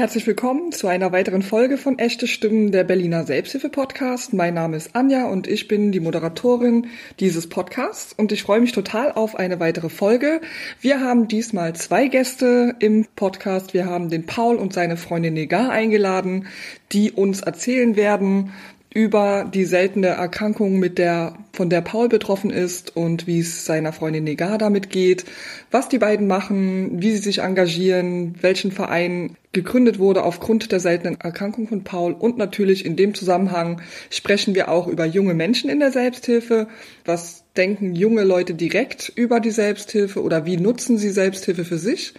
Herzlich 0.00 0.26
willkommen 0.26 0.72
zu 0.72 0.88
einer 0.88 1.12
weiteren 1.12 1.42
Folge 1.42 1.76
von 1.76 1.98
Echte 1.98 2.26
Stimmen 2.26 2.72
der 2.72 2.84
Berliner 2.84 3.24
Selbsthilfe-Podcast. 3.24 4.32
Mein 4.32 4.54
Name 4.54 4.78
ist 4.78 4.96
Anja 4.96 5.26
und 5.26 5.46
ich 5.46 5.68
bin 5.68 5.92
die 5.92 6.00
Moderatorin 6.00 6.86
dieses 7.18 7.50
Podcasts 7.50 8.14
und 8.14 8.32
ich 8.32 8.42
freue 8.42 8.62
mich 8.62 8.72
total 8.72 9.12
auf 9.12 9.36
eine 9.36 9.60
weitere 9.60 9.90
Folge. 9.90 10.40
Wir 10.80 11.00
haben 11.00 11.28
diesmal 11.28 11.74
zwei 11.74 12.08
Gäste 12.08 12.76
im 12.78 13.08
Podcast. 13.14 13.74
Wir 13.74 13.84
haben 13.84 14.08
den 14.08 14.24
Paul 14.24 14.56
und 14.56 14.72
seine 14.72 14.96
Freundin 14.96 15.34
Negar 15.34 15.68
eingeladen, 15.68 16.46
die 16.92 17.12
uns 17.12 17.42
erzählen 17.42 17.94
werden, 17.94 18.54
über 18.92 19.48
die 19.52 19.64
seltene 19.64 20.08
Erkrankung, 20.08 20.80
mit 20.80 20.98
der, 20.98 21.34
von 21.52 21.70
der 21.70 21.80
Paul 21.80 22.08
betroffen 22.08 22.50
ist 22.50 22.96
und 22.96 23.28
wie 23.28 23.38
es 23.38 23.64
seiner 23.64 23.92
Freundin 23.92 24.24
Negar 24.24 24.58
damit 24.58 24.90
geht, 24.90 25.24
was 25.70 25.88
die 25.88 25.98
beiden 25.98 26.26
machen, 26.26 27.00
wie 27.00 27.12
sie 27.12 27.18
sich 27.18 27.38
engagieren, 27.38 28.34
welchen 28.40 28.72
Verein 28.72 29.36
gegründet 29.52 30.00
wurde 30.00 30.24
aufgrund 30.24 30.72
der 30.72 30.80
seltenen 30.80 31.20
Erkrankung 31.20 31.68
von 31.68 31.84
Paul 31.84 32.12
und 32.12 32.36
natürlich 32.36 32.84
in 32.84 32.96
dem 32.96 33.14
Zusammenhang 33.14 33.80
sprechen 34.10 34.56
wir 34.56 34.68
auch 34.68 34.88
über 34.88 35.04
junge 35.04 35.34
Menschen 35.34 35.70
in 35.70 35.78
der 35.78 35.92
Selbsthilfe. 35.92 36.66
Was 37.04 37.44
denken 37.56 37.94
junge 37.94 38.24
Leute 38.24 38.54
direkt 38.54 39.12
über 39.14 39.38
die 39.38 39.50
Selbsthilfe 39.50 40.20
oder 40.20 40.46
wie 40.46 40.56
nutzen 40.56 40.98
sie 40.98 41.10
Selbsthilfe 41.10 41.64
für 41.64 41.78
sich? 41.78 42.14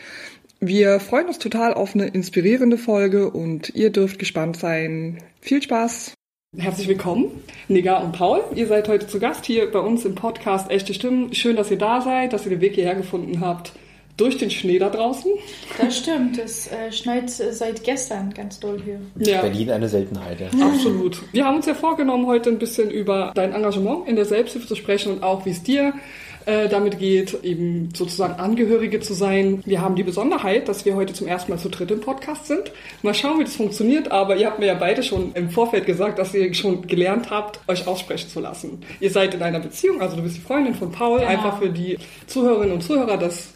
Wir 0.61 0.99
freuen 0.99 1.27
uns 1.27 1.39
total 1.39 1.73
auf 1.73 1.95
eine 1.95 2.07
inspirierende 2.07 2.77
Folge 2.77 3.29
und 3.31 3.73
ihr 3.75 3.89
dürft 3.89 4.19
gespannt 4.19 4.57
sein. 4.57 5.17
Viel 5.41 5.61
Spaß! 5.61 6.13
Herzlich 6.57 6.89
willkommen, 6.89 7.31
Nega 7.69 7.99
und 7.99 8.11
Paul. 8.11 8.43
Ihr 8.55 8.67
seid 8.67 8.89
heute 8.89 9.07
zu 9.07 9.21
Gast 9.21 9.45
hier 9.45 9.71
bei 9.71 9.79
uns 9.79 10.03
im 10.03 10.15
Podcast 10.15 10.69
Echte 10.69 10.93
Stimmen. 10.93 11.33
Schön, 11.33 11.55
dass 11.55 11.71
ihr 11.71 11.77
da 11.77 12.01
seid, 12.01 12.33
dass 12.33 12.43
ihr 12.43 12.49
den 12.49 12.59
Weg 12.59 12.75
hierher 12.75 12.95
gefunden 12.95 13.39
habt. 13.39 13.71
Durch 14.17 14.37
den 14.37 14.51
Schnee 14.51 14.77
da 14.77 14.89
draußen. 14.89 15.31
Das 15.77 15.97
stimmt, 15.97 16.37
es 16.37 16.69
äh, 16.69 16.91
schneit 16.91 17.29
seit 17.29 17.85
gestern 17.85 18.33
ganz 18.33 18.59
doll 18.59 18.81
hier. 18.83 18.99
Ja. 19.15 19.39
Berlin 19.39 19.71
eine 19.71 19.87
Seltenheit, 19.87 20.41
ja. 20.41 20.47
Absolut. 20.61 21.21
Wir 21.31 21.45
haben 21.45 21.55
uns 21.55 21.67
ja 21.67 21.73
vorgenommen, 21.73 22.27
heute 22.27 22.49
ein 22.49 22.59
bisschen 22.59 22.91
über 22.91 23.31
dein 23.33 23.53
Engagement 23.53 24.09
in 24.09 24.17
der 24.17 24.25
Selbsthilfe 24.25 24.67
zu 24.67 24.75
sprechen 24.75 25.13
und 25.13 25.23
auch, 25.23 25.45
wie 25.45 25.51
es 25.51 25.63
dir 25.63 25.93
äh, 26.45 26.69
damit 26.69 26.99
geht, 26.99 27.43
eben 27.43 27.89
sozusagen 27.93 28.39
Angehörige 28.39 28.99
zu 28.99 29.13
sein. 29.13 29.61
Wir 29.65 29.81
haben 29.81 29.95
die 29.95 30.03
Besonderheit, 30.03 30.67
dass 30.67 30.85
wir 30.85 30.95
heute 30.95 31.13
zum 31.13 31.27
ersten 31.27 31.51
Mal 31.51 31.57
zu 31.57 31.69
dritt 31.69 31.91
im 31.91 32.01
Podcast 32.01 32.47
sind. 32.47 32.71
Mal 33.01 33.13
schauen, 33.13 33.39
wie 33.39 33.43
das 33.43 33.55
funktioniert, 33.55 34.11
aber 34.11 34.35
ihr 34.35 34.47
habt 34.47 34.59
mir 34.59 34.67
ja 34.67 34.75
beide 34.75 35.03
schon 35.03 35.33
im 35.33 35.49
Vorfeld 35.49 35.85
gesagt, 35.85 36.19
dass 36.19 36.33
ihr 36.33 36.53
schon 36.53 36.87
gelernt 36.87 37.29
habt, 37.29 37.59
euch 37.67 37.87
aussprechen 37.87 38.29
zu 38.29 38.39
lassen. 38.39 38.81
Ihr 38.99 39.11
seid 39.11 39.33
in 39.33 39.41
einer 39.41 39.59
Beziehung, 39.59 40.01
also 40.01 40.15
du 40.15 40.23
bist 40.23 40.37
die 40.37 40.41
Freundin 40.41 40.75
von 40.75 40.91
Paul, 40.91 41.19
genau. 41.19 41.31
einfach 41.31 41.59
für 41.59 41.69
die 41.69 41.97
Zuhörerinnen 42.27 42.73
und 42.73 42.81
Zuhörer, 42.81 43.17
dass 43.17 43.53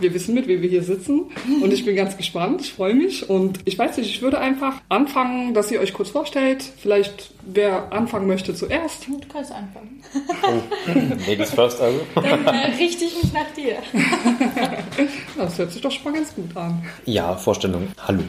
wir 0.00 0.14
wissen 0.14 0.34
mit, 0.34 0.46
wem 0.46 0.62
wir 0.62 0.68
hier 0.68 0.82
sitzen. 0.82 1.24
Und 1.62 1.72
ich 1.72 1.84
bin 1.84 1.96
ganz 1.96 2.16
gespannt. 2.16 2.60
Ich 2.60 2.72
freue 2.72 2.94
mich. 2.94 3.28
Und 3.28 3.60
ich 3.64 3.78
weiß 3.78 3.96
nicht, 3.96 4.08
ich 4.08 4.22
würde 4.22 4.38
einfach 4.38 4.74
anfangen, 4.88 5.54
dass 5.54 5.70
ihr 5.70 5.80
euch 5.80 5.92
kurz 5.92 6.10
vorstellt. 6.10 6.62
Vielleicht 6.62 7.30
wer 7.44 7.92
anfangen 7.92 8.26
möchte 8.26 8.54
zuerst. 8.54 9.06
Du 9.08 9.20
kannst 9.32 9.52
anfangen. 9.52 10.02
Oh, 10.42 11.26
Ladies 11.26 11.50
first 11.50 11.80
also. 11.80 12.00
Dann 12.14 12.46
äh, 12.46 12.76
richte 12.78 13.04
ich 13.04 13.22
mich 13.22 13.32
nach 13.32 13.50
dir. 13.56 13.76
das 15.36 15.58
hört 15.58 15.72
sich 15.72 15.80
doch 15.80 15.90
schon 15.90 16.04
mal 16.04 16.18
ganz 16.18 16.34
gut 16.34 16.56
an. 16.56 16.82
Ja, 17.04 17.36
Vorstellung. 17.36 17.88
Hallo. 18.06 18.22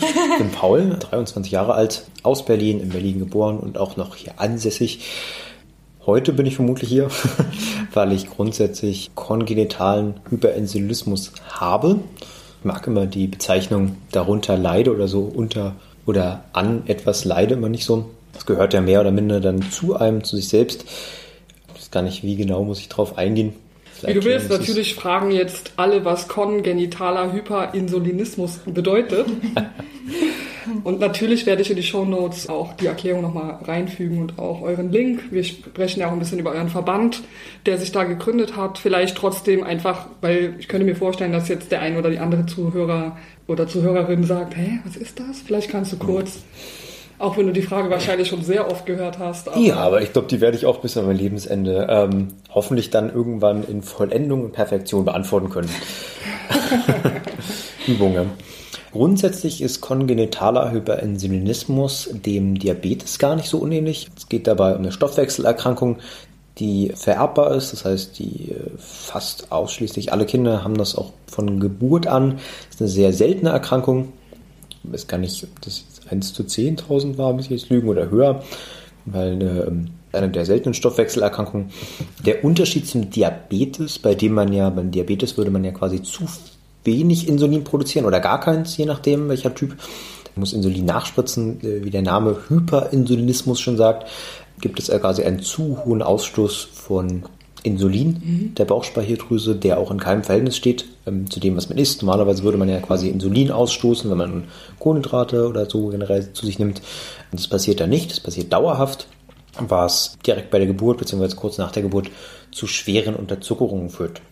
Ich 0.00 0.38
bin 0.38 0.50
Paul, 0.50 0.96
23 0.98 1.52
Jahre 1.52 1.74
alt, 1.74 2.04
aus 2.22 2.44
Berlin, 2.44 2.80
in 2.80 2.88
Berlin 2.88 3.18
geboren 3.18 3.58
und 3.58 3.78
auch 3.78 3.96
noch 3.96 4.16
hier 4.16 4.34
ansässig. 4.38 5.00
Heute 6.04 6.32
bin 6.32 6.46
ich 6.46 6.56
vermutlich 6.56 6.88
hier, 6.88 7.08
weil 7.92 8.10
ich 8.10 8.28
grundsätzlich 8.28 9.12
kongenitalen 9.14 10.14
Hyperinsulinismus 10.30 11.30
habe. 11.48 12.00
Ich 12.58 12.64
mag 12.64 12.84
immer 12.88 13.06
die 13.06 13.28
Bezeichnung 13.28 13.96
darunter 14.10 14.58
leide 14.58 14.92
oder 14.92 15.06
so 15.06 15.20
unter 15.20 15.76
oder 16.04 16.42
an 16.52 16.82
etwas 16.86 17.24
leide 17.24 17.54
immer 17.54 17.68
nicht 17.68 17.84
so. 17.84 18.10
Das 18.32 18.46
gehört 18.46 18.74
ja 18.74 18.80
mehr 18.80 19.00
oder 19.00 19.12
minder 19.12 19.38
dann 19.38 19.62
zu 19.70 19.94
einem, 19.94 20.24
zu 20.24 20.34
sich 20.34 20.48
selbst. 20.48 20.84
Ich 21.68 21.74
weiß 21.80 21.90
gar 21.92 22.02
nicht, 22.02 22.24
wie 22.24 22.34
genau 22.34 22.64
muss 22.64 22.80
ich 22.80 22.88
drauf 22.88 23.16
eingehen. 23.16 23.52
Wie 24.04 24.14
du 24.14 24.24
willst, 24.24 24.50
natürlich 24.50 24.96
fragen 24.96 25.30
jetzt 25.30 25.74
alle, 25.76 26.04
was 26.04 26.26
kongenitaler 26.26 27.32
Hyperinsulinismus 27.32 28.58
bedeutet. 28.66 29.26
Und 30.84 31.00
natürlich 31.00 31.46
werde 31.46 31.62
ich 31.62 31.70
in 31.70 31.76
die 31.76 31.82
Show 31.82 32.04
Notes 32.04 32.48
auch 32.48 32.74
die 32.74 32.86
Erklärung 32.86 33.22
nochmal 33.22 33.58
reinfügen 33.64 34.20
und 34.20 34.38
auch 34.38 34.62
euren 34.62 34.90
Link. 34.90 35.30
Wir 35.30 35.44
sprechen 35.44 36.00
ja 36.00 36.08
auch 36.08 36.12
ein 36.12 36.18
bisschen 36.18 36.38
über 36.38 36.52
euren 36.52 36.68
Verband, 36.68 37.22
der 37.66 37.78
sich 37.78 37.92
da 37.92 38.04
gegründet 38.04 38.56
hat. 38.56 38.78
Vielleicht 38.78 39.16
trotzdem 39.16 39.62
einfach, 39.64 40.06
weil 40.20 40.54
ich 40.58 40.68
könnte 40.68 40.86
mir 40.86 40.96
vorstellen, 40.96 41.32
dass 41.32 41.48
jetzt 41.48 41.72
der 41.72 41.80
ein 41.80 41.96
oder 41.96 42.10
die 42.10 42.18
andere 42.18 42.46
Zuhörer 42.46 43.16
oder 43.46 43.66
Zuhörerin 43.66 44.24
sagt, 44.24 44.56
hä, 44.56 44.80
was 44.84 44.96
ist 44.96 45.20
das? 45.20 45.40
Vielleicht 45.40 45.70
kannst 45.70 45.92
du 45.92 45.98
kurz 45.98 46.38
auch 47.18 47.36
wenn 47.36 47.46
du 47.46 47.52
die 47.52 47.62
Frage 47.62 47.88
wahrscheinlich 47.88 48.26
schon 48.26 48.42
sehr 48.42 48.68
oft 48.68 48.84
gehört 48.84 49.20
hast. 49.20 49.48
Aber 49.48 49.56
ja, 49.56 49.76
aber 49.76 50.02
ich 50.02 50.12
glaube, 50.12 50.26
die 50.26 50.40
werde 50.40 50.56
ich 50.56 50.66
auch 50.66 50.78
bis 50.78 50.96
an 50.96 51.06
mein 51.06 51.16
Lebensende 51.16 51.86
ähm, 51.88 52.28
hoffentlich 52.52 52.90
dann 52.90 53.14
irgendwann 53.14 53.62
in 53.62 53.82
Vollendung 53.82 54.42
und 54.42 54.52
Perfektion 54.52 55.04
beantworten 55.04 55.48
können. 55.48 55.70
Übungen. 57.86 58.30
Grundsätzlich 58.92 59.62
ist 59.62 59.80
kongenitaler 59.80 60.70
Hyperinsulinismus 60.70 62.10
dem 62.12 62.58
Diabetes 62.58 63.18
gar 63.18 63.36
nicht 63.36 63.48
so 63.48 63.58
unähnlich. 63.58 64.10
Es 64.14 64.28
geht 64.28 64.46
dabei 64.46 64.74
um 64.74 64.82
eine 64.82 64.92
Stoffwechselerkrankung, 64.92 65.96
die 66.58 66.92
vererbbar 66.94 67.54
ist. 67.54 67.72
Das 67.72 67.86
heißt, 67.86 68.18
die 68.18 68.50
äh, 68.50 68.70
fast 68.76 69.50
ausschließlich 69.50 70.12
alle 70.12 70.26
Kinder 70.26 70.62
haben 70.62 70.76
das 70.76 70.94
auch 70.94 71.12
von 71.26 71.58
Geburt 71.58 72.06
an. 72.06 72.32
Das 72.66 72.74
ist 72.74 72.80
eine 72.82 72.90
sehr 72.90 73.12
seltene 73.14 73.48
Erkrankung. 73.48 74.12
Ich 74.84 74.92
weiß 74.92 75.06
gar 75.06 75.16
nicht, 75.16 75.42
ob 75.42 75.62
das 75.62 75.84
1 76.10 76.34
zu 76.34 76.42
10.000 76.42 77.16
war, 77.16 77.32
muss 77.32 77.46
ich 77.46 77.50
jetzt 77.50 77.70
lügen, 77.70 77.88
oder 77.88 78.10
höher, 78.10 78.42
weil 79.06 79.32
eine, 79.32 79.64
ähm, 79.66 79.86
eine 80.12 80.28
der 80.28 80.44
seltenen 80.44 80.74
Stoffwechselerkrankungen. 80.74 81.70
Der 82.26 82.44
Unterschied 82.44 82.86
zum 82.86 83.08
Diabetes, 83.08 83.98
bei 83.98 84.14
dem 84.14 84.34
man 84.34 84.52
ja, 84.52 84.68
beim 84.68 84.90
Diabetes 84.90 85.38
würde 85.38 85.50
man 85.50 85.64
ja 85.64 85.70
quasi 85.70 86.02
zu 86.02 86.26
wenig 86.84 87.28
Insulin 87.28 87.64
produzieren 87.64 88.06
oder 88.06 88.20
gar 88.20 88.40
keins, 88.40 88.76
je 88.76 88.86
nachdem 88.86 89.28
welcher 89.28 89.54
Typ. 89.54 89.70
Man 90.34 90.40
muss 90.40 90.52
Insulin 90.52 90.84
nachspritzen, 90.84 91.60
äh, 91.60 91.84
wie 91.84 91.90
der 91.90 92.02
Name 92.02 92.36
Hyperinsulinismus 92.48 93.60
schon 93.60 93.76
sagt, 93.76 94.08
gibt 94.60 94.78
es 94.78 94.88
quasi 94.88 95.22
einen 95.24 95.40
zu 95.40 95.84
hohen 95.84 96.02
Ausstoß 96.02 96.68
von 96.72 97.24
Insulin 97.62 98.08
mhm. 98.08 98.54
der 98.54 98.64
Bauchspeicheldrüse, 98.64 99.54
der 99.54 99.78
auch 99.78 99.90
in 99.90 100.00
keinem 100.00 100.24
Verhältnis 100.24 100.56
steht 100.56 100.86
ähm, 101.06 101.30
zu 101.30 101.38
dem, 101.40 101.56
was 101.56 101.68
man 101.68 101.78
isst. 101.78 102.02
Normalerweise 102.02 102.42
würde 102.42 102.58
man 102.58 102.68
ja 102.68 102.80
quasi 102.80 103.08
Insulin 103.08 103.50
ausstoßen, 103.50 104.10
wenn 104.10 104.18
man 104.18 104.44
Kohlenhydrate 104.78 105.48
oder 105.48 105.68
so 105.68 105.88
generell 105.88 106.32
zu 106.32 106.46
sich 106.46 106.58
nimmt. 106.58 106.82
Und 107.30 107.40
das 107.40 107.48
passiert 107.48 107.80
da 107.80 107.86
nicht, 107.86 108.10
das 108.10 108.20
passiert 108.20 108.52
dauerhaft, 108.52 109.06
was 109.58 110.16
direkt 110.26 110.50
bei 110.50 110.58
der 110.58 110.66
Geburt 110.66 110.98
bzw. 110.98 111.36
kurz 111.36 111.58
nach 111.58 111.72
der 111.72 111.82
Geburt 111.82 112.10
zu 112.50 112.66
schweren 112.66 113.14
Unterzuckerungen 113.14 113.90
führt. 113.90 114.22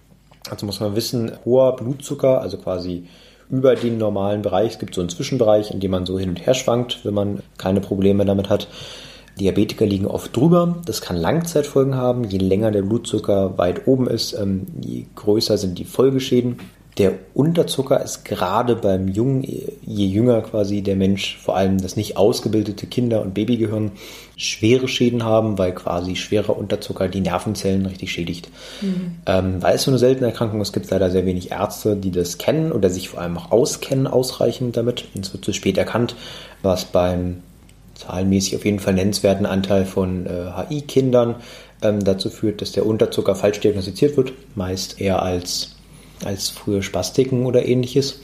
Also 0.49 0.67
muss 0.67 0.81
man 0.81 0.97
wissen, 0.97 1.33
hoher 1.45 1.77
Blutzucker, 1.77 2.41
also 2.41 2.56
quasi 2.56 3.05
über 3.51 3.75
den 3.75 3.99
normalen 3.99 4.43
Bereich. 4.43 4.73
Es 4.73 4.78
gibt 4.78 4.95
so 4.95 5.01
einen 5.01 5.11
Zwischenbereich, 5.11 5.71
in 5.71 5.81
dem 5.81 5.91
man 5.91 6.06
so 6.06 6.19
hin 6.19 6.31
und 6.31 6.47
her 6.47 6.55
schwankt, 6.55 7.05
wenn 7.05 7.15
man 7.15 7.43
keine 7.59 7.81
Probleme 7.81 8.25
damit 8.25 8.49
hat. 8.49 8.69
Diabetiker 9.39 9.87
liegen 9.87 10.06
oft 10.06 10.37
drüber. 10.37 10.77
Das 10.87 11.00
kann 11.00 11.17
Langzeitfolgen 11.17 11.97
haben. 11.97 12.25
Je 12.25 12.39
länger 12.39 12.71
der 12.71 12.83
Blutzucker 12.83 13.59
weit 13.59 13.87
oben 13.87 14.06
ist, 14.06 14.33
ähm, 14.34 14.67
je 14.81 15.06
größer 15.15 15.59
sind 15.59 15.79
die 15.79 15.84
Folgeschäden. 15.84 16.59
Der 16.99 17.12
Unterzucker 17.34 18.03
ist 18.03 18.25
gerade 18.25 18.75
beim 18.75 19.09
Jungen, 19.09 19.43
je 19.43 20.06
jünger 20.06 20.43
quasi 20.43 20.83
der 20.83 20.97
Mensch, 20.97 21.39
vor 21.39 21.56
allem 21.56 21.81
das 21.81 21.97
nicht 21.97 22.17
ausgebildete 22.17 22.87
Kinder- 22.87 23.23
und 23.23 23.33
Babygehirn, 23.33 23.93
schwere 24.37 24.89
Schäden 24.89 25.25
haben, 25.25 25.56
weil 25.56 25.73
quasi 25.73 26.17
schwerer 26.17 26.56
Unterzucker 26.56 27.09
die 27.09 27.21
Nervenzellen 27.21 27.87
richtig 27.87 28.12
schädigt. 28.12 28.49
Mhm. 28.81 29.19
Ähm, 29.27 29.62
weil 29.62 29.77
es 29.77 29.83
so 29.83 29.91
eine 29.91 29.99
seltene 29.99 30.29
Erkrankung 30.29 30.61
ist, 30.61 30.73
gibt 30.73 30.87
es 30.87 30.91
leider 30.91 31.11
sehr 31.11 31.27
wenig 31.27 31.53
Ärzte, 31.53 31.95
die 31.95 32.11
das 32.11 32.39
kennen 32.39 32.73
oder 32.73 32.91
sich 32.91 33.11
vor 33.11 33.21
allem 33.21 33.39
auch 33.39 33.53
auskennen 33.53 34.06
ausreichend 34.06 34.77
damit. 34.77 35.05
Es 35.19 35.33
wird 35.33 35.45
zu 35.45 35.53
spät 35.53 35.79
erkannt, 35.79 36.17
was 36.62 36.87
beim 36.87 37.43
zahlenmäßig 37.94 38.56
auf 38.56 38.64
jeden 38.64 38.81
Fall 38.81 38.94
nennenswerten 38.94 39.47
Anteil 39.47 39.85
von 39.85 40.26
äh, 40.26 40.50
HI-Kindern 40.56 41.37
ähm, 41.82 42.03
dazu 42.05 42.31
führt, 42.31 42.61
dass 42.61 42.73
der 42.73 42.87
Unterzucker 42.87 43.35
falsch 43.35 43.61
diagnostiziert 43.61 44.17
wird, 44.17 44.32
meist 44.55 45.00
eher 45.00 45.23
als, 45.23 45.76
als 46.25 46.49
frühe 46.49 46.82
Spastiken 46.82 47.46
oder 47.46 47.67
ähnliches 47.67 48.20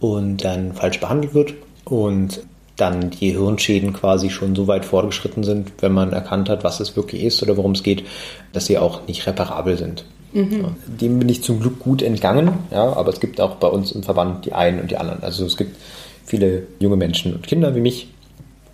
und 0.00 0.44
dann 0.44 0.74
falsch 0.74 1.00
behandelt 1.00 1.34
wird 1.34 1.54
und 1.84 2.40
dann 2.76 3.10
die 3.10 3.32
Hirnschäden 3.32 3.92
quasi 3.92 4.30
schon 4.30 4.54
so 4.54 4.68
weit 4.68 4.84
fortgeschritten 4.84 5.42
sind, 5.42 5.72
wenn 5.80 5.92
man 5.92 6.12
erkannt 6.12 6.48
hat, 6.48 6.62
was 6.62 6.80
es 6.80 6.96
wirklich 6.96 7.24
ist 7.24 7.42
oder 7.42 7.56
worum 7.56 7.72
es 7.72 7.82
geht, 7.82 8.04
dass 8.52 8.66
sie 8.66 8.78
auch 8.78 9.06
nicht 9.08 9.26
reparabel 9.26 9.76
sind. 9.76 10.04
Mhm. 10.32 10.60
Ja, 10.60 10.72
dem 10.86 11.18
bin 11.18 11.28
ich 11.28 11.42
zum 11.42 11.60
Glück 11.60 11.80
gut 11.80 12.02
entgangen, 12.02 12.52
ja, 12.70 12.92
aber 12.92 13.12
es 13.12 13.18
gibt 13.18 13.40
auch 13.40 13.56
bei 13.56 13.66
uns 13.66 13.92
im 13.92 14.02
Verband 14.02 14.44
die 14.44 14.52
einen 14.52 14.80
und 14.80 14.90
die 14.90 14.96
anderen. 14.96 15.22
Also 15.22 15.44
es 15.46 15.56
gibt 15.56 15.76
viele 16.24 16.66
junge 16.78 16.96
Menschen 16.96 17.34
und 17.34 17.46
Kinder 17.46 17.74
wie 17.74 17.80
mich, 17.80 18.08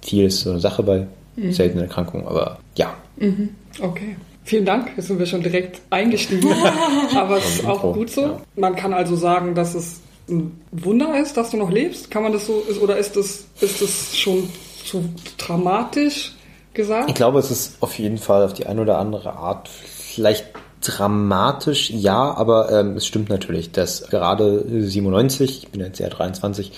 viel 0.02 0.24
ist 0.24 0.40
so 0.40 0.50
eine 0.50 0.60
Sache 0.60 0.82
bei 0.82 1.06
mhm. 1.36 1.52
seltenen 1.52 1.84
Erkrankungen, 1.84 2.26
aber 2.26 2.58
ja. 2.76 2.94
Mhm. 3.16 3.50
Okay. 3.80 4.16
Vielen 4.44 4.66
Dank, 4.66 4.90
jetzt 4.96 5.08
sind 5.08 5.18
wir 5.18 5.26
schon 5.26 5.42
direkt 5.42 5.80
eingestiegen. 5.90 6.52
aber 7.16 7.38
es 7.38 7.56
ist 7.56 7.66
auch 7.66 7.94
gut 7.94 8.10
so. 8.10 8.40
Man 8.56 8.76
kann 8.76 8.92
also 8.92 9.16
sagen, 9.16 9.54
dass 9.54 9.74
es 9.74 10.00
ein 10.28 10.60
Wunder 10.70 11.20
ist, 11.20 11.36
dass 11.36 11.50
du 11.50 11.56
noch 11.56 11.70
lebst? 11.70 12.10
Kann 12.10 12.22
man 12.22 12.32
das 12.32 12.46
so, 12.46 12.62
ist, 12.68 12.80
oder 12.80 12.96
ist 12.96 13.16
das, 13.16 13.46
ist 13.60 13.82
das 13.82 14.16
schon 14.16 14.48
zu 14.84 15.04
dramatisch 15.38 16.32
gesagt? 16.72 17.08
Ich 17.08 17.14
glaube, 17.14 17.38
es 17.38 17.50
ist 17.50 17.76
auf 17.80 17.98
jeden 17.98 18.18
Fall 18.18 18.44
auf 18.44 18.52
die 18.52 18.66
eine 18.66 18.82
oder 18.82 18.98
andere 18.98 19.34
Art 19.34 19.68
vielleicht 19.68 20.46
dramatisch, 20.80 21.90
ja, 21.90 22.34
aber 22.34 22.70
ähm, 22.70 22.96
es 22.96 23.06
stimmt 23.06 23.30
natürlich, 23.30 23.72
dass 23.72 24.08
gerade 24.08 24.64
97, 24.68 25.64
ich 25.64 25.68
bin 25.70 25.80
jetzt 25.80 25.98
ja 25.98 26.08
23, 26.08 26.72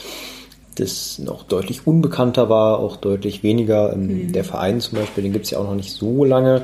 das 0.77 1.19
noch 1.19 1.43
deutlich 1.43 1.87
unbekannter 1.87 2.49
war, 2.49 2.79
auch 2.79 2.97
deutlich 2.97 3.43
weniger. 3.43 3.93
Ähm, 3.93 4.27
mhm. 4.27 4.33
Der 4.33 4.45
Verein 4.45 4.81
zum 4.81 4.99
Beispiel, 4.99 5.25
den 5.25 5.33
gibt 5.33 5.47
es 5.47 5.51
ja 5.51 5.59
auch 5.59 5.65
noch 5.65 5.75
nicht 5.75 5.93
so 5.93 6.25
lange. 6.25 6.63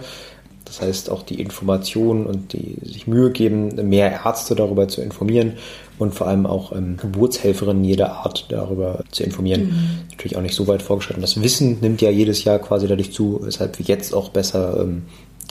Das 0.73 0.81
heißt, 0.81 1.11
auch 1.11 1.23
die 1.23 1.39
Informationen 1.39 2.25
und 2.25 2.55
die 2.55 2.79
sich 2.83 3.07
Mühe 3.07 3.31
geben, 3.31 3.91
mehr 3.91 4.11
Ärzte 4.25 4.55
darüber 4.55 4.89
zu 4.89 5.03
informieren 5.03 5.59
und 5.99 6.15
vor 6.15 6.29
allem 6.29 6.47
auch 6.47 6.73
ähm, 6.73 6.97
Geburtshelferinnen 6.97 7.85
jeder 7.85 8.13
Art 8.25 8.47
darüber 8.49 9.05
zu 9.11 9.23
informieren. 9.23 9.67
Mhm. 9.67 10.11
Natürlich 10.13 10.35
auch 10.39 10.41
nicht 10.41 10.55
so 10.55 10.67
weit 10.69 10.81
vorgeschritten. 10.81 11.21
Das 11.21 11.43
Wissen 11.43 11.81
nimmt 11.83 12.01
ja 12.01 12.09
jedes 12.09 12.45
Jahr 12.45 12.59
quasi 12.59 12.89
dadurch 12.89 13.13
zu, 13.13 13.41
weshalb 13.43 13.79
wir 13.79 13.85
jetzt 13.85 14.15
auch 14.15 14.31
besser 14.31 14.81
ähm, 14.81 15.03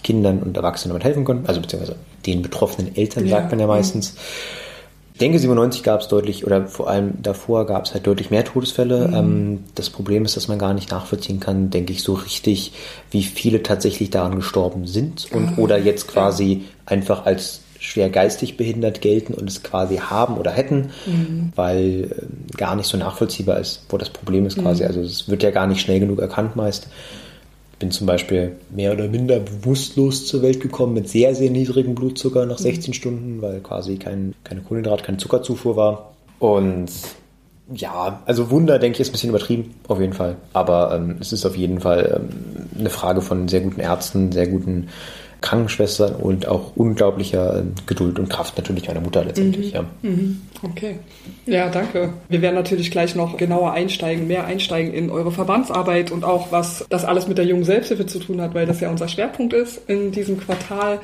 Kindern 0.02 0.42
und 0.42 0.58
Erwachsenen 0.58 0.90
damit 0.90 1.04
helfen 1.04 1.24
können. 1.24 1.44
Also 1.46 1.62
beziehungsweise 1.62 1.98
den 2.26 2.42
betroffenen 2.42 2.96
Eltern, 2.96 3.28
ja. 3.28 3.38
sagt 3.38 3.52
man 3.52 3.60
ja 3.60 3.68
meistens. 3.68 4.14
Mhm. 4.14 4.18
Ich 5.22 5.24
denke, 5.24 5.38
97 5.38 5.84
gab 5.84 6.02
es 6.02 6.08
deutlich, 6.08 6.48
oder 6.48 6.66
vor 6.66 6.90
allem 6.90 7.22
davor 7.22 7.68
gab 7.68 7.86
es 7.86 7.94
halt 7.94 8.08
deutlich 8.08 8.32
mehr 8.32 8.44
Todesfälle. 8.44 9.08
Mhm. 9.08 9.14
Ähm, 9.14 9.60
das 9.76 9.92
Problem 9.92 10.26
ist, 10.26 10.36
dass 10.36 10.48
man 10.48 10.58
gar 10.58 10.74
nicht 10.74 10.90
nachvollziehen 10.90 11.40
kann, 11.40 11.70
denke 11.70 11.94
ich, 11.94 12.02
so 12.02 12.16
richtig, 12.16 12.72
wie 13.12 13.22
viele 13.22 13.62
tatsächlich 13.62 14.10
daran 14.10 14.36
gestorben 14.36 14.88
sind 14.88 15.32
und 15.32 15.58
mhm. 15.58 15.64
oder 15.64 15.78
jetzt 15.78 16.08
quasi 16.08 16.64
einfach 16.88 17.28
als 17.28 17.62
schwer 17.78 18.10
geistig 18.10 18.58
behindert 18.58 19.02
gelten 19.02 19.36
und 19.36 19.48
es 19.48 19.62
quasi 19.62 19.98
haben 19.98 20.38
oder 20.38 20.50
hätten, 20.50 20.90
mhm. 21.06 21.52
weil 21.56 22.10
äh, 22.10 22.58
gar 22.58 22.76
nicht 22.76 22.88
so 22.88 22.98
nachvollziehbar 22.98 23.60
ist, 23.60 23.84
wo 23.90 24.00
das 24.00 24.10
Problem 24.10 24.48
ist 24.48 24.58
quasi. 24.58 24.82
Mhm. 24.82 24.88
Also 24.88 25.02
es 25.02 25.30
wird 25.30 25.44
ja 25.44 25.52
gar 25.52 25.68
nicht 25.68 25.82
schnell 25.82 26.00
genug 26.00 26.18
erkannt 26.18 26.56
meist 26.56 26.88
bin 27.82 27.92
zum 27.92 28.08
Beispiel 28.08 28.54
mehr 28.70 28.94
oder 28.94 29.08
minder 29.08 29.40
bewusstlos 29.40 30.26
zur 30.26 30.42
Welt 30.42 30.62
gekommen 30.62 30.94
mit 30.94 31.10
sehr, 31.10 31.36
sehr 31.36 31.50
niedrigem 31.50 31.96
Blutzucker 31.96 32.46
nach 32.46 32.60
16 32.60 32.92
mhm. 32.92 32.94
Stunden, 32.94 33.42
weil 33.42 33.60
quasi 33.60 33.98
kein, 33.98 34.34
keine 34.44 34.62
Kohlenhydrat, 34.62 35.04
keine 35.04 35.18
Zuckerzufuhr 35.18 35.76
war. 35.76 36.14
Und 36.40 36.90
ja, 37.74 38.22
also 38.26 38.52
Wunder, 38.52 38.80
denke 38.80 38.98
ich, 38.98 39.02
ist 39.02 39.10
ein 39.10 39.12
bisschen 39.14 39.30
übertrieben, 39.30 39.74
auf 39.88 40.00
jeden 40.00 40.14
Fall. 40.14 40.38
Aber 40.54 40.96
ähm, 40.96 41.18
es 41.20 41.34
ist 41.34 41.46
auf 41.46 41.58
jeden 41.58 41.80
Fall 41.80 42.22
ähm, 42.22 42.68
eine 42.80 42.90
Frage 42.90 43.22
von 43.22 43.48
sehr 43.48 43.62
guten 43.62 43.82
Ärzten, 43.82 44.32
sehr 44.32 44.48
guten 44.48 44.88
Krankenschwestern 45.42 46.16
und 46.16 46.48
auch 46.48 46.76
unglaublicher 46.76 47.60
äh, 47.60 47.64
Geduld 47.88 48.20
und 48.20 48.30
Kraft 48.30 48.58
natürlich 48.58 48.88
meiner 48.88 49.02
Mutter 49.02 49.26
letztendlich. 49.26 49.68
Mhm. 49.68 49.74
Ja. 49.74 49.86
Mhm. 50.04 50.42
Okay. 50.64 51.00
Ja, 51.46 51.70
danke. 51.70 52.14
Wir 52.30 52.42
werden 52.42 52.56
natürlich 52.56 52.92
gleich 52.92 53.16
noch 53.16 53.38
genauer 53.38 53.72
einsteigen, 53.72 54.28
mehr 54.28 54.46
einsteigen 54.46 54.94
in 54.94 55.10
eure 55.10 55.32
Verbandsarbeit 55.32 56.12
und 56.12 56.24
auch 56.24 56.52
was 56.52 56.86
das 56.90 57.04
alles 57.04 57.28
mit 57.28 57.38
der 57.38 57.46
jungen 57.46 57.64
Selbsthilfe 57.64 58.06
zu 58.06 58.20
tun 58.20 58.42
hat, 58.42 58.54
weil 58.54 58.66
das 58.66 58.80
ja 58.80 58.90
unser 58.90 59.08
Schwerpunkt 59.08 59.54
ist 59.54 59.90
in 59.90 60.12
diesem 60.12 60.40
Quartal. 60.40 61.00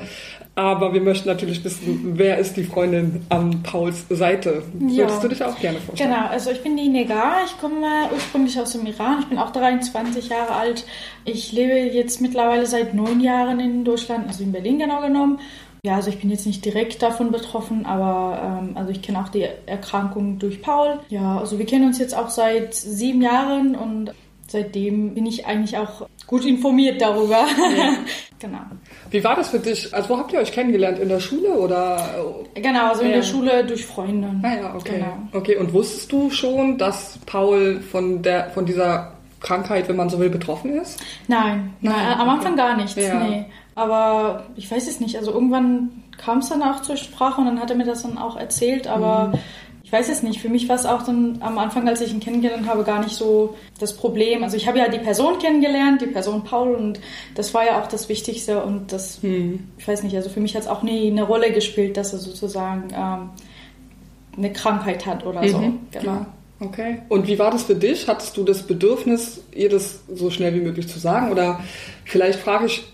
Aber 0.54 0.92
wir 0.92 1.00
möchten 1.00 1.28
natürlich 1.28 1.62
wissen, 1.64 2.14
wer 2.16 2.38
ist 2.38 2.56
die 2.56 2.64
Freundin 2.64 3.24
an 3.28 3.62
Pauls 3.62 4.06
Seite? 4.10 4.64
Ja. 4.88 5.04
Würdest 5.04 5.22
du 5.22 5.28
dich 5.28 5.44
auch 5.44 5.56
gerne 5.60 5.78
vorstellen? 5.78 6.10
Genau, 6.10 6.26
also 6.26 6.50
ich 6.50 6.60
bin 6.64 6.76
die 6.76 6.88
Negar, 6.88 7.44
ich 7.46 7.56
komme 7.60 7.86
ursprünglich 8.12 8.58
aus 8.58 8.72
dem 8.72 8.84
Iran, 8.84 9.20
ich 9.20 9.26
bin 9.26 9.38
auch 9.38 9.52
23 9.52 10.28
Jahre 10.28 10.54
alt. 10.54 10.84
Ich 11.24 11.52
lebe 11.52 11.74
jetzt 11.74 12.20
mittlerweile 12.20 12.66
seit 12.66 12.92
neun 12.92 13.20
Jahren 13.20 13.60
in 13.60 13.84
Deutschland, 13.84 14.26
also 14.26 14.42
in 14.42 14.50
Berlin 14.50 14.80
genau 14.80 15.00
genommen. 15.00 15.38
Ja, 15.84 15.96
also 15.96 16.10
ich 16.10 16.20
bin 16.20 16.30
jetzt 16.30 16.46
nicht 16.46 16.64
direkt 16.64 17.02
davon 17.02 17.30
betroffen, 17.30 17.86
aber 17.86 18.62
ähm, 18.62 18.76
also 18.76 18.90
ich 18.90 19.02
kenne 19.02 19.20
auch 19.20 19.28
die 19.28 19.46
Erkrankung 19.66 20.38
durch 20.38 20.60
Paul. 20.62 21.00
Ja, 21.08 21.38
also 21.38 21.58
wir 21.58 21.66
kennen 21.66 21.86
uns 21.86 21.98
jetzt 21.98 22.16
auch 22.16 22.30
seit 22.30 22.74
sieben 22.74 23.22
Jahren 23.22 23.74
und 23.74 24.12
seitdem 24.48 25.14
bin 25.14 25.26
ich 25.26 25.46
eigentlich 25.46 25.76
auch 25.76 26.08
gut 26.26 26.44
informiert 26.44 27.00
darüber. 27.00 27.46
Ja. 27.76 27.94
genau. 28.38 28.58
Wie 29.10 29.22
war 29.22 29.36
das 29.36 29.50
für 29.50 29.60
dich? 29.60 29.92
Also 29.94 30.08
wo 30.10 30.18
habt 30.18 30.32
ihr 30.32 30.40
euch 30.40 30.52
kennengelernt? 30.52 30.98
In 30.98 31.08
der 31.08 31.20
Schule 31.20 31.50
oder? 31.50 31.98
Genau, 32.54 32.88
also 32.88 33.02
in 33.02 33.10
ja. 33.10 33.16
der 33.16 33.22
Schule 33.22 33.64
durch 33.64 33.86
Freunde. 33.86 34.28
Ah 34.42 34.54
ja, 34.54 34.74
okay. 34.74 34.96
Genau. 34.96 35.28
Okay, 35.32 35.56
und 35.56 35.72
wusstest 35.72 36.10
du 36.12 36.30
schon, 36.30 36.78
dass 36.78 37.18
Paul 37.26 37.80
von 37.80 38.22
der 38.22 38.50
von 38.50 38.66
dieser 38.66 39.12
Krankheit, 39.40 39.88
wenn 39.88 39.96
man 39.96 40.08
so 40.10 40.18
will, 40.18 40.30
betroffen 40.30 40.76
ist? 40.76 41.00
Nein, 41.28 41.74
nein, 41.80 41.94
nein 41.94 42.18
am 42.18 42.28
Anfang 42.28 42.56
gar 42.56 42.76
nichts. 42.76 42.96
Ja. 42.96 43.22
Nee. 43.22 43.46
Aber 43.78 44.46
ich 44.56 44.70
weiß 44.70 44.88
es 44.88 45.00
nicht. 45.00 45.16
Also 45.16 45.32
irgendwann 45.32 46.02
kam 46.18 46.38
es 46.38 46.48
dann 46.48 46.62
auch 46.62 46.82
zur 46.82 46.96
Sprache 46.96 47.40
und 47.40 47.46
dann 47.46 47.60
hat 47.60 47.70
er 47.70 47.76
mir 47.76 47.86
das 47.86 48.02
dann 48.02 48.18
auch 48.18 48.36
erzählt, 48.36 48.86
aber 48.86 49.28
mhm 49.28 49.38
ich 49.88 49.92
weiß 49.92 50.10
es 50.10 50.22
nicht, 50.22 50.38
für 50.38 50.50
mich 50.50 50.68
war 50.68 50.76
es 50.76 50.84
auch 50.84 51.02
dann 51.02 51.38
am 51.40 51.56
Anfang, 51.56 51.88
als 51.88 52.02
ich 52.02 52.12
ihn 52.12 52.20
kennengelernt 52.20 52.68
habe, 52.68 52.84
gar 52.84 53.02
nicht 53.02 53.16
so 53.16 53.56
das 53.80 53.96
Problem. 53.96 54.44
Also 54.44 54.54
ich 54.58 54.68
habe 54.68 54.78
ja 54.78 54.88
die 54.88 54.98
Person 54.98 55.38
kennengelernt, 55.38 56.02
die 56.02 56.08
Person 56.08 56.44
Paul 56.44 56.74
und 56.74 57.00
das 57.34 57.54
war 57.54 57.64
ja 57.64 57.80
auch 57.80 57.86
das 57.86 58.10
Wichtigste 58.10 58.62
und 58.62 58.92
das, 58.92 59.22
hm. 59.22 59.60
ich 59.78 59.88
weiß 59.88 60.02
nicht, 60.02 60.14
also 60.14 60.28
für 60.28 60.40
mich 60.40 60.54
hat 60.54 60.64
es 60.64 60.68
auch 60.68 60.82
nie 60.82 61.10
eine 61.10 61.22
Rolle 61.22 61.52
gespielt, 61.52 61.96
dass 61.96 62.12
er 62.12 62.18
sozusagen 62.18 62.88
ähm, 62.94 63.30
eine 64.36 64.52
Krankheit 64.52 65.06
hat 65.06 65.24
oder 65.24 65.40
mhm. 65.40 65.48
so. 65.48 65.72
Genau. 65.92 66.26
Okay. 66.60 66.98
Und 67.08 67.26
wie 67.26 67.38
war 67.38 67.50
das 67.50 67.62
für 67.62 67.74
dich? 67.74 68.08
Hattest 68.08 68.36
du 68.36 68.44
das 68.44 68.64
Bedürfnis, 68.64 69.40
ihr 69.54 69.70
das 69.70 70.00
so 70.14 70.28
schnell 70.28 70.54
wie 70.54 70.60
möglich 70.60 70.86
zu 70.86 70.98
sagen? 70.98 71.32
Oder 71.32 71.60
vielleicht 72.04 72.40
frage 72.40 72.66
ich 72.66 72.84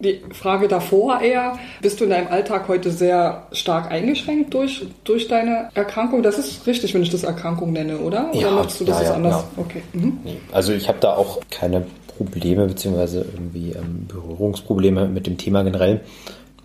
die 0.00 0.20
Frage 0.32 0.68
davor 0.68 1.20
eher, 1.20 1.58
bist 1.80 2.00
du 2.00 2.04
in 2.04 2.10
deinem 2.10 2.28
Alltag 2.28 2.68
heute 2.68 2.90
sehr 2.90 3.46
stark 3.52 3.90
eingeschränkt 3.90 4.52
durch, 4.54 4.86
durch 5.04 5.28
deine 5.28 5.70
Erkrankung? 5.74 6.22
Das 6.22 6.38
ist 6.38 6.66
richtig, 6.66 6.94
wenn 6.94 7.02
ich 7.02 7.10
das 7.10 7.24
Erkrankung 7.24 7.72
nenne, 7.72 7.98
oder? 7.98 8.30
Oder 8.30 8.40
ja, 8.40 8.50
machst 8.50 8.80
du 8.80 8.84
das 8.84 9.00
ja, 9.00 9.08
ja, 9.08 9.14
anders? 9.14 9.44
Okay. 9.56 9.82
Mhm. 9.92 10.18
Also 10.52 10.72
ich 10.72 10.88
habe 10.88 10.98
da 11.00 11.14
auch 11.14 11.40
keine 11.50 11.86
Probleme 12.16 12.66
beziehungsweise 12.66 13.24
irgendwie 13.34 13.72
ähm, 13.72 14.06
Berührungsprobleme 14.08 15.08
mit 15.08 15.26
dem 15.26 15.38
Thema 15.38 15.64
generell. 15.64 16.00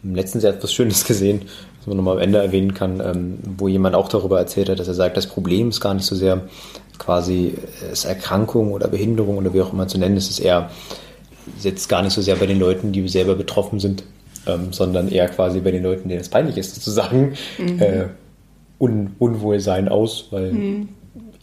Letztens 0.03 0.43
etwas 0.43 0.73
Schönes 0.73 1.05
gesehen, 1.07 1.43
was 1.79 1.87
man 1.87 1.97
nochmal 1.97 2.17
am 2.17 2.21
Ende 2.21 2.39
erwähnen 2.39 2.73
kann, 2.73 2.99
ähm, 2.99 3.39
wo 3.57 3.67
jemand 3.67 3.95
auch 3.95 4.09
darüber 4.09 4.39
erzählt 4.39 4.69
hat, 4.69 4.79
dass 4.79 4.87
er 4.87 4.93
sagt, 4.93 5.17
das 5.17 5.27
Problem 5.27 5.69
ist 5.69 5.81
gar 5.81 5.93
nicht 5.93 6.05
so 6.05 6.15
sehr 6.15 6.41
quasi 6.97 7.55
es 7.91 8.03
Erkrankung 8.03 8.73
oder 8.73 8.89
Behinderung 8.89 9.37
oder 9.37 9.53
wie 9.53 9.61
auch 9.61 9.71
immer 9.71 9.87
zu 9.87 9.97
nennen, 9.97 10.17
es 10.17 10.29
ist 10.29 10.39
eher 10.39 10.69
jetzt 11.61 11.87
gar 11.89 12.01
nicht 12.01 12.13
so 12.13 12.21
sehr 12.21 12.35
bei 12.35 12.45
den 12.45 12.59
Leuten, 12.59 12.91
die 12.91 13.07
selber 13.07 13.35
betroffen 13.35 13.79
sind, 13.79 14.03
ähm, 14.47 14.71
sondern 14.71 15.09
eher 15.09 15.27
quasi 15.27 15.59
bei 15.59 15.71
den 15.71 15.83
Leuten, 15.83 16.09
denen 16.09 16.21
es 16.21 16.29
peinlich 16.29 16.57
ist, 16.57 16.75
sozusagen, 16.75 17.33
mhm. 17.57 17.81
äh, 17.81 18.05
Un 18.79 19.13
Unwohlsein 19.19 19.89
aus, 19.89 20.27
weil 20.31 20.53
mhm. 20.53 20.89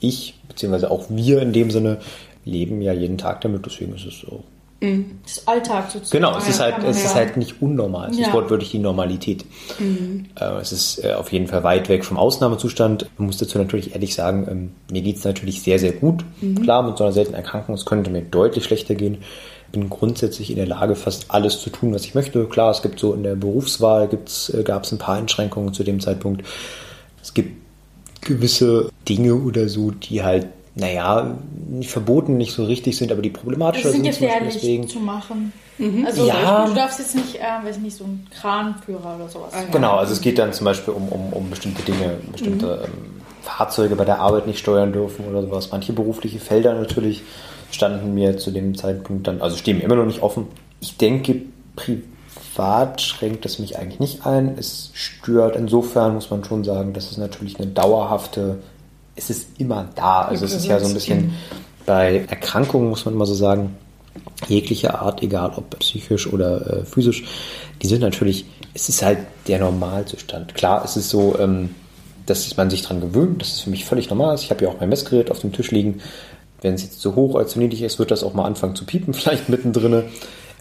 ich, 0.00 0.40
beziehungsweise 0.48 0.90
auch 0.90 1.04
wir 1.10 1.42
in 1.42 1.52
dem 1.52 1.70
Sinne, 1.70 1.98
leben 2.46 2.80
ja 2.80 2.94
jeden 2.94 3.18
Tag 3.18 3.42
damit, 3.42 3.66
deswegen 3.66 3.94
ist 3.94 4.06
es 4.06 4.20
so. 4.20 4.42
Mhm. 4.80 5.18
Das 5.22 5.38
ist 5.38 5.48
Alltag 5.48 5.90
sozusagen. 5.90 6.22
Genau, 6.22 6.38
es 6.38 6.48
ist 6.48 6.60
halt, 6.60 6.76
es 6.84 7.04
ist 7.04 7.14
halt 7.14 7.36
nicht 7.36 7.60
unnormal. 7.60 8.10
Es 8.10 8.18
ja. 8.18 8.28
ist 8.28 8.32
wortwörtlich 8.32 8.70
die 8.70 8.78
Normalität. 8.78 9.44
Mhm. 9.78 10.26
Äh, 10.38 10.44
es 10.60 10.72
ist 10.72 11.04
äh, 11.04 11.12
auf 11.12 11.32
jeden 11.32 11.46
Fall 11.46 11.62
weit 11.62 11.88
weg 11.88 12.04
vom 12.04 12.16
Ausnahmezustand. 12.16 13.06
Man 13.18 13.26
muss 13.26 13.38
dazu 13.38 13.58
natürlich 13.58 13.92
ehrlich 13.94 14.14
sagen, 14.14 14.46
ähm, 14.50 14.70
mir 14.90 15.02
geht 15.02 15.16
es 15.16 15.24
natürlich 15.24 15.62
sehr, 15.62 15.78
sehr 15.78 15.92
gut. 15.92 16.24
Mhm. 16.40 16.62
Klar, 16.62 16.82
mit 16.82 16.98
so 16.98 17.04
einer 17.04 17.12
seltenen 17.12 17.36
Erkrankung, 17.36 17.74
es 17.74 17.86
könnte 17.86 18.10
mir 18.10 18.22
deutlich 18.22 18.64
schlechter 18.64 18.94
gehen 18.94 19.18
bin 19.72 19.90
grundsätzlich 19.90 20.50
in 20.50 20.56
der 20.56 20.66
Lage, 20.66 20.96
fast 20.96 21.26
alles 21.30 21.60
zu 21.60 21.70
tun, 21.70 21.92
was 21.94 22.04
ich 22.04 22.14
möchte. 22.14 22.44
Klar, 22.46 22.70
es 22.70 22.82
gibt 22.82 22.98
so 22.98 23.14
in 23.14 23.22
der 23.22 23.34
Berufswahl 23.34 24.08
gibt's, 24.08 24.48
äh, 24.50 24.62
gab 24.62 24.84
es 24.84 24.92
ein 24.92 24.98
paar 24.98 25.16
Einschränkungen 25.16 25.72
zu 25.72 25.84
dem 25.84 26.00
Zeitpunkt. 26.00 26.44
Es 27.22 27.34
gibt 27.34 27.52
gewisse 28.20 28.90
Dinge 29.08 29.34
oder 29.34 29.68
so, 29.68 29.90
die 29.90 30.22
halt, 30.22 30.48
naja, 30.74 31.36
nicht 31.68 31.90
verboten, 31.90 32.36
nicht 32.36 32.52
so 32.52 32.64
richtig 32.64 32.96
sind, 32.96 33.12
aber 33.12 33.22
die 33.22 33.30
problematischer 33.30 33.90
sind. 33.90 34.06
Das 34.06 34.16
sind 34.16 34.28
gefährlich 34.28 34.54
deswegen. 34.54 34.88
zu 34.88 35.00
machen. 35.00 35.52
Mhm. 35.78 36.06
Also 36.06 36.26
ja. 36.26 36.66
du 36.66 36.74
darfst 36.74 36.98
jetzt 36.98 37.14
nicht, 37.14 37.36
äh, 37.36 37.64
weiß 37.64 37.78
nicht, 37.78 37.96
so 37.96 38.04
ein 38.04 38.26
Kranführer 38.30 39.16
oder 39.16 39.28
sowas. 39.28 39.52
machen. 39.52 39.68
Genau, 39.72 39.96
also 39.96 40.12
es 40.12 40.20
geht 40.20 40.38
dann 40.38 40.52
zum 40.52 40.64
Beispiel 40.64 40.94
um, 40.94 41.08
um, 41.08 41.32
um 41.32 41.50
bestimmte 41.50 41.82
Dinge, 41.82 42.18
bestimmte 42.32 42.66
mhm. 42.66 42.84
ähm, 42.84 43.22
Fahrzeuge 43.42 43.96
bei 43.96 44.04
der 44.04 44.20
Arbeit 44.20 44.46
nicht 44.46 44.58
steuern 44.58 44.92
dürfen 44.92 45.26
oder 45.26 45.42
sowas. 45.42 45.70
Manche 45.70 45.92
berufliche 45.92 46.38
Felder 46.38 46.74
natürlich 46.74 47.22
standen 47.70 48.14
mir 48.14 48.38
zu 48.38 48.50
dem 48.50 48.76
Zeitpunkt 48.76 49.26
dann, 49.26 49.40
also 49.40 49.56
stehen 49.56 49.78
mir 49.78 49.84
immer 49.84 49.96
noch 49.96 50.06
nicht 50.06 50.22
offen. 50.22 50.46
Ich 50.80 50.96
denke, 50.96 51.42
privat 51.74 53.00
schränkt 53.00 53.44
es 53.46 53.58
mich 53.58 53.78
eigentlich 53.78 54.00
nicht 54.00 54.26
ein. 54.26 54.56
Es 54.58 54.90
stört 54.94 55.56
insofern, 55.56 56.14
muss 56.14 56.30
man 56.30 56.44
schon 56.44 56.64
sagen, 56.64 56.92
dass 56.92 57.10
es 57.10 57.16
natürlich 57.18 57.58
eine 57.58 57.68
dauerhafte, 57.68 58.58
es 59.14 59.30
ist 59.30 59.60
immer 59.60 59.88
da. 59.94 60.22
Also 60.22 60.44
es 60.44 60.54
ist 60.54 60.66
ja 60.66 60.78
so 60.78 60.86
ein 60.86 60.94
bisschen 60.94 61.34
bei 61.84 62.24
Erkrankungen, 62.28 62.88
muss 62.88 63.04
man 63.04 63.14
immer 63.14 63.26
so 63.26 63.34
sagen, 63.34 63.76
jeglicher 64.48 65.00
Art, 65.00 65.22
egal 65.22 65.52
ob 65.56 65.78
psychisch 65.78 66.32
oder 66.32 66.80
äh, 66.80 66.84
physisch, 66.84 67.24
die 67.82 67.86
sind 67.86 68.00
natürlich, 68.00 68.46
es 68.74 68.88
ist 68.88 69.02
halt 69.02 69.18
der 69.48 69.60
Normalzustand. 69.60 70.54
Klar, 70.54 70.84
es 70.84 70.96
ist 70.96 71.08
so, 71.08 71.38
ähm, 71.38 71.74
dass 72.26 72.56
man 72.56 72.70
sich 72.70 72.82
daran 72.82 73.00
gewöhnt, 73.00 73.40
das 73.40 73.48
ist 73.48 73.60
für 73.60 73.70
mich 73.70 73.84
völlig 73.84 74.10
normal. 74.10 74.34
Ich 74.36 74.50
habe 74.50 74.64
ja 74.64 74.70
auch 74.70 74.80
mein 74.80 74.88
Messgerät 74.88 75.30
auf 75.30 75.40
dem 75.40 75.52
Tisch 75.52 75.70
liegen 75.70 76.00
wenn 76.62 76.74
es 76.74 76.82
jetzt 76.82 77.00
zu 77.00 77.14
hoch 77.14 77.34
oder 77.34 77.46
zu 77.46 77.58
niedrig 77.58 77.82
ist, 77.82 77.98
wird 77.98 78.10
das 78.10 78.24
auch 78.24 78.34
mal 78.34 78.44
anfangen 78.44 78.74
zu 78.74 78.84
piepen, 78.84 79.14
vielleicht 79.14 79.48
mittendrin. 79.48 80.04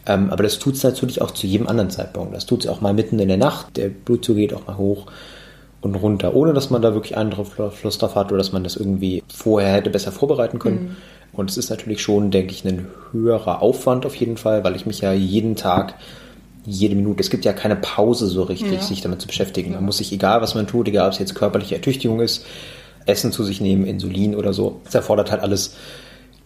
Ähm, 0.08 0.30
aber 0.30 0.44
das 0.44 0.60
tut 0.60 0.76
es 0.76 0.84
natürlich 0.84 1.22
auch 1.22 1.32
zu 1.32 1.48
jedem 1.48 1.68
anderen 1.68 1.90
Zeitpunkt. 1.90 2.36
Das 2.36 2.46
tut 2.46 2.64
es 2.64 2.70
auch 2.70 2.82
mal 2.82 2.94
mitten 2.94 3.20
in 3.20 3.28
der 3.28 3.38
Nacht. 3.38 3.76
Der 3.78 3.90
Blutzucker 3.90 4.40
geht 4.40 4.54
auch 4.54 4.68
mal 4.68 4.78
hoch. 4.78 5.08
und 5.82 5.96
runter, 5.96 6.34
ohne 6.34 6.54
dass 6.54 6.72
man 6.72 6.82
da 6.82 6.94
wirklich 6.96 7.16
einen 7.16 7.32
Fluss 7.32 8.00
drauf 8.00 8.16
hat 8.16 8.28
oder 8.28 8.40
dass 8.40 8.52
man 8.52 8.64
das 8.64 8.76
irgendwie 8.76 9.24
vorher 9.28 9.74
hätte 9.74 9.92
besser 9.92 10.12
vorbereiten 10.12 10.58
können. 10.58 10.82
Mhm. 10.82 10.96
Und 11.34 11.50
es 11.50 11.58
ist 11.58 11.70
natürlich 11.70 12.02
schon, 12.02 12.32
denke 12.32 12.54
ich, 12.54 12.66
ein 12.66 12.88
höherer 13.12 13.62
Aufwand 13.62 14.06
auf 14.06 14.16
jeden 14.16 14.38
Fall, 14.38 14.64
weil 14.64 14.76
ich 14.76 14.86
mich 14.86 15.02
ja 15.02 15.14
jeden 15.14 15.56
Tag, 15.56 15.96
jede 16.66 16.96
Minute, 16.96 17.20
es 17.20 17.30
gibt 17.30 17.46
ja 17.46 17.54
keine 17.54 17.76
Pause 17.76 18.28
so 18.28 18.44
richtig, 18.44 18.72
ja. 18.72 18.82
sich 18.82 19.02
damit 19.02 19.22
zu 19.22 19.28
beschäftigen. 19.28 19.74
Man 19.74 19.86
muss 19.86 19.98
sich, 19.98 20.12
egal 20.12 20.42
was 20.42 20.56
man 20.56 20.66
tut, 20.66 20.88
egal 20.88 21.08
ob 21.08 21.14
es 21.14 21.20
jetzt 21.20 21.36
körperliche 21.36 21.76
Ertüchtigung 21.76 22.22
ist, 22.22 22.46
Essen 23.06 23.32
zu 23.32 23.44
sich 23.44 23.62
nehmen, 23.62 23.86
Insulin 23.86 24.36
oder 24.36 24.54
so, 24.54 24.82
es 24.86 24.96
erfordert 24.96 25.32
halt 25.32 25.42
alles 25.42 25.76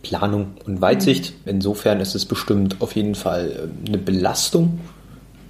Planung 0.01 0.53
und 0.65 0.81
Weitsicht. 0.81 1.33
Mhm. 1.45 1.51
Insofern 1.51 1.99
ist 1.99 2.15
es 2.15 2.25
bestimmt 2.25 2.77
auf 2.79 2.95
jeden 2.95 3.15
Fall 3.15 3.51
äh, 3.51 3.87
eine 3.87 3.97
Belastung, 3.97 4.79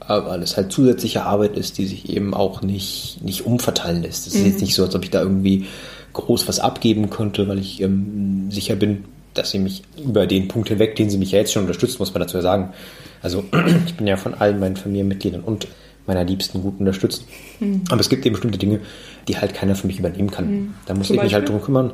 weil 0.08 0.42
es 0.42 0.58
halt 0.58 0.72
zusätzliche 0.72 1.24
Arbeit 1.24 1.56
ist, 1.56 1.78
die 1.78 1.86
sich 1.86 2.10
eben 2.10 2.34
auch 2.34 2.63
nicht, 2.63 3.20
nicht 3.22 3.46
umverteilen 3.46 4.01
lässt. 4.01 4.25
Es 4.25 4.34
ist 4.34 4.44
jetzt 4.44 4.56
mhm. 4.56 4.62
nicht 4.62 4.74
so, 4.74 4.84
als 4.84 4.96
ob 4.96 5.04
ich 5.04 5.12
da 5.12 5.22
irgendwie 5.22 5.68
groß 6.13 6.48
was 6.48 6.60
abgeben 6.60 7.12
könnte, 7.12 7.48
weil 7.48 7.60
ich 7.60 7.80
ähm, 7.82 8.50
sicher 8.50 8.75
bin, 8.75 9.06
dass 9.36 9.51
sie 9.51 9.60
mich 9.60 9.84
über 10.04 10.25
den 10.25 10.48
Punkt 10.48 10.70
hinweg, 10.70 10.96
den 10.96 11.12
sie 11.12 11.20
mich 11.20 11.32
ja 11.32 11.39
jetzt 11.39 11.54
schon 11.54 11.63
unterstützt, 11.63 12.00
muss 12.00 12.12
man 12.12 12.22
dazu 12.22 12.38
ja 12.38 12.42
sagen. 12.42 12.74
Also 13.22 13.44
ich 13.86 13.96
bin 13.96 14.08
ja 14.08 14.18
von 14.18 14.34
allen 14.34 14.60
meinen 14.60 14.78
Familienmitgliedern 14.78 15.42
und 15.42 15.68
meiner 16.10 16.25
Liebsten 16.25 16.62
gut 16.62 16.80
unterstützt. 16.80 17.25
Mhm. 17.60 17.84
Aber 17.89 18.01
es 18.01 18.10
gibt 18.10 18.25
eben 18.25 18.34
bestimmte 18.34 18.58
Dinge, 18.58 18.82
die 19.28 19.38
halt 19.38 19.54
keiner 19.54 19.75
für 19.75 19.88
mich 19.88 20.00
übernehmen 20.00 20.30
kann. 20.30 20.51
Mhm. 20.51 20.74
Da 20.86 20.94
muss 20.94 21.08
Zum 21.08 21.16
ich 21.16 21.24
mich 21.24 21.34
halt 21.34 21.48
drum 21.48 21.62
kümmern. 21.62 21.94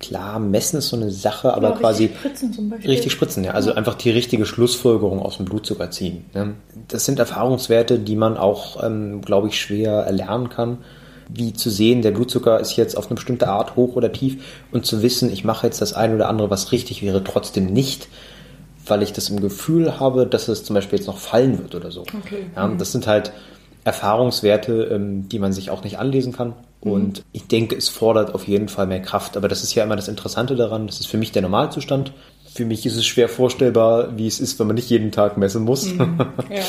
Klar, 0.00 0.38
messen 0.38 0.78
ist 0.78 0.88
so 0.88 0.96
eine 0.96 1.10
Sache, 1.10 1.54
aber 1.54 1.72
quasi 1.72 2.04
richtig 2.06 2.18
spritzen 2.18 2.52
zum 2.52 2.68
Beispiel. 2.68 2.90
Richtig 2.90 3.12
spritzen, 3.12 3.44
ja. 3.44 3.52
Also 3.52 3.70
ja. 3.70 3.76
einfach 3.76 3.94
die 3.94 4.10
richtige 4.10 4.44
Schlussfolgerung 4.44 5.20
aus 5.20 5.38
dem 5.38 5.46
Blutzucker 5.46 5.90
ziehen. 5.90 6.24
Ne? 6.34 6.54
Das 6.88 7.06
sind 7.06 7.18
Erfahrungswerte, 7.18 7.98
die 7.98 8.16
man 8.16 8.36
auch, 8.36 8.82
ähm, 8.84 9.22
glaube 9.22 9.48
ich, 9.48 9.58
schwer 9.58 9.92
erlernen 9.92 10.50
kann 10.50 10.78
wie 11.28 11.52
zu 11.52 11.70
sehen, 11.70 12.02
der 12.02 12.10
Blutzucker 12.10 12.60
ist 12.60 12.76
jetzt 12.76 12.96
auf 12.96 13.06
eine 13.06 13.14
bestimmte 13.14 13.48
Art 13.48 13.76
hoch 13.76 13.96
oder 13.96 14.12
tief 14.12 14.44
und 14.72 14.86
zu 14.86 15.02
wissen, 15.02 15.32
ich 15.32 15.44
mache 15.44 15.66
jetzt 15.66 15.80
das 15.80 15.92
eine 15.92 16.14
oder 16.14 16.28
andere, 16.28 16.50
was 16.50 16.72
richtig 16.72 17.02
wäre, 17.02 17.24
trotzdem 17.24 17.66
nicht, 17.66 18.08
weil 18.86 19.02
ich 19.02 19.12
das 19.12 19.30
im 19.30 19.40
Gefühl 19.40 19.98
habe, 19.98 20.26
dass 20.26 20.48
es 20.48 20.64
zum 20.64 20.74
Beispiel 20.74 20.98
jetzt 20.98 21.06
noch 21.06 21.18
fallen 21.18 21.58
wird 21.58 21.74
oder 21.74 21.90
so. 21.90 22.02
Okay. 22.02 22.46
Ja, 22.54 22.68
das 22.68 22.92
sind 22.92 23.06
halt 23.06 23.32
Erfahrungswerte, 23.84 24.84
ähm, 24.92 25.28
die 25.28 25.38
man 25.38 25.52
sich 25.52 25.70
auch 25.70 25.84
nicht 25.84 25.98
anlesen 25.98 26.32
kann. 26.32 26.54
Mhm. 26.82 26.90
Und 26.92 27.22
ich 27.32 27.46
denke, 27.46 27.76
es 27.76 27.88
fordert 27.88 28.34
auf 28.34 28.46
jeden 28.48 28.68
Fall 28.68 28.86
mehr 28.86 29.02
Kraft. 29.02 29.36
Aber 29.36 29.48
das 29.48 29.62
ist 29.62 29.74
ja 29.74 29.84
immer 29.84 29.96
das 29.96 30.08
Interessante 30.08 30.56
daran. 30.56 30.86
Das 30.86 31.00
ist 31.00 31.06
für 31.06 31.18
mich 31.18 31.32
der 31.32 31.42
Normalzustand. 31.42 32.12
Für 32.52 32.64
mich 32.64 32.86
ist 32.86 32.96
es 32.96 33.04
schwer 33.04 33.28
vorstellbar, 33.28 34.16
wie 34.16 34.26
es 34.26 34.40
ist, 34.40 34.58
wenn 34.58 34.68
man 34.68 34.76
nicht 34.76 34.88
jeden 34.90 35.10
Tag 35.10 35.36
messen 35.36 35.64
muss. 35.64 35.92
Mhm. 35.92 36.18
Ja. 36.50 36.62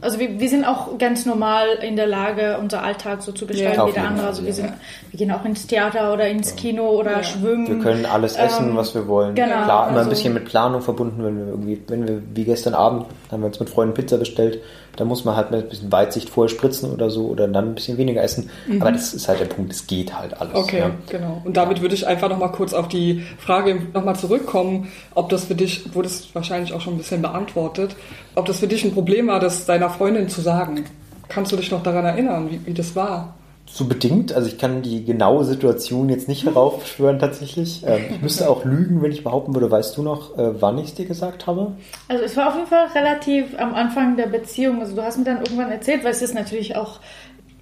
Also 0.00 0.18
wir, 0.18 0.40
wir 0.40 0.48
sind 0.48 0.64
auch 0.64 0.98
ganz 0.98 1.24
normal 1.24 1.78
in 1.82 1.96
der 1.96 2.06
Lage, 2.06 2.58
unser 2.60 2.82
Alltag 2.82 3.22
so 3.22 3.32
zu 3.32 3.46
gestalten 3.46 3.78
ja, 3.78 3.86
wie 3.86 3.92
der 3.92 4.08
andere. 4.08 4.26
Also 4.26 4.44
wir, 4.44 4.52
sind, 4.52 4.72
wir 5.10 5.18
gehen 5.18 5.30
auch 5.30 5.44
ins 5.44 5.66
Theater 5.66 6.12
oder 6.12 6.28
ins 6.28 6.56
Kino 6.56 6.88
oder 6.90 7.12
ja. 7.12 7.22
schwimmen. 7.22 7.68
Wir 7.68 7.78
können 7.78 8.04
alles 8.04 8.36
essen, 8.36 8.70
ähm, 8.70 8.76
was 8.76 8.94
wir 8.94 9.06
wollen. 9.06 9.34
Genau, 9.34 9.64
Klar, 9.64 9.88
immer 9.88 9.98
also, 9.98 10.08
ein 10.08 10.10
bisschen 10.10 10.34
mit 10.34 10.46
Planung 10.46 10.82
verbunden, 10.82 11.24
wenn 11.24 11.38
wir 11.38 11.46
irgendwie, 11.46 11.80
wenn 11.86 12.08
wir, 12.08 12.22
wie 12.34 12.44
gestern 12.44 12.74
Abend, 12.74 13.06
haben 13.30 13.42
wir 13.42 13.46
uns 13.46 13.60
mit 13.60 13.70
Freunden 13.70 13.94
Pizza 13.94 14.18
bestellt 14.18 14.60
da 14.96 15.04
muss 15.04 15.24
man 15.24 15.36
halt 15.36 15.50
mit 15.50 15.64
ein 15.64 15.68
bisschen 15.68 15.92
Weitsicht 15.92 16.28
vorher 16.28 16.48
spritzen 16.48 16.92
oder 16.92 17.10
so 17.10 17.26
oder 17.26 17.48
dann 17.48 17.70
ein 17.70 17.74
bisschen 17.74 17.98
weniger 17.98 18.22
essen. 18.22 18.50
Mhm. 18.66 18.80
Aber 18.80 18.92
das 18.92 19.14
ist 19.14 19.28
halt 19.28 19.40
der 19.40 19.46
Punkt, 19.46 19.72
es 19.72 19.86
geht 19.86 20.16
halt 20.16 20.40
alles. 20.40 20.54
Okay, 20.54 20.78
ja. 20.78 20.90
genau. 21.08 21.42
Und 21.44 21.56
damit 21.56 21.80
würde 21.80 21.94
ich 21.94 22.06
einfach 22.06 22.28
nochmal 22.28 22.52
kurz 22.52 22.72
auf 22.72 22.88
die 22.88 23.22
Frage 23.38 23.80
nochmal 23.92 24.16
zurückkommen, 24.16 24.88
ob 25.14 25.28
das 25.28 25.44
für 25.44 25.54
dich, 25.54 25.94
wurde 25.94 26.08
es 26.08 26.34
wahrscheinlich 26.34 26.72
auch 26.72 26.80
schon 26.80 26.94
ein 26.94 26.98
bisschen 26.98 27.22
beantwortet, 27.22 27.96
ob 28.34 28.46
das 28.46 28.60
für 28.60 28.68
dich 28.68 28.84
ein 28.84 28.92
Problem 28.92 29.26
war, 29.28 29.40
das 29.40 29.66
deiner 29.66 29.90
Freundin 29.90 30.28
zu 30.28 30.40
sagen. 30.40 30.84
Kannst 31.28 31.52
du 31.52 31.56
dich 31.56 31.70
noch 31.70 31.82
daran 31.82 32.04
erinnern, 32.04 32.50
wie, 32.50 32.64
wie 32.66 32.74
das 32.74 32.94
war? 32.94 33.34
So 33.66 33.86
bedingt, 33.86 34.32
also 34.32 34.46
ich 34.46 34.58
kann 34.58 34.82
die 34.82 35.04
genaue 35.04 35.44
Situation 35.44 36.08
jetzt 36.08 36.28
nicht 36.28 36.44
heraufbeschwören 36.44 37.18
tatsächlich. 37.18 37.82
Ähm, 37.86 38.02
ich 38.10 38.22
müsste 38.22 38.48
auch 38.48 38.64
lügen, 38.64 39.02
wenn 39.02 39.10
ich 39.10 39.24
behaupten 39.24 39.54
würde, 39.54 39.70
weißt 39.70 39.96
du 39.96 40.02
noch, 40.02 40.36
äh, 40.38 40.60
wann 40.60 40.78
ich 40.78 40.88
es 40.88 40.94
dir 40.94 41.06
gesagt 41.06 41.46
habe? 41.46 41.72
Also 42.08 42.22
es 42.22 42.36
war 42.36 42.48
auf 42.48 42.54
jeden 42.54 42.68
Fall 42.68 42.86
relativ 42.94 43.58
am 43.58 43.74
Anfang 43.74 44.16
der 44.16 44.26
Beziehung. 44.26 44.80
Also 44.80 44.94
du 44.94 45.02
hast 45.02 45.18
mir 45.18 45.24
dann 45.24 45.38
irgendwann 45.38 45.72
erzählt, 45.72 46.04
weil 46.04 46.12
es 46.12 46.22
ist 46.22 46.34
natürlich 46.34 46.76
auch 46.76 47.00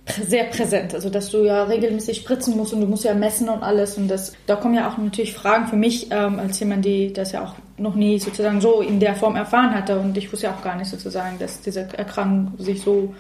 sehr 0.07 0.45
präsent, 0.45 0.95
also 0.95 1.09
dass 1.11 1.31
du 1.31 1.45
ja 1.45 1.63
regelmäßig 1.63 2.19
spritzen 2.19 2.57
musst 2.57 2.75
und 2.75 2.81
du 2.81 2.89
musst 2.89 3.05
ja 3.05 3.15
messen 3.15 3.49
und 3.49 3.63
alles 3.63 3.97
und 3.97 4.09
das, 4.09 4.33
da 4.47 4.57
kommen 4.57 4.75
ja 4.75 4.91
auch 4.91 4.99
natürlich 4.99 5.33
Fragen 5.33 5.69
für 5.69 5.77
mich 5.77 6.09
ähm, 6.11 6.41
als 6.41 6.59
jemand, 6.59 6.85
die 6.85 7.13
das 7.13 7.31
ja 7.31 7.45
auch 7.45 7.55
noch 7.79 7.95
nie 7.95 8.19
sozusagen 8.19 8.61
so 8.61 8.81
in 8.81 8.99
der 8.99 9.15
Form 9.15 9.37
erfahren 9.37 9.73
hatte 9.73 9.99
und 10.01 10.17
ich 10.19 10.33
wusste 10.33 10.47
ja 10.47 10.55
auch 10.55 10.63
gar 10.63 10.77
nicht 10.77 10.91
sozusagen, 10.91 11.39
dass 11.39 11.61
diese 11.61 11.83
Erkrankung 11.97 12.55
sich 12.59 12.83
so 12.83 13.15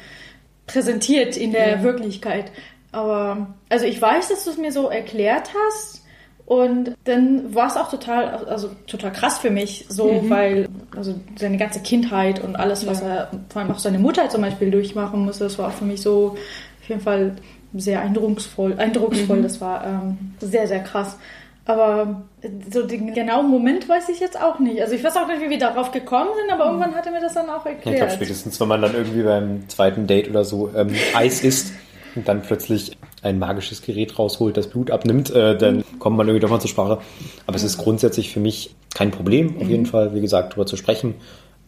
präsentiert 0.66 1.36
in 1.36 1.52
der 1.52 1.70
ja. 1.70 1.82
Wirklichkeit. 1.82 2.50
Aber, 2.92 3.54
also 3.70 3.86
ich 3.86 4.00
weiß, 4.00 4.28
dass 4.28 4.44
du 4.44 4.50
es 4.50 4.58
mir 4.58 4.70
so 4.70 4.88
erklärt 4.88 5.50
hast. 5.66 6.02
Und 6.44 6.94
dann 7.04 7.54
war 7.54 7.68
es 7.68 7.76
auch 7.76 7.88
total, 7.88 8.44
also 8.46 8.70
total 8.86 9.12
krass 9.12 9.38
für 9.38 9.50
mich, 9.50 9.86
so, 9.88 10.12
mhm. 10.12 10.30
weil, 10.30 10.68
also 10.94 11.14
seine 11.36 11.56
ganze 11.56 11.80
Kindheit 11.80 12.42
und 12.42 12.56
alles, 12.56 12.86
was 12.86 13.00
ja. 13.00 13.08
er, 13.08 13.30
vor 13.48 13.62
allem 13.62 13.70
auch 13.70 13.78
seine 13.78 13.98
Mutter 13.98 14.28
zum 14.28 14.42
Beispiel 14.42 14.70
durchmachen 14.70 15.24
musste, 15.24 15.44
das 15.44 15.58
war 15.58 15.68
auch 15.68 15.72
für 15.72 15.84
mich 15.84 16.02
so, 16.02 16.36
auf 16.82 16.88
jeden 16.88 17.00
Fall 17.00 17.36
sehr 17.74 18.02
eindrucksvoll, 18.02 18.74
eindrucksvoll, 18.76 19.38
mhm. 19.38 19.42
das 19.44 19.60
war 19.60 19.86
ähm, 19.86 20.34
sehr, 20.40 20.66
sehr 20.66 20.80
krass. 20.80 21.16
Aber 21.64 22.22
so 22.70 22.82
den 22.82 23.14
genauen 23.14 23.48
Moment 23.48 23.88
weiß 23.88 24.08
ich 24.08 24.18
jetzt 24.18 24.38
auch 24.38 24.58
nicht. 24.58 24.82
Also 24.82 24.94
ich 24.96 25.04
weiß 25.04 25.16
auch 25.16 25.28
nicht, 25.28 25.40
wie 25.40 25.48
wir 25.48 25.60
darauf 25.60 25.92
gekommen 25.92 26.30
sind, 26.36 26.52
aber 26.52 26.66
irgendwann 26.66 26.94
hat 26.96 27.06
er 27.06 27.12
mir 27.12 27.20
das 27.20 27.34
dann 27.34 27.48
auch 27.48 27.64
erklärt. 27.64 27.86
Ich 27.86 27.96
glaube 27.96 28.12
spätestens, 28.12 28.60
wenn 28.60 28.66
man 28.66 28.82
dann 28.82 28.94
irgendwie 28.94 29.22
beim 29.22 29.68
zweiten 29.68 30.08
Date 30.08 30.28
oder 30.28 30.44
so 30.44 30.70
ähm, 30.74 30.92
Eis 31.14 31.44
isst 31.44 31.72
und 32.14 32.28
dann 32.28 32.42
plötzlich 32.42 32.96
ein 33.22 33.38
magisches 33.38 33.82
Gerät 33.82 34.18
rausholt, 34.18 34.56
das 34.56 34.68
Blut 34.68 34.90
abnimmt, 34.90 35.30
äh, 35.30 35.56
dann 35.56 35.84
kommt 35.98 36.16
man 36.16 36.26
irgendwie 36.26 36.40
doch 36.40 36.50
mal 36.50 36.60
zur 36.60 36.70
Sprache. 36.70 36.98
Aber 37.46 37.56
es 37.56 37.62
ist 37.62 37.78
grundsätzlich 37.78 38.32
für 38.32 38.40
mich 38.40 38.74
kein 38.94 39.10
Problem, 39.10 39.56
auf 39.58 39.68
jeden. 39.68 39.86
Fall, 39.86 40.14
wie 40.14 40.20
gesagt, 40.20 40.52
darüber 40.52 40.66
zu 40.66 40.76
sprechen. 40.76 41.14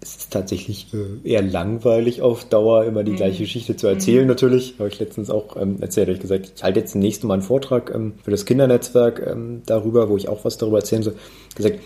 Es 0.01 0.17
ist 0.17 0.33
tatsächlich 0.33 0.89
äh, 0.93 1.29
eher 1.29 1.43
langweilig 1.43 2.21
auf 2.21 2.45
Dauer, 2.45 2.85
immer 2.85 3.05
die 3.05 3.13
mhm. 3.13 3.17
gleiche 3.17 3.45
Geschichte 3.45 3.77
zu 3.77 3.87
erzählen, 3.87 4.23
mhm. 4.23 4.29
natürlich. 4.29 4.75
Habe 4.79 4.89
ich 4.89 4.99
letztens 4.99 5.31
auch 5.31 5.57
ähm, 5.57 5.79
erzählt, 5.81 6.09
habe 6.09 6.17
ich 6.17 6.21
gesagt, 6.21 6.53
ich 6.57 6.63
halte 6.63 6.81
jetzt 6.81 6.95
demnächst 6.95 7.25
mal 7.25 7.35
einen 7.35 7.43
Vortrag 7.43 7.93
ähm, 7.95 8.15
für 8.23 8.31
das 8.31 8.45
Kindernetzwerk 8.45 9.25
ähm, 9.27 9.63
darüber, 9.65 10.09
wo 10.11 10.17
ich 10.17 10.29
auch 10.29 10.45
was 10.45 10.59
darüber 10.59 10.79
erzählen 10.79 11.03
soll. 11.03 11.15
gesagt, 11.55 11.81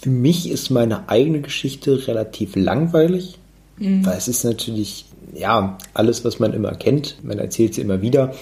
für 0.00 0.10
mich 0.10 0.50
ist 0.50 0.70
meine 0.70 1.08
eigene 1.08 1.40
Geschichte 1.40 2.08
relativ 2.08 2.56
langweilig, 2.56 3.38
mhm. 3.78 4.04
weil 4.04 4.18
es 4.18 4.28
ist 4.28 4.44
natürlich 4.44 5.06
ja, 5.36 5.78
alles, 5.92 6.24
was 6.24 6.38
man 6.38 6.52
immer 6.52 6.72
kennt, 6.72 7.16
man 7.22 7.38
erzählt 7.38 7.74
sie 7.74 7.80
immer 7.80 8.02
wieder. 8.02 8.34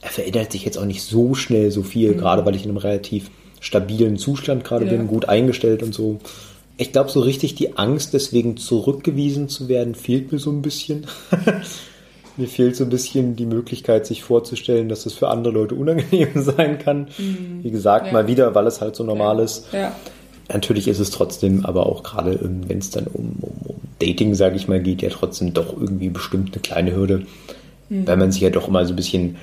Er 0.00 0.10
verändert 0.10 0.52
sich 0.52 0.64
jetzt 0.64 0.78
auch 0.78 0.84
nicht 0.84 1.02
so 1.02 1.34
schnell 1.34 1.70
so 1.70 1.82
viel, 1.82 2.12
mhm. 2.12 2.18
gerade 2.18 2.44
weil 2.46 2.54
ich 2.54 2.64
in 2.64 2.70
einem 2.70 2.78
relativ 2.78 3.30
stabilen 3.60 4.16
Zustand 4.16 4.64
gerade 4.64 4.86
ja. 4.86 4.92
bin, 4.92 5.06
gut 5.06 5.28
eingestellt 5.28 5.82
und 5.82 5.94
so. 5.94 6.18
Ich 6.78 6.92
glaube, 6.92 7.10
so 7.10 7.20
richtig 7.20 7.54
die 7.54 7.76
Angst, 7.76 8.14
deswegen 8.14 8.56
zurückgewiesen 8.56 9.50
zu 9.50 9.68
werden, 9.68 9.94
fehlt 9.94 10.32
mir 10.32 10.38
so 10.38 10.50
ein 10.50 10.62
bisschen. 10.62 11.06
mir 12.38 12.48
fehlt 12.48 12.74
so 12.74 12.84
ein 12.84 12.90
bisschen 12.90 13.36
die 13.36 13.44
Möglichkeit, 13.44 14.06
sich 14.06 14.22
vorzustellen, 14.22 14.88
dass 14.88 15.04
es 15.04 15.12
für 15.12 15.28
andere 15.28 15.52
Leute 15.52 15.74
unangenehm 15.74 16.30
sein 16.34 16.78
kann. 16.78 17.08
Mhm. 17.18 17.60
Wie 17.62 17.70
gesagt, 17.70 18.06
ja. 18.06 18.12
mal 18.12 18.26
wieder, 18.26 18.54
weil 18.54 18.66
es 18.66 18.80
halt 18.80 18.96
so 18.96 19.04
normal 19.04 19.38
ja. 19.38 19.44
ist. 19.44 19.66
Ja. 19.72 19.96
Natürlich 20.52 20.88
ist 20.88 20.98
es 20.98 21.10
trotzdem, 21.10 21.64
aber 21.64 21.86
auch 21.86 22.02
gerade, 22.02 22.32
ähm, 22.32 22.62
wenn 22.68 22.78
es 22.78 22.90
dann 22.90 23.06
um, 23.06 23.36
um, 23.40 23.52
um 23.64 23.76
Dating, 23.98 24.34
sage 24.34 24.56
ich 24.56 24.68
mal, 24.68 24.80
geht, 24.80 25.02
ja 25.02 25.10
trotzdem 25.10 25.52
doch 25.52 25.76
irgendwie 25.76 26.08
bestimmt 26.08 26.52
eine 26.52 26.62
kleine 26.62 26.94
Hürde, 26.94 27.26
mhm. 27.88 28.06
weil 28.06 28.16
man 28.16 28.32
sich 28.32 28.42
ja 28.42 28.50
doch 28.50 28.68
immer 28.68 28.84
so 28.84 28.92
ein 28.92 28.96
bisschen, 28.96 29.36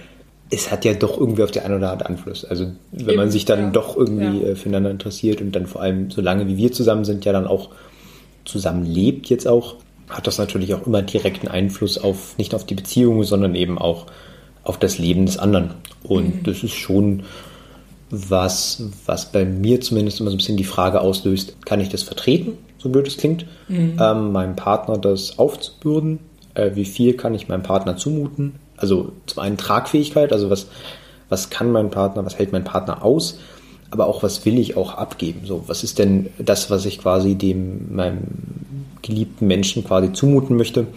es 0.50 0.72
hat 0.72 0.86
ja 0.86 0.94
doch 0.94 1.18
irgendwie 1.18 1.44
auf 1.44 1.52
die 1.52 1.60
eine 1.60 1.78
oder 1.78 1.92
andere 1.92 2.10
Einfluss. 2.10 2.46
Also 2.46 2.72
wenn 2.92 3.10
Eben, 3.10 3.18
man 3.18 3.32
sich 3.32 3.46
dann 3.46 3.60
ja. 3.60 3.70
doch 3.70 3.96
irgendwie 3.96 4.42
ja. 4.42 4.50
Äh, 4.50 4.56
füreinander 4.56 4.92
interessiert 4.92 5.42
und 5.42 5.56
dann 5.56 5.68
vor 5.68 5.82
allem 5.82 6.12
so 6.12 6.22
lange 6.22 6.48
wie 6.48 6.58
wir 6.58 6.72
zusammen 6.72 7.06
sind, 7.06 7.26
ja 7.26 7.34
dann 7.34 7.48
auch 7.48 7.70
zusammen 8.46 8.86
lebt 8.86 9.30
jetzt 9.30 9.48
auch, 9.48 9.76
hat 10.10 10.26
das 10.26 10.38
natürlich 10.38 10.74
auch 10.74 10.88
immer 10.88 11.02
direkten 11.02 11.48
Einfluss 11.48 11.98
auf, 11.98 12.38
nicht 12.38 12.56
auf 12.56 12.66
die 12.66 12.76
Beziehung, 12.76 13.24
sondern 13.24 13.56
eben 13.56 13.78
auch 13.78 14.06
auf 14.64 14.80
das 14.80 14.98
Leben 14.98 15.26
des 15.26 15.38
anderen. 15.38 15.72
Und 16.04 16.38
mhm. 16.38 16.44
das 16.44 16.64
ist 16.64 16.76
schon 16.76 17.24
was, 18.10 18.84
was 19.06 19.32
bei 19.32 19.46
mir 19.46 19.82
zumindest 19.82 20.20
immer 20.20 20.30
so 20.30 20.36
ein 20.36 20.38
bisschen 20.38 20.58
die 20.58 20.64
Frage 20.64 21.02
auslöst, 21.02 21.66
kann 21.66 21.82
ich 21.82 21.90
das 21.90 22.04
vertreten, 22.04 22.58
so 22.78 22.90
blöd 22.90 23.08
es 23.08 23.18
klingt, 23.18 23.46
mhm. 23.68 23.98
ähm, 24.00 24.32
meinem 24.32 24.56
Partner 24.56 24.98
das 24.98 25.40
aufzubürden? 25.40 26.20
Äh, 26.54 26.72
wie 26.76 26.86
viel 26.86 27.16
kann 27.16 27.34
ich 27.34 27.48
meinem 27.48 27.64
Partner 27.64 27.98
zumuten? 27.98 28.56
Also 28.78 29.12
zum 29.26 29.44
einen 29.44 29.58
Tragfähigkeit, 29.58 30.32
also 30.32 30.50
was, 30.50 30.68
was 31.30 31.50
kann 31.50 31.72
mein 31.72 31.90
Partner, 31.92 32.26
was 32.26 32.38
hält 32.38 32.52
mein 32.52 32.64
Partner 32.64 33.04
aus? 33.04 33.40
Aber 33.90 34.08
auch 34.08 34.24
was 34.24 34.46
will 34.46 34.60
ich 34.60 34.78
auch 34.78 34.94
abgeben? 34.94 35.42
So, 35.46 35.64
was 35.68 35.84
ist 35.84 35.98
denn 36.00 36.30
das, 36.38 36.70
was 36.70 36.86
ich 36.86 37.00
quasi 37.00 37.36
dem, 37.36 37.96
meinem 37.96 38.20
geliebten 39.02 39.48
Menschen 39.48 39.84
quasi 39.84 40.12
zumuten 40.12 40.58
möchte? 40.58 40.88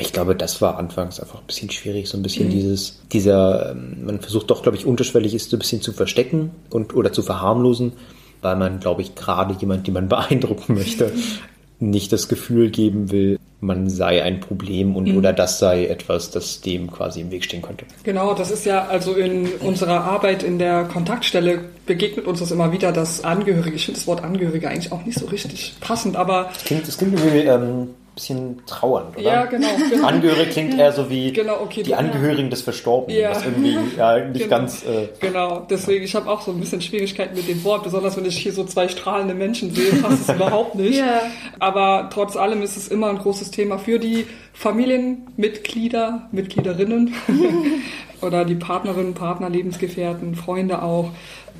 Ich 0.00 0.12
glaube, 0.12 0.34
das 0.36 0.60
war 0.62 0.78
anfangs 0.78 1.20
einfach 1.20 1.40
ein 1.40 1.46
bisschen 1.46 1.70
schwierig, 1.70 2.08
so 2.08 2.16
ein 2.16 2.22
bisschen 2.22 2.46
mhm. 2.46 2.52
dieses, 2.52 3.00
dieser, 3.12 3.72
ähm, 3.72 4.04
man 4.04 4.20
versucht 4.20 4.50
doch, 4.50 4.62
glaube 4.62 4.76
ich, 4.76 4.86
unterschwellig 4.86 5.34
ist, 5.34 5.50
so 5.50 5.56
ein 5.56 5.60
bisschen 5.60 5.82
zu 5.82 5.92
verstecken 5.92 6.50
und 6.70 6.94
oder 6.94 7.12
zu 7.12 7.22
verharmlosen, 7.22 7.92
weil 8.40 8.56
man, 8.56 8.80
glaube 8.80 9.02
ich, 9.02 9.14
gerade 9.14 9.54
jemand, 9.58 9.86
den 9.86 9.94
man 9.94 10.08
beeindrucken 10.08 10.74
möchte, 10.74 11.12
nicht 11.80 12.12
das 12.12 12.28
Gefühl 12.28 12.70
geben 12.70 13.10
will, 13.10 13.38
man 13.60 13.90
sei 13.90 14.22
ein 14.22 14.40
Problem 14.40 14.94
und 14.94 15.08
mhm. 15.08 15.16
oder 15.16 15.32
das 15.32 15.58
sei 15.58 15.86
etwas, 15.86 16.30
das 16.30 16.60
dem 16.60 16.90
quasi 16.90 17.20
im 17.20 17.30
Weg 17.32 17.44
stehen 17.44 17.62
könnte. 17.62 17.84
Genau, 18.04 18.34
das 18.34 18.50
ist 18.52 18.64
ja 18.64 18.86
also 18.86 19.14
in 19.14 19.48
unserer 19.60 20.02
Arbeit 20.04 20.44
in 20.44 20.58
der 20.58 20.84
Kontaktstelle 20.84 21.60
begegnet 21.86 22.26
uns 22.26 22.38
das 22.38 22.52
immer 22.52 22.72
wieder, 22.72 22.92
dass 22.92 23.24
Angehörige, 23.24 23.74
ich 23.74 23.84
finde 23.84 23.98
das 23.98 24.06
Wort 24.06 24.22
Angehörige 24.22 24.68
eigentlich 24.68 24.92
auch 24.92 25.04
nicht 25.04 25.18
so 25.18 25.26
richtig 25.26 25.74
passend, 25.80 26.14
aber... 26.14 26.50
Das 26.54 26.64
klingt, 26.64 26.86
das 26.86 26.98
klingt 26.98 27.18
irgendwie 27.18 27.46
ähm, 27.46 27.88
bisschen 28.18 28.62
trauernd, 28.66 29.16
oder? 29.16 29.22
Ja, 29.22 29.44
genau. 29.44 29.68
genau. 29.90 30.06
Angehörig 30.06 30.50
klingt 30.50 30.76
eher 30.76 30.92
so 30.92 31.08
wie 31.08 31.32
genau, 31.32 31.60
okay, 31.60 31.84
die 31.84 31.94
Angehörigen 31.94 32.44
ja. 32.44 32.50
des 32.50 32.62
Verstorbenen, 32.62 33.20
ja. 33.20 33.30
was 33.30 33.44
irgendwie 33.44 33.78
ja, 33.96 34.18
nicht 34.18 34.44
genau. 34.44 34.48
ganz... 34.48 34.84
Äh, 34.84 35.08
genau, 35.20 35.66
deswegen, 35.70 36.04
ich 36.04 36.14
habe 36.16 36.28
auch 36.28 36.42
so 36.42 36.50
ein 36.50 36.58
bisschen 36.58 36.80
Schwierigkeiten 36.80 37.36
mit 37.36 37.48
dem 37.48 37.62
Wort, 37.62 37.84
besonders 37.84 38.16
wenn 38.16 38.24
ich 38.24 38.36
hier 38.36 38.52
so 38.52 38.64
zwei 38.64 38.88
strahlende 38.88 39.34
Menschen 39.34 39.72
sehe, 39.72 39.92
passt 40.02 40.28
es 40.28 40.34
überhaupt 40.34 40.74
nicht. 40.74 40.98
Ja. 41.08 41.22
Aber 41.60 42.10
trotz 42.12 42.36
allem 42.36 42.60
ist 42.62 42.76
es 42.76 42.88
immer 42.88 43.08
ein 43.08 43.18
großes 43.18 43.52
Thema 43.52 43.78
für 43.78 43.98
die 44.00 44.26
Familienmitglieder, 44.52 46.28
Mitgliederinnen 46.32 47.14
oder 48.20 48.44
die 48.44 48.56
Partnerinnen, 48.56 49.14
Partner, 49.14 49.48
Lebensgefährten, 49.48 50.34
Freunde 50.34 50.82
auch, 50.82 51.10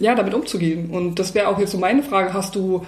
ja, 0.01 0.17
damit 0.17 0.35
umzugehen. 0.35 0.91
Und 0.91 1.21
das 1.21 1.35
wäre 1.35 1.49
auch 1.49 1.59
jetzt 1.59 1.71
so 1.71 1.79
meine 1.79 2.03
Frage, 2.03 2.33
hast 2.33 2.57
du 2.57 2.85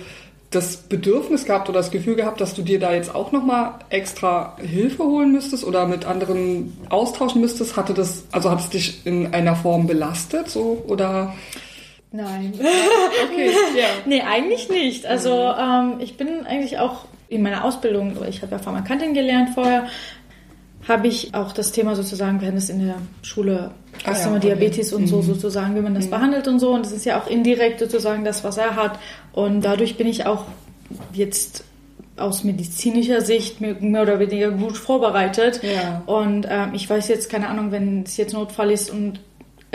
das 0.50 0.76
Bedürfnis 0.78 1.44
gehabt 1.44 1.68
oder 1.68 1.78
das 1.78 1.92
Gefühl 1.92 2.16
gehabt, 2.16 2.40
dass 2.40 2.54
du 2.54 2.62
dir 2.62 2.80
da 2.80 2.92
jetzt 2.92 3.14
auch 3.14 3.30
nochmal 3.30 3.74
extra 3.88 4.56
Hilfe 4.60 5.04
holen 5.04 5.30
müsstest 5.30 5.64
oder 5.64 5.86
mit 5.86 6.04
anderen 6.04 6.76
austauschen 6.88 7.40
müsstest? 7.40 7.76
Hatte 7.76 7.94
das, 7.94 8.24
also 8.32 8.50
hat 8.50 8.60
es 8.60 8.68
dich 8.68 9.06
in 9.06 9.32
einer 9.32 9.54
Form 9.54 9.86
belastet, 9.86 10.50
so, 10.50 10.84
oder? 10.88 11.34
Nein. 12.10 12.52
okay, 12.58 13.52
ja. 13.76 13.86
Nee, 14.06 14.22
eigentlich 14.22 14.68
nicht. 14.68 15.06
Also, 15.06 15.30
ähm, 15.30 15.94
ich 16.00 16.16
bin 16.16 16.44
eigentlich 16.44 16.78
auch 16.78 17.04
in 17.28 17.42
meiner 17.42 17.64
Ausbildung, 17.64 18.16
ich 18.28 18.42
habe 18.42 18.50
ja 18.50 18.58
Pharmakantin 18.58 19.14
gelernt 19.14 19.50
vorher, 19.54 19.86
habe 20.88 21.08
ich 21.08 21.34
auch 21.34 21.52
das 21.52 21.72
Thema 21.72 21.94
sozusagen, 21.94 22.40
hatten 22.40 22.56
es 22.56 22.70
in 22.70 22.84
der 22.84 22.96
Schule, 23.22 23.72
ah, 24.04 24.12
ja, 24.12 24.38
Diabetes 24.38 24.92
okay. 24.92 25.02
und 25.02 25.08
so 25.08 25.18
mhm. 25.18 25.22
sozusagen, 25.22 25.76
wie 25.76 25.80
man 25.80 25.94
das 25.94 26.06
mhm. 26.06 26.10
behandelt 26.10 26.48
und 26.48 26.58
so. 26.58 26.72
Und 26.72 26.84
das 26.84 26.92
ist 26.92 27.04
ja 27.04 27.20
auch 27.20 27.26
indirekt 27.26 27.80
sozusagen 27.80 28.24
das, 28.24 28.44
was 28.44 28.56
er 28.56 28.76
hat. 28.76 28.98
Und 29.32 29.62
dadurch 29.62 29.96
bin 29.96 30.06
ich 30.06 30.26
auch 30.26 30.44
jetzt 31.12 31.64
aus 32.16 32.44
medizinischer 32.44 33.20
Sicht 33.20 33.60
mehr 33.60 34.02
oder 34.02 34.18
weniger 34.18 34.50
gut 34.50 34.76
vorbereitet. 34.76 35.60
Ja. 35.62 36.02
Und 36.06 36.46
ähm, 36.48 36.70
ich 36.74 36.88
weiß 36.88 37.08
jetzt, 37.08 37.30
keine 37.30 37.48
Ahnung, 37.48 37.72
wenn 37.72 38.02
es 38.02 38.16
jetzt 38.16 38.32
Notfall 38.32 38.70
ist 38.70 38.90
und 38.90 39.20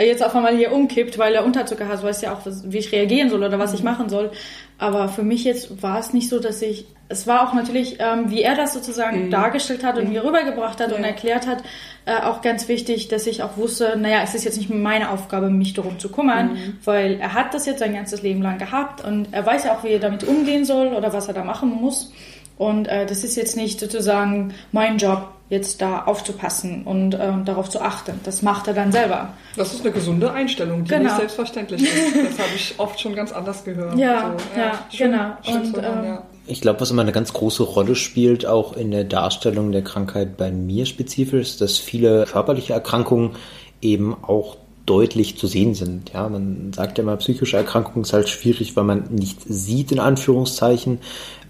jetzt 0.04 0.22
auf 0.22 0.34
einmal 0.34 0.56
hier 0.56 0.72
umkippt, 0.72 1.18
weil 1.18 1.34
er 1.34 1.44
Unterzucker 1.44 1.88
hat, 1.88 2.02
weiß 2.02 2.20
ja 2.22 2.34
auch, 2.34 2.40
wie 2.44 2.78
ich 2.78 2.92
reagieren 2.92 3.30
soll 3.30 3.42
oder 3.42 3.58
was 3.58 3.72
ich 3.72 3.80
mhm. 3.80 3.86
machen 3.86 4.08
soll. 4.08 4.30
Aber 4.78 5.08
für 5.08 5.22
mich 5.22 5.44
jetzt 5.44 5.82
war 5.82 5.98
es 5.98 6.12
nicht 6.12 6.28
so, 6.28 6.38
dass 6.38 6.60
ich, 6.60 6.86
es 7.08 7.26
war 7.26 7.48
auch 7.48 7.54
natürlich, 7.54 7.96
ähm, 7.98 8.30
wie 8.30 8.42
er 8.42 8.54
das 8.56 8.74
sozusagen 8.74 9.26
mhm. 9.26 9.30
dargestellt 9.30 9.84
hat 9.84 9.96
und 9.96 10.04
mhm. 10.04 10.12
mir 10.12 10.24
rübergebracht 10.24 10.80
hat 10.80 10.90
ja. 10.90 10.96
und 10.96 11.04
erklärt 11.04 11.46
hat, 11.46 11.62
äh, 12.04 12.20
auch 12.20 12.42
ganz 12.42 12.68
wichtig, 12.68 13.08
dass 13.08 13.26
ich 13.26 13.42
auch 13.42 13.56
wusste, 13.56 13.96
naja, 13.96 14.20
es 14.22 14.34
ist 14.34 14.44
jetzt 14.44 14.58
nicht 14.58 14.68
meine 14.68 15.10
Aufgabe, 15.10 15.48
mich 15.48 15.72
darum 15.72 15.98
zu 15.98 16.10
kümmern, 16.10 16.52
mhm. 16.52 16.78
weil 16.84 17.18
er 17.18 17.32
hat 17.32 17.54
das 17.54 17.64
jetzt 17.64 17.78
sein 17.78 17.94
ganzes 17.94 18.22
Leben 18.22 18.42
lang 18.42 18.58
gehabt 18.58 19.02
und 19.02 19.28
er 19.32 19.46
weiß 19.46 19.64
ja 19.64 19.74
auch, 19.74 19.82
wie 19.82 19.92
er 19.92 19.98
damit 19.98 20.24
umgehen 20.24 20.66
soll 20.66 20.88
oder 20.88 21.12
was 21.12 21.28
er 21.28 21.34
da 21.34 21.42
machen 21.42 21.70
muss. 21.70 22.12
Und 22.58 22.88
äh, 22.88 23.06
das 23.06 23.24
ist 23.24 23.36
jetzt 23.36 23.56
nicht 23.56 23.80
sozusagen 23.80 24.54
mein 24.72 24.98
Job, 24.98 25.28
jetzt 25.48 25.80
da 25.80 26.04
aufzupassen 26.04 26.82
und 26.84 27.14
äh, 27.14 27.32
darauf 27.44 27.70
zu 27.70 27.80
achten. 27.80 28.18
Das 28.24 28.42
macht 28.42 28.66
er 28.66 28.74
dann 28.74 28.90
selber. 28.90 29.32
Das 29.56 29.72
ist 29.72 29.82
eine 29.82 29.92
gesunde 29.92 30.32
Einstellung, 30.32 30.84
die 30.84 30.90
genau. 30.90 31.04
nicht 31.04 31.16
selbstverständlich 31.16 31.82
ist. 31.82 32.16
Das 32.16 32.38
habe 32.38 32.50
ich 32.56 32.74
oft 32.78 33.00
schon 33.00 33.14
ganz 33.14 33.30
anders 33.32 33.62
gehört. 33.62 33.96
Ja, 33.96 34.34
so, 34.36 34.58
ja, 34.58 34.66
ja 34.66 34.86
schön, 34.90 35.12
genau. 35.12 35.36
Schön 35.42 35.54
und, 35.54 35.76
hören, 35.76 35.98
ähm, 35.98 36.04
ja. 36.04 36.22
Ich 36.48 36.60
glaube, 36.60 36.80
was 36.80 36.90
immer 36.90 37.02
eine 37.02 37.12
ganz 37.12 37.32
große 37.32 37.62
Rolle 37.62 37.94
spielt, 37.94 38.46
auch 38.46 38.76
in 38.76 38.90
der 38.90 39.04
Darstellung 39.04 39.70
der 39.70 39.82
Krankheit 39.82 40.36
bei 40.36 40.50
mir 40.50 40.86
spezifisch, 40.86 41.42
ist, 41.48 41.60
dass 41.60 41.78
viele 41.78 42.24
körperliche 42.24 42.72
Erkrankungen 42.72 43.32
eben 43.80 44.16
auch 44.22 44.56
deutlich 44.84 45.36
zu 45.36 45.46
sehen 45.48 45.74
sind. 45.74 46.12
Ja, 46.12 46.28
man 46.28 46.72
sagt 46.72 46.98
ja 46.98 47.04
mal, 47.04 47.16
psychische 47.16 47.56
Erkrankungen 47.56 48.04
ist 48.04 48.12
halt 48.12 48.28
schwierig, 48.28 48.76
weil 48.76 48.84
man 48.84 49.04
nicht 49.10 49.38
sieht, 49.44 49.92
in 49.92 49.98
Anführungszeichen. 49.98 51.00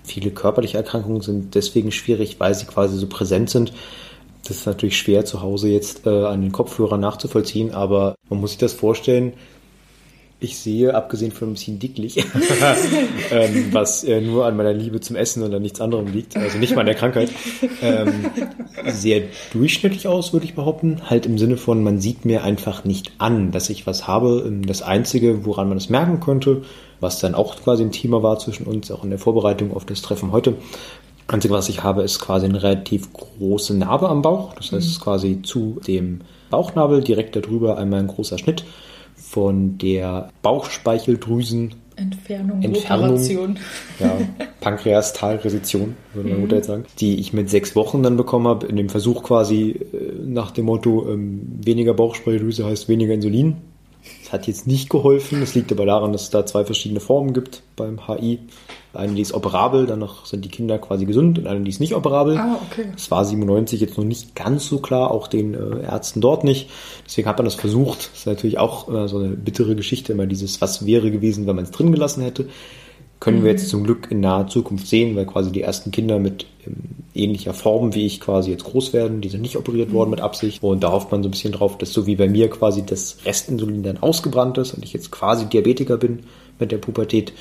Viele 0.06 0.30
körperliche 0.30 0.76
Erkrankungen 0.76 1.20
sind 1.20 1.54
deswegen 1.54 1.90
schwierig, 1.90 2.38
weil 2.38 2.54
sie 2.54 2.66
quasi 2.66 2.96
so 2.96 3.08
präsent 3.08 3.50
sind. 3.50 3.72
Das 4.44 4.58
ist 4.58 4.66
natürlich 4.66 4.96
schwer 4.96 5.24
zu 5.24 5.42
Hause 5.42 5.68
jetzt 5.68 6.06
äh, 6.06 6.24
an 6.24 6.40
den 6.40 6.52
Kopfhörern 6.52 7.00
nachzuvollziehen, 7.00 7.74
aber 7.74 8.14
man 8.30 8.40
muss 8.40 8.50
sich 8.50 8.58
das 8.58 8.72
vorstellen. 8.72 9.32
Ich 10.38 10.58
sehe, 10.58 10.94
abgesehen 10.94 11.32
von 11.32 11.48
ein 11.48 11.52
bisschen 11.54 11.78
dicklich, 11.78 12.18
ähm, 13.30 13.68
was 13.72 14.04
äh, 14.04 14.20
nur 14.20 14.44
an 14.44 14.54
meiner 14.54 14.74
Liebe 14.74 15.00
zum 15.00 15.16
Essen 15.16 15.42
und 15.42 15.54
an 15.54 15.62
nichts 15.62 15.80
anderem 15.80 16.08
liegt, 16.08 16.36
also 16.36 16.58
nicht 16.58 16.74
mal 16.74 16.80
an 16.80 16.86
der 16.86 16.94
Krankheit, 16.94 17.30
ähm, 17.80 18.26
sehr 18.86 19.22
durchschnittlich 19.54 20.06
aus, 20.06 20.34
würde 20.34 20.44
ich 20.44 20.54
behaupten. 20.54 21.00
Halt 21.08 21.24
im 21.24 21.38
Sinne 21.38 21.56
von, 21.56 21.82
man 21.82 22.00
sieht 22.00 22.26
mir 22.26 22.44
einfach 22.44 22.84
nicht 22.84 23.12
an, 23.16 23.50
dass 23.50 23.70
ich 23.70 23.86
was 23.86 24.06
habe. 24.06 24.44
Ähm, 24.46 24.66
das 24.66 24.82
Einzige, 24.82 25.46
woran 25.46 25.70
man 25.70 25.78
es 25.78 25.88
merken 25.88 26.20
könnte, 26.20 26.64
was 27.00 27.18
dann 27.18 27.34
auch 27.34 27.56
quasi 27.56 27.82
ein 27.84 27.92
Thema 27.92 28.22
war 28.22 28.38
zwischen 28.38 28.66
uns, 28.66 28.90
auch 28.90 29.04
in 29.04 29.10
der 29.10 29.18
Vorbereitung 29.18 29.74
auf 29.74 29.86
das 29.86 30.02
Treffen 30.02 30.32
heute. 30.32 30.52
Einzige, 31.28 31.54
was 31.54 31.70
ich 31.70 31.82
habe, 31.82 32.02
ist 32.02 32.20
quasi 32.20 32.44
eine 32.44 32.62
relativ 32.62 33.10
große 33.14 33.74
Narbe 33.74 34.10
am 34.10 34.20
Bauch. 34.20 34.52
Das 34.54 34.70
heißt, 34.70 34.98
mhm. 34.98 35.02
quasi 35.02 35.40
zu 35.40 35.80
dem 35.86 36.20
Bauchnabel 36.50 37.02
direkt 37.02 37.36
darüber 37.36 37.78
einmal 37.78 38.00
ein 38.00 38.06
großer 38.06 38.36
Schnitt 38.36 38.64
von 39.36 39.76
der 39.76 40.30
Bauchspeicheldrüsen 40.40 41.74
Entfernung, 41.94 42.62
Entfernung 42.62 43.10
Operation. 43.10 43.58
Ja, 44.00 44.16
Pankreastalresition, 44.62 45.94
würde 46.14 46.30
meine 46.30 46.40
Mutter 46.40 46.56
jetzt 46.56 46.68
sagen, 46.68 46.86
die 47.00 47.20
ich 47.20 47.34
mit 47.34 47.50
sechs 47.50 47.76
Wochen 47.76 48.02
dann 48.02 48.16
bekommen 48.16 48.48
habe, 48.48 48.66
in 48.66 48.76
dem 48.76 48.88
Versuch 48.88 49.22
quasi 49.22 49.72
äh, 49.72 50.12
nach 50.24 50.52
dem 50.52 50.64
Motto, 50.64 51.06
ähm, 51.10 51.42
weniger 51.62 51.92
Bauchspeicheldrüse 51.92 52.64
heißt 52.64 52.88
weniger 52.88 53.12
Insulin. 53.12 53.56
Das 54.26 54.32
hat 54.32 54.48
jetzt 54.48 54.66
nicht 54.66 54.90
geholfen. 54.90 55.38
Das 55.38 55.54
liegt 55.54 55.70
aber 55.70 55.86
daran, 55.86 56.12
dass 56.12 56.22
es 56.22 56.30
da 56.30 56.44
zwei 56.44 56.64
verschiedene 56.64 56.98
Formen 56.98 57.32
gibt 57.32 57.62
beim 57.76 58.08
HI. 58.08 58.40
Eine, 58.92 59.14
die 59.14 59.22
ist 59.22 59.32
operabel, 59.32 59.86
danach 59.86 60.26
sind 60.26 60.44
die 60.44 60.48
Kinder 60.48 60.78
quasi 60.78 61.04
gesund 61.04 61.38
und 61.38 61.46
eine, 61.46 61.60
die 61.60 61.70
ist 61.70 61.78
nicht 61.78 61.94
operabel. 61.94 62.36
Ah, 62.36 62.58
okay. 62.68 62.86
Das 62.92 63.08
war 63.12 63.24
97 63.24 63.80
jetzt 63.80 63.96
noch 63.96 64.04
nicht 64.04 64.34
ganz 64.34 64.66
so 64.66 64.80
klar, 64.80 65.12
auch 65.12 65.28
den 65.28 65.54
äh, 65.54 65.84
Ärzten 65.84 66.20
dort 66.20 66.42
nicht. 66.42 66.70
Deswegen 67.06 67.28
hat 67.28 67.38
man 67.38 67.44
das 67.44 67.54
versucht. 67.54 68.10
Das 68.10 68.20
ist 68.20 68.26
natürlich 68.26 68.58
auch 68.58 68.92
äh, 68.92 69.06
so 69.06 69.18
eine 69.18 69.28
bittere 69.28 69.76
Geschichte, 69.76 70.12
immer 70.12 70.26
dieses, 70.26 70.60
was 70.60 70.84
wäre 70.84 71.12
gewesen, 71.12 71.46
wenn 71.46 71.54
man 71.54 71.66
es 71.66 71.70
drin 71.70 71.92
gelassen 71.92 72.24
hätte. 72.24 72.48
Können 73.20 73.38
mhm. 73.40 73.44
wir 73.44 73.52
jetzt 73.52 73.68
zum 73.68 73.84
Glück 73.84 74.10
in 74.10 74.18
naher 74.18 74.48
Zukunft 74.48 74.88
sehen, 74.88 75.14
weil 75.14 75.26
quasi 75.26 75.52
die 75.52 75.62
ersten 75.62 75.92
Kinder 75.92 76.18
mit 76.18 76.46
ähm, 76.66 77.05
ähnlicher 77.18 77.54
Form 77.54 77.94
wie 77.94 78.06
ich 78.06 78.20
quasi 78.20 78.50
jetzt 78.50 78.64
groß 78.64 78.92
werden. 78.92 79.20
Die 79.20 79.28
sind 79.28 79.42
nicht 79.42 79.56
operiert 79.56 79.92
worden 79.92 80.10
mit 80.10 80.20
Absicht. 80.20 80.62
Und 80.62 80.82
da 80.82 80.92
hofft 80.92 81.10
man 81.10 81.22
so 81.22 81.28
ein 81.28 81.32
bisschen 81.32 81.52
drauf, 81.52 81.78
dass 81.78 81.92
so 81.92 82.06
wie 82.06 82.16
bei 82.16 82.28
mir 82.28 82.50
quasi 82.50 82.84
das 82.84 83.18
Restinsulin 83.24 83.82
dann 83.82 83.98
ausgebrannt 83.98 84.58
ist 84.58 84.74
und 84.74 84.84
ich 84.84 84.92
jetzt 84.92 85.10
quasi 85.10 85.46
Diabetiker 85.46 85.96
bin 85.96 86.20
mit 86.58 86.72
der 86.72 86.78
Pubertät, 86.78 87.32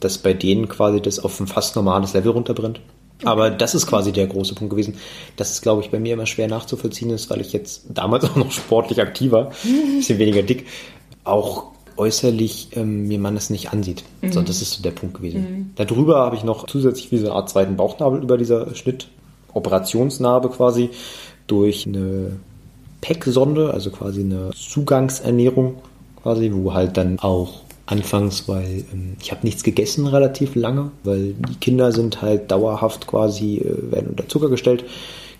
dass 0.00 0.18
bei 0.18 0.32
denen 0.32 0.68
quasi 0.68 1.00
das 1.00 1.18
auf 1.18 1.38
ein 1.40 1.46
fast 1.46 1.76
normales 1.76 2.14
Level 2.14 2.32
runterbrennt. 2.32 2.80
Aber 3.24 3.50
das 3.50 3.74
ist 3.74 3.86
quasi 3.86 4.12
der 4.12 4.26
große 4.26 4.54
Punkt 4.54 4.70
gewesen. 4.70 4.94
Das 5.36 5.50
ist, 5.50 5.62
glaube 5.62 5.82
ich, 5.82 5.90
bei 5.90 5.98
mir 5.98 6.14
immer 6.14 6.26
schwer 6.26 6.48
nachzuvollziehen 6.48 7.10
ist, 7.10 7.28
weil 7.30 7.40
ich 7.40 7.52
jetzt 7.52 7.84
damals 7.88 8.24
auch 8.30 8.36
noch 8.36 8.52
sportlich 8.52 9.00
aktiver, 9.00 9.50
bisschen 9.96 10.18
weniger 10.18 10.42
dick, 10.42 10.66
auch 11.24 11.72
äußerlich 11.96 12.68
ähm, 12.76 13.08
mir 13.08 13.18
man 13.18 13.36
es 13.36 13.50
nicht 13.50 13.72
ansieht. 13.72 14.04
Mhm. 14.22 14.32
So, 14.32 14.42
das 14.42 14.62
ist 14.62 14.72
so 14.72 14.82
der 14.82 14.92
Punkt 14.92 15.16
gewesen. 15.16 15.40
Mhm. 15.40 15.70
Darüber 15.74 16.18
habe 16.18 16.36
ich 16.36 16.44
noch 16.44 16.66
zusätzlich 16.66 17.10
wie 17.10 17.18
so 17.18 17.26
eine 17.26 17.34
Art 17.34 17.50
zweiten 17.50 17.76
Bauchnabel 17.76 18.22
über 18.22 18.38
dieser 18.38 18.74
Schnitt, 18.74 19.08
Operationsnarbe 19.52 20.50
quasi, 20.50 20.90
durch 21.46 21.86
eine 21.86 22.32
PEC-Sonde, 23.00 23.72
also 23.72 23.90
quasi 23.90 24.20
eine 24.20 24.50
Zugangsernährung 24.54 25.76
quasi, 26.22 26.52
wo 26.52 26.74
halt 26.74 26.96
dann 26.96 27.18
auch 27.18 27.62
anfangs, 27.86 28.48
weil 28.48 28.84
ähm, 28.92 29.16
ich 29.20 29.30
habe 29.30 29.46
nichts 29.46 29.62
gegessen 29.62 30.06
relativ 30.06 30.54
lange, 30.54 30.90
weil 31.04 31.34
die 31.34 31.54
Kinder 31.60 31.92
sind 31.92 32.20
halt 32.20 32.50
dauerhaft 32.50 33.06
quasi, 33.06 33.58
äh, 33.58 33.92
werden 33.92 34.10
unter 34.10 34.28
Zucker 34.28 34.50
gestellt, 34.50 34.84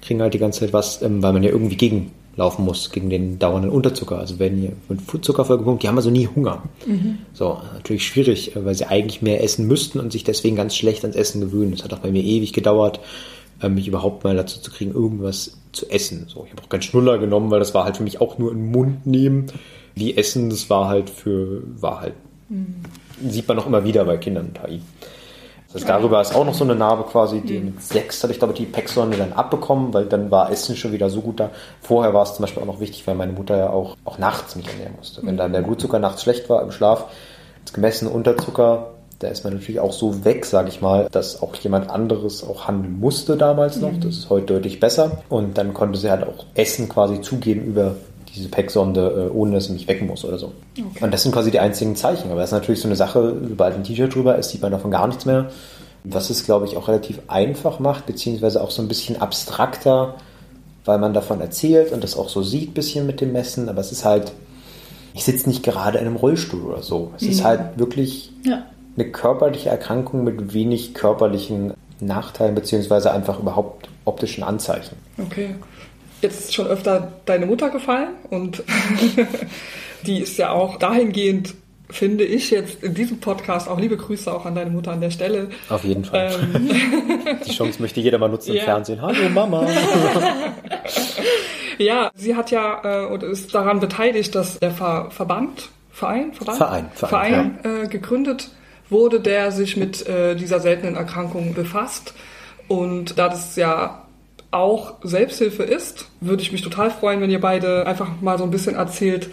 kriegen 0.01 0.23
halt 0.23 0.35
die 0.35 0.38
ganze 0.38 0.61
Zeit 0.61 0.73
was, 0.73 1.03
ähm, 1.03 1.23
weil 1.23 1.33
man 1.33 1.42
ja 1.42 1.51
irgendwie 1.51 1.77
gegen 1.77 2.12
laufen 2.37 2.64
muss 2.64 2.90
gegen 2.92 3.11
den 3.11 3.40
dauernden 3.40 3.71
Unterzucker. 3.71 4.18
Also 4.18 4.38
wenn 4.38 4.62
ihr 4.62 4.73
mit 4.88 5.01
Zucker 5.25 5.44
vollgepumpt, 5.44 5.83
die 5.83 5.88
haben 5.88 5.97
also 5.97 6.09
nie 6.09 6.29
Hunger. 6.29 6.62
Mhm. 6.87 7.18
So, 7.35 7.59
natürlich 7.75 8.07
schwierig, 8.07 8.53
weil 8.55 8.77
sie 8.77 8.87
eigentlich 8.87 9.23
mehr 9.23 9.42
essen 9.42 9.66
müssten 9.66 9.99
und 9.99 10.12
sich 10.12 10.23
deswegen 10.23 10.55
ganz 10.55 10.77
schlecht 10.77 11.03
ans 11.03 11.16
Essen 11.16 11.40
gewöhnen. 11.40 11.73
Das 11.73 11.83
hat 11.83 11.92
auch 11.92 11.99
bei 11.99 12.12
mir 12.12 12.23
ewig 12.23 12.53
gedauert, 12.53 12.99
äh, 12.99 13.01
mich 13.62 13.88
überhaupt 13.88 14.25
mal 14.25 14.37
dazu 14.37 14.61
zu 14.61 14.71
kriegen, 14.71 14.92
irgendwas 14.92 15.59
zu 15.73 15.90
essen. 15.90 16.27
So, 16.29 16.44
ich 16.44 16.53
habe 16.53 16.62
auch 16.62 16.68
keinen 16.68 16.83
Schnuller 16.83 17.18
genommen, 17.18 17.51
weil 17.51 17.59
das 17.59 17.75
war 17.75 17.85
halt 17.85 17.97
für 17.97 18.03
mich 18.03 18.21
auch 18.21 18.38
nur 18.38 18.53
im 18.53 18.71
Mund 18.71 19.07
nehmen. 19.07 19.47
Wie 19.94 20.16
Essen, 20.16 20.51
das 20.51 20.71
war 20.71 20.88
halt 20.88 21.11
für, 21.11 21.62
war 21.81 22.01
halt, 22.01 22.14
mhm. 22.49 22.77
sieht 23.29 23.49
man 23.49 23.59
auch 23.59 23.66
immer 23.66 23.85
wieder 23.85 24.05
bei 24.05 24.16
Kindern 24.16 24.47
mit 24.47 24.62
HI. 24.62 24.81
Das 25.66 25.83
heißt, 25.83 25.88
darüber 25.90 26.21
ist 26.23 26.35
auch 26.35 26.47
noch 26.47 26.55
so 26.55 26.64
eine 26.64 26.75
Narbe 26.75 27.05
quasi, 27.05 27.42
die 27.42 27.59
mit 27.59 27.83
sechs 27.83 28.23
habe 28.23 28.33
ich 28.33 28.38
glaube 28.38 28.55
die 28.55 28.64
Pexonde 28.64 29.18
dann 29.18 29.35
abbekommen, 29.35 29.92
weil 29.92 30.07
dann 30.07 30.31
war 30.31 30.51
Essen 30.51 30.77
schon 30.77 30.92
wieder 30.92 31.11
so 31.11 31.21
gut 31.21 31.40
da. 31.40 31.51
Vorher 31.83 32.14
war 32.14 32.23
es 32.23 32.35
zum 32.35 32.42
Beispiel 32.42 32.62
auch 32.62 32.66
noch 32.66 32.81
wichtig, 32.81 33.07
weil 33.07 33.16
meine 33.16 33.33
Mutter 33.33 33.57
ja 33.59 33.71
auch, 33.71 33.97
auch 34.05 34.16
nachts 34.16 34.57
mich 34.57 34.66
ernähren 34.66 34.94
musste. 34.97 35.21
Wenn 35.25 35.37
dann 35.37 35.53
der 35.53 35.61
Blutzucker 35.61 35.99
nachts 35.99 36.23
schlecht 36.23 36.49
war 36.49 36.62
im 36.62 36.71
Schlaf, 36.71 37.05
gemessen 37.75 38.09
Unterzucker, 38.09 38.94
da 39.18 39.28
ist 39.28 39.42
man 39.44 39.54
natürlich 39.54 39.81
auch 39.81 39.92
so 39.92 40.24
weg, 40.24 40.44
sage 40.44 40.68
ich 40.68 40.81
mal, 40.81 41.09
dass 41.11 41.42
auch 41.42 41.54
jemand 41.57 41.90
anderes 41.90 42.44
auch 42.44 42.68
handeln 42.68 43.00
musste 43.00 43.37
damals 43.37 43.76
noch. 43.76 43.92
Mhm. 43.92 44.00
Das 44.00 44.16
ist 44.16 44.31
heute 44.31 44.54
deutlich 44.54 44.78
besser. 44.78 45.22
Und 45.28 45.59
dann 45.59 45.74
konnte 45.74 45.98
sie 45.98 46.11
halt 46.11 46.24
auch 46.24 46.46
Essen 46.54 46.88
quasi 46.88 47.20
zugeben 47.20 47.64
über 47.64 47.96
diese 48.33 48.48
Packsonde, 48.48 49.28
äh, 49.31 49.37
ohne 49.37 49.52
dass 49.52 49.64
sie 49.64 49.72
mich 49.72 49.88
wecken 49.88 50.07
muss 50.07 50.24
oder 50.24 50.38
so. 50.38 50.52
Okay. 50.78 51.04
Und 51.04 51.12
das 51.12 51.24
sind 51.24 51.33
quasi 51.33 51.50
die 51.50 51.59
einzigen 51.59 51.96
Zeichen. 51.96 52.31
Aber 52.31 52.40
das 52.40 52.50
ist 52.50 52.54
natürlich 52.54 52.81
so 52.81 52.87
eine 52.87 52.94
Sache, 52.94 53.35
sobald 53.48 53.74
ein 53.74 53.83
T-Shirt 53.83 54.14
drüber 54.14 54.37
ist, 54.37 54.50
sieht 54.50 54.62
man 54.62 54.70
davon 54.70 54.92
gar 54.92 55.09
nichts 55.09 55.24
mehr. 55.24 55.50
Was 56.04 56.31
es, 56.31 56.44
glaube 56.44 56.66
ich, 56.66 56.76
auch 56.76 56.87
relativ 56.87 57.20
einfach 57.26 57.81
macht, 57.81 58.07
beziehungsweise 58.07 58.62
auch 58.62 58.70
so 58.70 58.83
ein 58.83 58.88
bisschen 58.88 59.20
abstrakter, 59.20 60.14
weil 60.85 60.98
man 60.98 61.12
davon 61.12 61.40
erzählt 61.40 61.90
und 61.92 62.04
das 62.04 62.16
auch 62.16 62.28
so 62.28 62.44
sieht, 62.44 62.72
bisschen 62.72 63.04
mit 63.04 63.20
dem 63.20 63.33
Messen. 63.33 63.68
Aber 63.68 63.81
es 63.81 63.90
ist 63.90 64.04
halt, 64.04 64.33
ich 65.12 65.24
sitze 65.24 65.48
nicht 65.48 65.64
gerade 65.64 65.98
in 65.98 66.07
einem 66.07 66.16
Rollstuhl 66.16 66.62
oder 66.62 66.83
so. 66.83 67.11
Es 67.16 67.22
mhm. 67.22 67.31
ist 67.31 67.44
halt 67.44 67.78
wirklich 67.78 68.31
ja. 68.44 68.62
Eine 68.98 69.11
körperliche 69.11 69.68
Erkrankung 69.68 70.24
mit 70.24 70.52
wenig 70.52 70.94
körperlichen 70.94 71.74
Nachteilen, 72.00 72.54
beziehungsweise 72.54 73.12
einfach 73.12 73.38
überhaupt 73.38 73.88
optischen 74.04 74.42
Anzeichen. 74.42 74.96
Okay. 75.18 75.54
Jetzt 76.20 76.40
ist 76.40 76.54
schon 76.54 76.66
öfter 76.66 77.12
deine 77.26 77.46
Mutter 77.46 77.70
gefallen 77.70 78.11
und 78.30 78.62
die 80.06 80.18
ist 80.18 80.37
ja 80.37 80.50
auch 80.50 80.78
dahingehend 80.78 81.54
finde 81.90 82.24
ich 82.24 82.50
jetzt 82.50 82.82
in 82.82 82.92
diesem 82.92 83.18
Podcast 83.18 83.66
auch 83.66 83.80
liebe 83.80 83.96
Grüße 83.96 84.30
auch 84.30 84.44
an 84.44 84.54
deine 84.54 84.70
Mutter 84.70 84.92
an 84.92 85.00
der 85.00 85.11
Stelle. 85.11 85.48
Auf 85.70 85.84
jeden 85.84 86.04
Fall. 86.04 86.30
Ähm. 86.54 86.68
Die 87.46 87.50
Chance 87.50 87.80
möchte 87.80 88.00
jeder 88.00 88.18
mal 88.18 88.28
nutzen 88.28 88.54
im 88.54 88.62
Fernsehen. 88.62 89.00
Hallo 89.00 89.30
Mama. 89.30 89.66
ja, 91.78 92.11
sie 92.14 92.37
hat 92.37 92.50
ja 92.50 93.04
äh, 93.04 93.06
und 93.06 93.22
ist 93.22 93.54
daran 93.54 93.80
beteiligt, 93.80 94.34
dass 94.34 94.58
der 94.58 94.72
Ver 94.72 95.11
Verband, 95.11 95.70
Verein, 95.90 96.34
Verband? 96.34 96.58
Verein, 96.58 96.90
Verein, 96.92 97.58
Verein 97.62 97.84
äh, 97.84 97.88
gegründet 97.88 98.50
wurde, 98.90 99.20
der 99.20 99.53
sich 99.53 99.77
mit 99.77 100.07
äh, 100.07 100.35
dieser 100.35 100.61
seltenen 100.61 100.96
Erkrankung 100.96 101.55
befasst. 101.55 102.14
Und 102.68 103.18
da 103.18 103.29
das 103.29 103.57
ja 103.57 104.03
auch 104.51 104.94
Selbsthilfe 105.03 105.62
ist, 105.62 106.07
würde 106.20 106.42
ich 106.42 106.53
mich 106.53 106.62
total 106.62 106.90
freuen, 106.90 107.20
wenn 107.20 107.31
ihr 107.31 107.40
beide 107.40 107.87
einfach 107.87 108.09
mal 108.20 108.38
so 108.38 108.44
ein 108.44 108.51
bisschen 108.51 108.77
erzählt, 108.77 109.29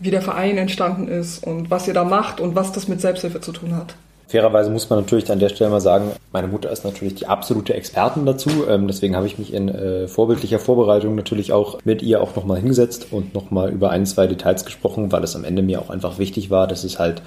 wie 0.00 0.10
der 0.10 0.22
Verein 0.22 0.58
entstanden 0.58 1.08
ist 1.08 1.46
und 1.46 1.70
was 1.70 1.86
ihr 1.86 1.94
da 1.94 2.04
macht 2.04 2.40
und 2.40 2.54
was 2.54 2.72
das 2.72 2.88
mit 2.88 3.00
Selbsthilfe 3.00 3.40
zu 3.40 3.52
tun 3.52 3.76
hat. 3.76 3.94
Fairerweise 4.26 4.70
muss 4.70 4.88
man 4.90 5.00
natürlich 5.00 5.30
an 5.30 5.38
der 5.38 5.50
Stelle 5.50 5.70
mal 5.70 5.80
sagen, 5.80 6.10
meine 6.32 6.48
Mutter 6.48 6.70
ist 6.70 6.84
natürlich 6.84 7.14
die 7.14 7.26
absolute 7.26 7.74
Expertin 7.74 8.26
dazu. 8.26 8.66
Ähm, 8.68 8.86
deswegen 8.86 9.14
habe 9.14 9.26
ich 9.26 9.38
mich 9.38 9.52
in 9.52 9.68
äh, 9.68 10.08
vorbildlicher 10.08 10.58
Vorbereitung 10.58 11.14
natürlich 11.14 11.52
auch 11.52 11.78
mit 11.84 12.02
ihr 12.02 12.20
auch 12.20 12.34
nochmal 12.34 12.56
hingesetzt 12.56 13.08
und 13.10 13.34
nochmal 13.34 13.70
über 13.70 13.90
ein, 13.90 14.06
zwei 14.06 14.26
Details 14.26 14.64
gesprochen, 14.64 15.12
weil 15.12 15.22
es 15.22 15.36
am 15.36 15.44
Ende 15.44 15.62
mir 15.62 15.80
auch 15.80 15.90
einfach 15.90 16.18
wichtig 16.18 16.50
war, 16.50 16.66
dass 16.66 16.84
es 16.84 16.98
halt 16.98 17.22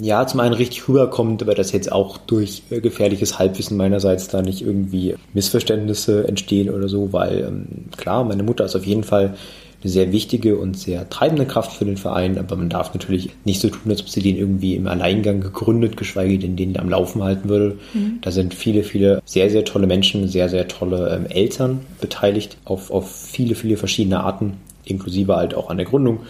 ja, 0.00 0.26
zum 0.26 0.40
einen 0.40 0.54
richtig 0.54 0.88
rüberkommt, 0.88 1.42
aber 1.42 1.54
dass 1.54 1.72
jetzt 1.72 1.90
auch 1.90 2.18
durch 2.18 2.62
äh, 2.70 2.80
gefährliches 2.80 3.38
Halbwissen 3.38 3.76
meinerseits 3.76 4.28
da 4.28 4.42
nicht 4.42 4.62
irgendwie 4.62 5.16
Missverständnisse 5.34 6.26
entstehen 6.26 6.70
oder 6.70 6.88
so, 6.88 7.12
weil 7.12 7.44
ähm, 7.46 7.66
klar, 7.96 8.24
meine 8.24 8.42
Mutter 8.42 8.64
ist 8.64 8.76
auf 8.76 8.86
jeden 8.86 9.04
Fall 9.04 9.34
eine 9.82 9.90
sehr 9.90 10.12
wichtige 10.12 10.58
und 10.58 10.78
sehr 10.78 11.08
treibende 11.08 11.46
Kraft 11.46 11.72
für 11.72 11.86
den 11.86 11.96
Verein, 11.96 12.38
aber 12.38 12.56
man 12.56 12.68
darf 12.68 12.92
natürlich 12.92 13.30
nicht 13.44 13.60
so 13.60 13.68
tun, 13.68 13.90
als 13.90 14.02
ob 14.02 14.08
sie 14.10 14.20
den 14.20 14.36
irgendwie 14.36 14.74
im 14.74 14.86
Alleingang 14.86 15.40
gegründet, 15.40 15.96
geschweige 15.96 16.38
denn 16.38 16.56
den 16.56 16.78
am 16.78 16.90
Laufen 16.90 17.22
halten 17.22 17.48
würde. 17.48 17.78
Mhm. 17.94 18.18
Da 18.20 18.30
sind 18.30 18.54
viele, 18.54 18.82
viele 18.82 19.22
sehr, 19.24 19.48
sehr 19.48 19.64
tolle 19.64 19.86
Menschen, 19.86 20.28
sehr, 20.28 20.48
sehr 20.48 20.68
tolle 20.68 21.10
ähm, 21.14 21.26
Eltern 21.26 21.80
beteiligt 22.00 22.58
auf, 22.64 22.90
auf 22.90 23.10
viele, 23.10 23.54
viele 23.54 23.78
verschiedene 23.78 24.20
Arten, 24.20 24.54
inklusive 24.84 25.36
halt 25.36 25.54
auch 25.54 25.70
an 25.70 25.78
der 25.78 25.86
Gründung 25.86 26.20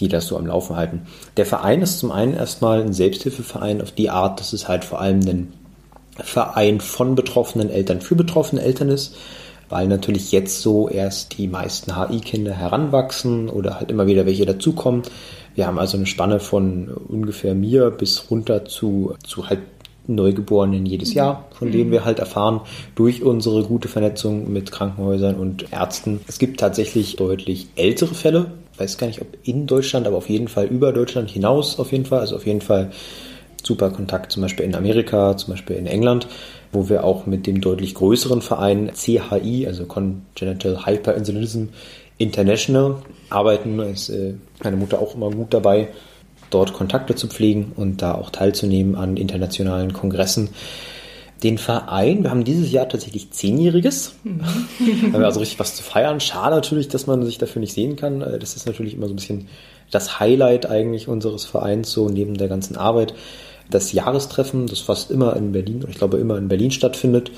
die 0.00 0.08
das 0.08 0.26
so 0.26 0.36
am 0.36 0.46
Laufen 0.46 0.76
halten. 0.76 1.02
Der 1.36 1.46
Verein 1.46 1.82
ist 1.82 1.98
zum 1.98 2.10
einen 2.10 2.34
erstmal 2.34 2.80
ein 2.80 2.92
Selbsthilfeverein 2.92 3.82
auf 3.82 3.92
die 3.92 4.10
Art, 4.10 4.40
dass 4.40 4.52
es 4.52 4.68
halt 4.68 4.84
vor 4.84 5.00
allem 5.00 5.20
ein 5.20 5.52
Verein 6.16 6.80
von 6.80 7.14
betroffenen 7.14 7.70
Eltern 7.70 8.00
für 8.00 8.14
betroffene 8.14 8.62
Eltern 8.62 8.88
ist, 8.88 9.16
weil 9.68 9.86
natürlich 9.86 10.32
jetzt 10.32 10.60
so 10.62 10.88
erst 10.88 11.38
die 11.38 11.48
meisten 11.48 11.96
HI-Kinder 11.96 12.52
heranwachsen 12.52 13.48
oder 13.48 13.78
halt 13.78 13.90
immer 13.90 14.06
wieder 14.06 14.26
welche 14.26 14.46
dazukommen. 14.46 15.02
Wir 15.54 15.66
haben 15.66 15.78
also 15.78 15.96
eine 15.96 16.06
Spanne 16.06 16.40
von 16.40 16.88
ungefähr 16.88 17.54
mir 17.54 17.90
bis 17.90 18.30
runter 18.30 18.64
zu, 18.64 19.14
zu 19.24 19.48
halt 19.48 19.60
Neugeborenen 20.06 20.86
jedes 20.86 21.14
Jahr, 21.14 21.46
von 21.52 21.70
denen 21.70 21.92
wir 21.92 22.04
halt 22.04 22.18
erfahren 22.18 22.62
durch 22.96 23.22
unsere 23.22 23.62
gute 23.64 23.86
Vernetzung 23.88 24.52
mit 24.52 24.72
Krankenhäusern 24.72 25.36
und 25.36 25.72
Ärzten. 25.72 26.20
Es 26.26 26.38
gibt 26.38 26.58
tatsächlich 26.58 27.16
deutlich 27.16 27.68
ältere 27.76 28.14
Fälle, 28.14 28.52
weiß 28.80 28.98
gar 28.98 29.06
nicht, 29.06 29.20
ob 29.20 29.28
in 29.44 29.66
Deutschland, 29.66 30.06
aber 30.06 30.16
auf 30.16 30.28
jeden 30.28 30.48
Fall 30.48 30.66
über 30.66 30.92
Deutschland 30.92 31.30
hinaus 31.30 31.78
auf 31.78 31.92
jeden 31.92 32.06
Fall. 32.06 32.20
Also 32.20 32.36
auf 32.36 32.46
jeden 32.46 32.62
Fall 32.62 32.90
super 33.62 33.90
Kontakt 33.90 34.32
zum 34.32 34.42
Beispiel 34.42 34.64
in 34.64 34.74
Amerika, 34.74 35.36
zum 35.36 35.52
Beispiel 35.52 35.76
in 35.76 35.86
England, 35.86 36.26
wo 36.72 36.88
wir 36.88 37.04
auch 37.04 37.26
mit 37.26 37.46
dem 37.46 37.60
deutlich 37.60 37.94
größeren 37.94 38.42
Verein 38.42 38.90
CHI, 38.94 39.66
also 39.66 39.84
Congenital 39.84 40.86
Hyperinsulinism 40.86 41.64
International, 42.18 42.96
arbeiten. 43.28 43.78
Da 43.78 43.84
ist 43.84 44.08
äh, 44.08 44.34
meine 44.62 44.76
Mutter 44.76 45.00
auch 45.00 45.14
immer 45.14 45.30
gut 45.30 45.52
dabei, 45.52 45.88
dort 46.50 46.72
Kontakte 46.72 47.14
zu 47.14 47.28
pflegen 47.28 47.72
und 47.76 48.02
da 48.02 48.14
auch 48.14 48.30
teilzunehmen 48.30 48.94
an 48.94 49.16
internationalen 49.16 49.92
Kongressen 49.92 50.50
den 51.42 51.58
Verein. 51.58 52.22
Wir 52.22 52.30
haben 52.30 52.44
dieses 52.44 52.70
Jahr 52.70 52.88
tatsächlich 52.88 53.30
Zehnjähriges. 53.30 54.14
Mhm. 54.24 54.40
haben 55.12 55.20
wir 55.20 55.26
also 55.26 55.40
richtig 55.40 55.58
was 55.58 55.76
zu 55.76 55.82
feiern. 55.82 56.20
Schade 56.20 56.54
natürlich, 56.54 56.88
dass 56.88 57.06
man 57.06 57.24
sich 57.24 57.38
dafür 57.38 57.60
nicht 57.60 57.72
sehen 57.72 57.96
kann. 57.96 58.20
Äh, 58.20 58.38
das 58.38 58.56
ist 58.56 58.66
natürlich 58.66 58.94
immer 58.94 59.06
so 59.06 59.12
ein 59.12 59.16
bisschen 59.16 59.48
das 59.90 60.20
Highlight 60.20 60.66
eigentlich 60.66 61.08
unseres 61.08 61.44
Vereins, 61.44 61.90
so 61.90 62.08
neben 62.08 62.36
der 62.36 62.48
ganzen 62.48 62.76
Arbeit. 62.76 63.14
Das 63.70 63.92
Jahrestreffen, 63.92 64.66
das 64.66 64.80
fast 64.80 65.10
immer 65.10 65.36
in 65.36 65.52
Berlin, 65.52 65.84
ich 65.88 65.96
glaube 65.96 66.18
immer 66.18 66.36
in 66.36 66.48
Berlin 66.48 66.72
stattfindet, 66.72 67.30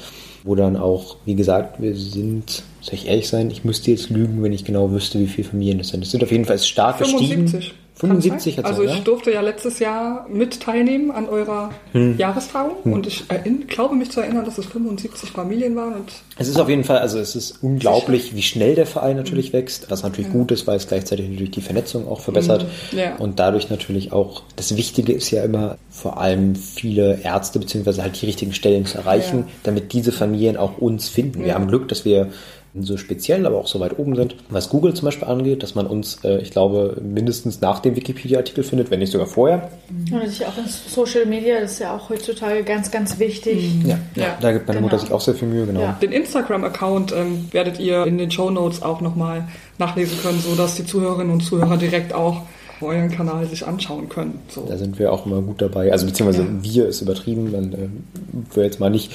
wo 0.45 0.55
dann 0.55 0.77
auch, 0.77 1.17
wie 1.27 1.35
gesagt, 1.35 1.81
wir 1.81 1.95
sind, 1.95 2.63
soll 2.81 2.95
ich 2.95 3.07
ehrlich 3.07 3.29
sein, 3.29 3.51
ich 3.51 3.65
müsste 3.65 3.91
jetzt 3.91 4.09
lügen, 4.09 4.43
wenn 4.43 4.53
ich 4.53 4.65
genau 4.65 4.91
wüsste, 4.91 5.19
wie 5.21 5.27
viele 5.27 5.49
Familien 5.49 5.79
das 5.79 5.89
sind. 5.89 6.03
Es 6.03 6.11
sind 6.11 6.25
auf 6.25 6.33
jeden 6.33 6.47
Fall 6.47 6.59
stark 6.59 6.99
75. 6.99 7.53
gestiegen. 7.53 7.82
75 7.95 8.59
hat 8.59 8.65
Also 8.65 8.83
ich 8.83 8.95
ja? 8.95 9.01
durfte 9.01 9.31
ja 9.31 9.41
letztes 9.43 9.79
Jahr 9.79 10.27
mit 10.29 10.61
teilnehmen 10.61 11.11
an 11.11 11.29
eurer 11.29 11.71
hm. 11.93 12.17
Jahrestagung 12.17 12.77
hm. 12.85 12.93
und 12.93 13.07
ich 13.07 13.25
glaube 13.69 13.95
mich 13.95 14.11
zu 14.11 14.21
erinnern, 14.21 14.45
dass 14.45 14.59
es 14.59 14.67
75 14.67 15.31
Familien 15.31 15.77
waren. 15.77 15.95
Und 15.95 16.13
es 16.39 16.49
ist 16.49 16.59
auf 16.59 16.69
jeden 16.69 16.85
Fall, 16.85 16.99
also 16.99 17.19
es 17.19 17.37
ist 17.37 17.63
unglaublich, 17.63 18.25
sicher. 18.25 18.37
wie 18.37 18.43
schnell 18.43 18.75
der 18.75 18.87
Verein 18.87 19.17
natürlich 19.17 19.47
hm. 19.47 19.53
wächst, 19.53 19.91
was 19.91 20.03
natürlich 20.03 20.29
ja. 20.29 20.33
gut 20.33 20.51
ist, 20.53 20.67
weil 20.67 20.77
es 20.77 20.89
gleichzeitig 20.89 21.29
natürlich 21.29 21.51
die 21.53 21.61
Vernetzung 21.61 22.09
auch 22.09 22.21
verbessert 22.21 22.67
hm. 22.91 22.99
ja. 22.99 23.17
und 23.17 23.39
dadurch 23.39 23.71
natürlich 23.71 24.13
auch, 24.13 24.43
das 24.57 24.77
Wichtige 24.77 25.13
ist 25.13 25.31
ja 25.31 25.45
immer 25.45 25.77
vor 25.91 26.19
allem 26.19 26.57
viele 26.57 27.21
Ärzte 27.23 27.59
beziehungsweise 27.59 28.03
halt 28.03 28.21
die 28.21 28.27
richtigen 28.27 28.55
Stellen 28.55 28.87
zu 28.87 28.99
erreichen, 28.99 29.45
damit 29.63 29.93
diese 29.93 30.13
Familien 30.13 30.57
auch 30.57 30.79
uns 30.79 31.09
finden. 31.09 31.45
Wir 31.45 31.55
haben 31.55 31.69
Glück, 31.69 31.89
dass 31.89 32.05
wir 32.05 32.31
so 32.75 32.97
speziell, 32.97 33.45
aber 33.47 33.59
auch 33.59 33.67
so 33.67 33.81
weit 33.81 33.99
oben 33.99 34.17
sind. 34.17 34.37
Was 34.49 34.71
Google 34.71 34.95
zum 34.95 35.05
Beispiel 35.05 35.29
angeht, 35.29 35.63
dass 35.63 35.75
man 35.75 35.87
uns, 35.87 36.19
äh, 36.25 36.39
ich 36.39 36.51
glaube, 36.51 36.97
mindestens 37.03 37.61
nach 37.61 37.81
dem 37.81 37.97
Wikipedia-Artikel 37.97 38.65
findet, 38.65 38.91
wenn 38.91 39.01
nicht 39.01 39.13
sogar 39.13 39.27
vorher. 39.27 39.71
Und 39.91 40.11
natürlich 40.11 40.47
auch 40.47 40.57
in 40.57 40.65
Social 40.67 41.27
Media, 41.27 41.61
das 41.61 41.73
ist 41.73 41.79
ja 41.81 41.95
auch 41.95 42.09
heutzutage 42.09 42.63
ganz, 42.63 42.91
ganz 42.91 43.19
wichtig. 43.19 43.75
Mhm. 43.75 43.91
Ja, 43.91 43.99
ja, 44.15 44.39
da 44.41 44.53
gibt 44.53 44.67
meine 44.69 44.81
genau. 44.81 44.89
Mutter 44.89 44.99
sich 44.99 45.13
auch 45.13 45.21
sehr 45.21 45.35
viel 45.35 45.49
Mühe, 45.49 45.67
genau. 45.67 45.81
Ja. 45.81 45.99
Den 46.01 46.13
Instagram-Account 46.13 47.13
ähm, 47.13 47.49
werdet 47.53 47.79
ihr 47.79 48.07
in 48.07 48.17
den 48.17 48.31
Show 48.31 48.49
Notes 48.51 48.83
auch 48.83 49.03
nochmal 49.03 49.49
nachlesen 49.79 50.19
können, 50.23 50.41
sodass 50.41 50.75
die 50.77 50.87
Zuhörerinnen 50.87 51.33
und 51.33 51.41
Zuhörer 51.43 51.77
direkt 51.77 52.15
auch 52.15 52.43
euren 52.81 53.11
Kanal 53.11 53.47
sich 53.47 53.67
anschauen 53.67 54.09
können. 54.09 54.41
So. 54.49 54.67
Da 54.69 54.77
sind 54.77 54.99
wir 54.99 55.13
auch 55.13 55.27
immer 55.27 55.41
gut 55.41 55.61
dabei. 55.63 55.93
Also 55.93 56.07
beziehungsweise 56.07 56.43
ja. 56.43 56.49
wir 56.63 56.89
ist 56.89 57.01
übertrieben, 57.01 57.53
man 57.53 57.73
äh, 57.73 58.57
will 58.57 58.65
jetzt 58.65 58.81
mal 58.81 58.91
nicht 58.91 59.13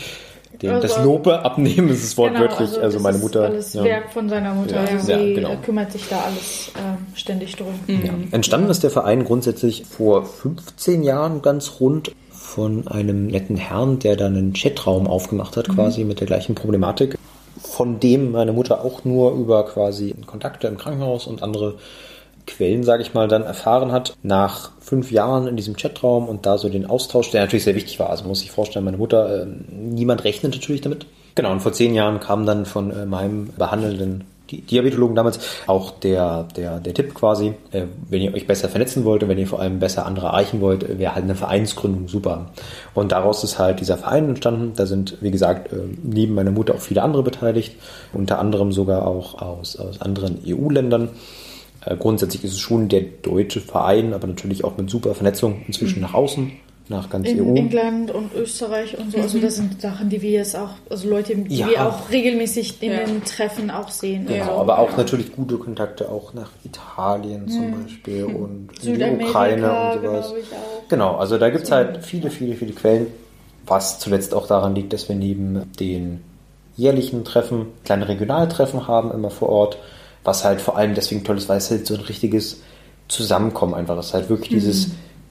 dem 0.61 0.71
also, 0.71 0.87
das 0.87 1.03
Lobe 1.03 1.43
abnehmen, 1.43 1.89
ist 1.89 2.03
es 2.03 2.17
wortwörtlich. 2.17 2.69
Genau, 2.69 2.81
also, 2.81 2.81
also 2.81 2.99
meine 2.99 3.17
Mutter. 3.17 3.45
alles 3.45 3.73
ja. 3.73 3.83
Werk 3.83 4.11
von 4.11 4.29
seiner 4.29 4.53
Mutter. 4.53 4.75
Ja, 4.75 4.91
also 4.91 5.05
sie 5.05 5.33
genau. 5.35 5.55
kümmert 5.63 5.91
sich 5.91 6.07
da 6.09 6.21
alles 6.21 6.71
äh, 6.75 7.17
ständig 7.17 7.55
drum. 7.55 7.73
Mhm. 7.87 8.29
Entstanden 8.31 8.69
ist 8.69 8.83
der 8.83 8.89
Verein 8.89 9.23
grundsätzlich 9.23 9.85
vor 9.85 10.25
15 10.25 11.03
Jahren 11.03 11.41
ganz 11.41 11.79
rund 11.79 12.11
von 12.31 12.87
einem 12.87 13.27
netten 13.27 13.57
Herrn, 13.57 13.99
der 13.99 14.15
dann 14.15 14.35
einen 14.35 14.53
Chatraum 14.53 15.07
aufgemacht 15.07 15.57
hat, 15.57 15.67
mhm. 15.67 15.75
quasi 15.75 16.03
mit 16.03 16.19
der 16.19 16.27
gleichen 16.27 16.55
Problematik, 16.55 17.17
von 17.61 17.99
dem 17.99 18.31
meine 18.31 18.53
Mutter 18.53 18.83
auch 18.83 19.03
nur 19.03 19.33
über 19.33 19.65
quasi 19.65 20.15
Kontakte 20.25 20.67
im 20.67 20.77
Krankenhaus 20.77 21.27
und 21.27 21.43
andere 21.43 21.75
Quellen, 22.47 22.83
sage 22.83 23.03
ich 23.03 23.13
mal, 23.13 23.27
dann 23.27 23.43
erfahren 23.43 23.91
hat, 23.91 24.15
nach 24.23 24.71
fünf 24.79 25.11
Jahren 25.11 25.47
in 25.47 25.55
diesem 25.55 25.75
Chatraum 25.75 26.27
und 26.27 26.45
da 26.45 26.57
so 26.57 26.69
den 26.69 26.85
Austausch, 26.85 27.29
der 27.29 27.41
natürlich 27.41 27.65
sehr 27.65 27.75
wichtig 27.75 27.99
war. 27.99 28.09
Also 28.09 28.25
muss 28.25 28.41
ich 28.41 28.51
vorstellen, 28.51 28.85
meine 28.85 28.97
Mutter, 28.97 29.43
äh, 29.43 29.45
niemand 29.71 30.23
rechnet 30.23 30.53
natürlich 30.53 30.81
damit. 30.81 31.05
Genau, 31.35 31.51
und 31.51 31.59
vor 31.59 31.73
zehn 31.73 31.93
Jahren 31.93 32.19
kam 32.19 32.45
dann 32.45 32.65
von 32.65 32.89
äh, 32.89 33.05
meinem 33.05 33.49
behandelnden 33.57 34.23
Diabetologen 34.49 35.15
damals 35.15 35.39
auch 35.67 35.91
der, 35.91 36.47
der, 36.55 36.79
der 36.79 36.93
Tipp 36.93 37.13
quasi, 37.13 37.53
äh, 37.71 37.83
wenn 38.09 38.21
ihr 38.21 38.33
euch 38.33 38.47
besser 38.47 38.69
vernetzen 38.69 39.03
wollt 39.03 39.23
und 39.23 39.29
wenn 39.29 39.37
ihr 39.37 39.47
vor 39.47 39.59
allem 39.59 39.79
besser 39.79 40.05
andere 40.05 40.27
erreichen 40.27 40.61
wollt, 40.61 40.97
wäre 40.97 41.15
halt 41.15 41.25
eine 41.25 41.35
Vereinsgründung 41.35 42.07
super. 42.07 42.51
Und 42.93 43.11
daraus 43.11 43.43
ist 43.43 43.59
halt 43.59 43.79
dieser 43.79 43.97
Verein 43.97 44.29
entstanden. 44.29 44.73
Da 44.75 44.85
sind, 44.85 45.17
wie 45.21 45.31
gesagt, 45.31 45.73
äh, 45.73 45.77
neben 46.01 46.33
meiner 46.33 46.51
Mutter 46.51 46.75
auch 46.75 46.81
viele 46.81 47.03
andere 47.03 47.23
beteiligt, 47.23 47.75
unter 48.13 48.39
anderem 48.39 48.71
sogar 48.71 49.05
auch 49.05 49.41
aus, 49.41 49.77
aus 49.77 50.01
anderen 50.01 50.39
EU-Ländern. 50.47 51.09
Äh, 51.87 51.95
grundsätzlich 51.95 52.43
ist 52.43 52.53
es 52.53 52.59
schon 52.59 52.89
der 52.89 53.01
deutsche 53.01 53.61
Verein, 53.61 54.13
aber 54.13 54.27
natürlich 54.27 54.63
auch 54.63 54.77
mit 54.77 54.89
super 54.89 55.15
Vernetzung 55.15 55.61
inzwischen 55.67 55.99
mhm. 55.99 56.05
nach 56.05 56.13
außen. 56.13 56.51
nach 56.89 57.09
ganz 57.09 57.27
in 57.27 57.41
EU. 57.41 57.53
England 57.53 58.11
und 58.11 58.33
Österreich 58.33 58.97
und 58.97 59.11
so. 59.11 59.17
Also 59.19 59.39
das 59.39 59.57
sind 59.57 59.81
Sachen, 59.81 60.09
die 60.09 60.21
wir 60.21 60.31
jetzt 60.31 60.55
auch, 60.55 60.69
also 60.89 61.09
Leute, 61.09 61.35
die 61.35 61.57
Ja. 61.57 61.67
wir 61.67 61.85
auch 61.85 62.09
regelmäßig 62.09 62.81
in 62.81 62.91
Ja. 62.93 63.03
den 63.03 63.25
Treffen 63.25 63.69
auch 63.69 63.89
sehen. 63.89 64.25
Genau, 64.25 64.43
also, 64.43 64.51
aber 64.61 64.79
auch 64.79 64.91
ja. 64.91 64.97
natürlich 64.97 65.33
gute 65.33 65.57
Kontakte 65.57 66.09
auch 66.09 66.33
nach 66.33 66.49
Italien 66.63 67.49
zum 67.49 67.83
Beispiel 67.83 68.23
und 68.41 68.69
in 68.85 68.99
die 68.99 69.25
Ukraine 69.25 69.91
und 69.95 70.01
sowas. 70.01 70.33
Genau, 70.87 71.17
also 71.17 71.37
da 71.37 71.49
gibt 71.49 71.65
es 71.65 71.71
halt 71.71 72.05
viele, 72.05 72.29
viele, 72.29 72.55
viele 72.55 72.71
Quellen, 72.71 73.07
was 73.65 73.99
zuletzt 73.99 74.33
auch 74.33 74.47
daran 74.47 74.73
liegt, 74.73 74.93
dass 74.93 75.09
wir 75.09 75.15
neben 75.17 75.69
den 75.81 76.21
jährlichen 76.77 77.25
Treffen 77.25 77.65
kleine 77.83 78.07
Regionaltreffen 78.07 78.87
haben, 78.87 79.11
immer 79.11 79.29
vor 79.29 79.49
Ort, 79.49 79.77
was 80.27 80.43
halt 80.43 80.59
vor 80.59 80.77
allem 80.77 80.93
deswegen 80.93 81.23
toll 81.23 81.37
ist, 81.37 81.47
weil 81.47 81.57
es 81.57 81.71
halt 81.71 81.87
so 81.87 81.93
ein 81.95 82.01
richtiges 82.01 82.57
Zusammenkommen 83.07 83.73
einfach 83.73 83.97
ist. 83.97 84.13
Halt 84.13 84.29
wirklich 84.29 84.49
dieses 84.49 84.89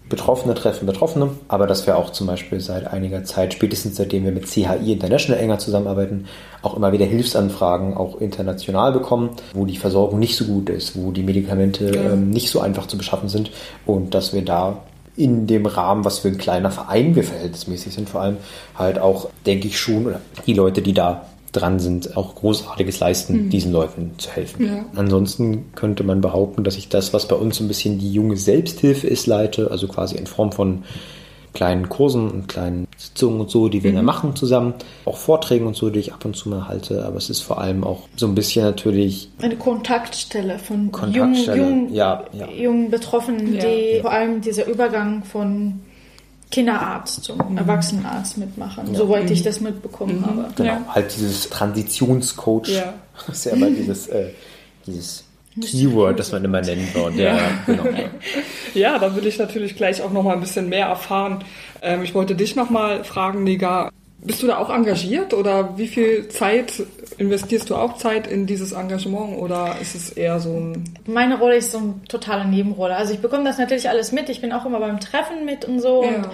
Betroffene 0.08 0.54
treffen 0.54 0.86
Betroffene, 0.86 1.30
aber 1.48 1.66
dass 1.66 1.86
wir 1.86 1.98
auch 1.98 2.10
zum 2.10 2.28
Beispiel 2.28 2.60
seit 2.60 2.86
einiger 2.86 3.24
Zeit, 3.24 3.52
spätestens 3.52 3.96
seitdem 3.96 4.24
wir 4.24 4.32
mit 4.32 4.46
CHI 4.46 4.92
International 4.92 5.42
enger 5.42 5.58
zusammenarbeiten, 5.58 6.26
auch 6.62 6.76
immer 6.76 6.92
wieder 6.92 7.04
Hilfsanfragen 7.04 7.94
auch 7.94 8.20
international 8.20 8.92
bekommen, 8.92 9.30
wo 9.52 9.66
die 9.66 9.76
Versorgung 9.76 10.18
nicht 10.18 10.36
so 10.36 10.44
gut 10.46 10.70
ist, 10.70 10.96
wo 10.96 11.10
die 11.12 11.24
Medikamente 11.24 11.94
Ja. 11.94 12.12
ähm, 12.12 12.30
nicht 12.30 12.48
so 12.50 12.60
einfach 12.60 12.86
zu 12.86 12.96
beschaffen 12.96 13.28
sind 13.28 13.50
und 13.84 14.14
dass 14.14 14.32
wir 14.32 14.42
da 14.42 14.78
in 15.16 15.46
dem 15.46 15.66
Rahmen, 15.66 16.04
was 16.04 16.20
für 16.20 16.28
ein 16.28 16.38
kleiner 16.38 16.70
Verein 16.70 17.14
wir 17.16 17.24
verhältnismäßig 17.24 17.92
sind, 17.92 18.08
vor 18.08 18.20
allem 18.22 18.36
halt 18.76 18.98
auch, 18.98 19.28
denke 19.44 19.66
ich 19.66 19.78
schon, 19.78 20.06
oder 20.06 20.20
die 20.46 20.54
Leute, 20.54 20.82
die 20.82 20.92
da 20.94 21.26
dran 21.56 21.78
sind, 21.80 22.16
auch 22.16 22.34
Großartiges 22.34 23.00
leisten, 23.00 23.50
diesen 23.50 23.72
Leuten 23.72 24.12
zu 24.18 24.30
helfen. 24.30 24.66
Ja. 24.66 24.84
Ansonsten 24.94 25.72
könnte 25.74 26.04
man 26.04 26.20
behaupten, 26.20 26.64
dass 26.64 26.76
ich 26.76 26.88
das, 26.88 27.12
was 27.12 27.26
bei 27.26 27.36
uns 27.36 27.56
so 27.56 27.64
ein 27.64 27.68
bisschen 27.68 27.98
die 27.98 28.12
junge 28.12 28.36
Selbsthilfe 28.36 29.06
ist, 29.06 29.26
leite, 29.26 29.70
also 29.70 29.88
quasi 29.88 30.16
in 30.16 30.26
Form 30.26 30.52
von 30.52 30.84
kleinen 31.56 31.88
Kursen 31.88 32.30
und 32.30 32.48
kleinen 32.48 32.86
Sitzungen 32.98 33.40
und 33.40 33.50
so, 33.50 33.68
die 33.70 33.82
wir 33.82 33.90
da 33.92 34.02
machen 34.02 34.36
zusammen, 34.36 34.74
auch 35.06 35.16
Vorträgen 35.16 35.66
und 35.66 35.74
so, 35.74 35.88
die 35.88 36.00
ich 36.00 36.12
ab 36.12 36.22
und 36.26 36.36
zu 36.36 36.50
mal 36.50 36.68
halte, 36.68 37.06
aber 37.06 37.16
es 37.16 37.30
ist 37.30 37.40
vor 37.40 37.58
allem 37.58 37.82
auch 37.82 38.02
so 38.14 38.26
ein 38.26 38.34
bisschen 38.34 38.62
natürlich 38.64 39.30
Eine 39.40 39.56
Kontaktstelle 39.56 40.58
von 40.58 40.92
Kontaktstelle, 40.92 41.56
jungen, 41.56 41.78
jungen, 41.84 41.94
ja, 41.94 42.24
ja. 42.34 42.46
jungen 42.50 42.90
Betroffenen, 42.90 43.54
Ja. 43.54 43.62
die 43.64 44.00
vor 44.02 44.12
allem 44.12 44.42
dieser 44.42 44.66
Übergang 44.66 45.24
von 45.24 45.80
Kinderarzt 46.50 47.24
zum 47.24 47.58
Erwachsenenarzt 47.58 48.38
mitmachen, 48.38 48.94
soweit 48.94 49.30
ich 49.30 49.42
das 49.42 49.60
mitbekommen 49.60 50.24
habe. 50.24 50.48
Genau, 50.56 50.68
Ja. 50.68 50.80
halt 50.88 51.14
dieses 51.16 51.48
Transitionscoach. 51.50 52.68
Ja. 52.68 52.94
Das 53.26 53.38
ist 53.38 53.44
ja 53.46 53.52
immer 53.52 53.70
dieses, 53.70 54.08
äh, 54.08 54.28
dieses 54.86 55.24
Keyword, 55.58 56.18
das 56.18 56.32
man 56.32 56.44
immer 56.44 56.60
nennen 56.60 56.86
wird. 56.92 57.14
Ja, 57.14 57.36
ja, 57.36 57.48
genau. 57.64 57.84
Ja, 58.74 58.98
da 58.98 59.16
will 59.16 59.26
ich 59.26 59.38
natürlich 59.38 59.74
gleich 59.74 60.02
auch 60.02 60.12
noch 60.12 60.22
mal 60.22 60.34
ein 60.34 60.40
bisschen 60.40 60.68
mehr 60.68 60.86
erfahren. 60.88 61.42
Ähm, 61.80 62.02
ich 62.02 62.14
wollte 62.14 62.34
dich 62.34 62.56
noch 62.56 62.68
mal 62.68 63.04
fragen, 63.04 63.42
Nega, 63.42 63.90
bist 64.18 64.42
du 64.42 64.46
da 64.46 64.58
auch 64.58 64.70
engagiert 64.70 65.34
oder 65.34 65.76
wie 65.78 65.86
viel 65.86 66.28
Zeit 66.28 66.72
investierst 67.18 67.70
du 67.70 67.76
auch 67.76 67.96
Zeit 67.96 68.26
in 68.26 68.46
dieses 68.46 68.72
Engagement 68.72 69.38
oder 69.38 69.76
ist 69.80 69.94
es 69.94 70.10
eher 70.10 70.40
so 70.40 70.50
ein 70.50 70.84
Meine 71.06 71.38
Rolle 71.38 71.56
ist 71.56 71.72
so 71.72 71.78
eine 71.78 71.94
totale 72.08 72.44
Nebenrolle. 72.46 72.96
Also 72.96 73.14
ich 73.14 73.20
bekomme 73.20 73.44
das 73.44 73.58
natürlich 73.58 73.88
alles 73.88 74.12
mit. 74.12 74.28
Ich 74.28 74.40
bin 74.40 74.52
auch 74.52 74.66
immer 74.66 74.80
beim 74.80 74.98
Treffen 75.00 75.44
mit 75.44 75.64
und 75.64 75.80
so. 75.80 76.02
Ja. 76.02 76.08
Und 76.16 76.28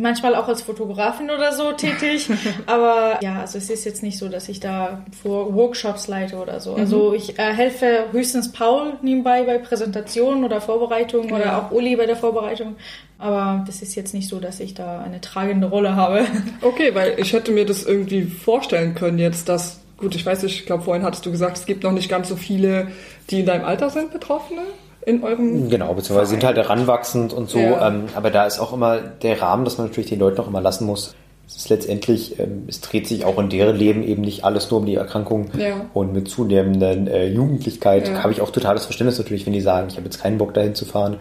manchmal 0.00 0.34
auch 0.34 0.48
als 0.48 0.62
Fotografin 0.62 1.30
oder 1.30 1.52
so 1.52 1.72
tätig. 1.72 2.28
Aber 2.66 3.18
ja, 3.22 3.40
also 3.40 3.56
es 3.58 3.70
ist 3.70 3.84
jetzt 3.84 4.02
nicht 4.02 4.18
so, 4.18 4.28
dass 4.28 4.48
ich 4.48 4.60
da 4.60 5.04
vor 5.22 5.54
Workshops 5.54 6.06
leite 6.08 6.36
oder 6.36 6.60
so. 6.60 6.74
Also 6.74 7.14
ich 7.14 7.38
äh, 7.38 7.52
helfe 7.54 8.04
höchstens 8.12 8.52
Paul 8.52 8.94
nebenbei 9.02 9.44
bei 9.44 9.58
Präsentationen 9.58 10.44
oder 10.44 10.60
Vorbereitungen 10.60 11.30
Ja. 11.30 11.36
oder 11.36 11.58
auch 11.58 11.70
Uli 11.72 11.96
bei 11.96 12.06
der 12.06 12.16
Vorbereitung. 12.16 12.76
Aber 13.18 13.64
das 13.66 13.82
ist 13.82 13.96
jetzt 13.96 14.14
nicht 14.14 14.28
so, 14.28 14.38
dass 14.38 14.60
ich 14.60 14.74
da 14.74 15.00
eine 15.00 15.20
tragende 15.20 15.66
Rolle 15.66 15.96
habe. 15.96 16.24
Okay, 16.62 16.94
weil 16.94 17.14
ich 17.18 17.32
hätte 17.32 17.52
mir 17.52 17.66
das 17.66 17.84
irgendwie 17.84 18.22
vorstellen 18.22 18.94
können 18.94 19.18
jetzt, 19.18 19.48
dass, 19.48 19.80
gut, 19.96 20.14
ich 20.14 20.24
weiß 20.24 20.42
nicht, 20.42 20.60
ich 20.60 20.66
glaube, 20.66 20.84
vorhin 20.84 21.04
hattest 21.04 21.24
du 21.26 21.30
gesagt, 21.30 21.56
es 21.56 21.66
gibt 21.66 21.82
noch 21.82 21.92
nicht 21.92 22.08
ganz 22.08 22.28
so 22.28 22.36
viele, 22.36 22.88
die 23.30 23.40
in 23.40 23.46
deinem 23.46 23.64
Alter 23.64 23.90
sind, 23.90 24.12
Betroffene 24.12 24.62
in 25.06 25.22
eurem... 25.22 25.68
Genau, 25.68 25.94
beziehungsweise 25.94 26.30
sind 26.30 26.44
halt 26.44 26.56
heranwachsend 26.56 27.32
und 27.32 27.48
so. 27.48 27.58
Ja. 27.58 27.88
Ähm, 27.88 28.04
aber 28.14 28.30
da 28.30 28.46
ist 28.46 28.58
auch 28.58 28.72
immer 28.72 28.98
der 28.98 29.40
Rahmen, 29.40 29.64
dass 29.64 29.78
man 29.78 29.86
natürlich 29.88 30.10
den 30.10 30.18
Leuten 30.18 30.40
auch 30.40 30.48
immer 30.48 30.60
lassen 30.60 30.84
muss. 30.86 31.14
Es 31.46 31.56
ist 31.56 31.68
letztendlich, 31.70 32.38
ähm, 32.38 32.64
es 32.68 32.82
dreht 32.82 33.08
sich 33.08 33.24
auch 33.24 33.38
in 33.38 33.48
deren 33.48 33.74
Leben 33.74 34.02
eben 34.02 34.20
nicht 34.20 34.44
alles 34.44 34.70
nur 34.70 34.80
um 34.80 34.86
die 34.86 34.96
Erkrankung. 34.96 35.50
Ja. 35.56 35.86
Und 35.94 36.12
mit 36.12 36.28
zunehmender 36.28 36.90
äh, 36.90 37.28
Jugendlichkeit 37.28 38.08
Ja. 38.08 38.22
habe 38.22 38.32
ich 38.32 38.42
auch 38.42 38.50
totales 38.50 38.84
Verständnis 38.84 39.18
natürlich, 39.18 39.46
wenn 39.46 39.54
die 39.54 39.62
sagen, 39.62 39.88
ich 39.88 39.96
habe 39.96 40.04
jetzt 40.04 40.20
keinen 40.20 40.36
Bock 40.36 40.52
dahin 40.52 40.74
zu 40.74 40.84
fahren 40.84 41.16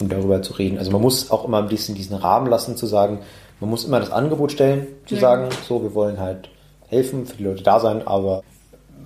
und 0.00 0.10
darüber 0.12 0.42
zu 0.42 0.54
reden. 0.54 0.78
Also 0.78 0.90
man 0.90 1.00
muss 1.02 1.30
auch 1.30 1.44
immer 1.44 1.58
ein 1.58 1.68
bisschen 1.68 1.94
diesen 1.94 2.16
Rahmen 2.16 2.48
lassen, 2.48 2.76
zu 2.76 2.86
sagen, 2.86 3.20
man 3.60 3.70
muss 3.70 3.84
immer 3.84 4.00
das 4.00 4.10
Angebot 4.10 4.52
stellen, 4.52 4.86
zu 5.06 5.14
Ja. 5.14 5.20
sagen, 5.20 5.48
so, 5.68 5.82
wir 5.82 5.94
wollen 5.94 6.18
halt 6.18 6.48
helfen, 6.88 7.26
für 7.26 7.36
die 7.36 7.44
Leute 7.44 7.62
da 7.62 7.80
sein, 7.80 8.06
aber 8.06 8.42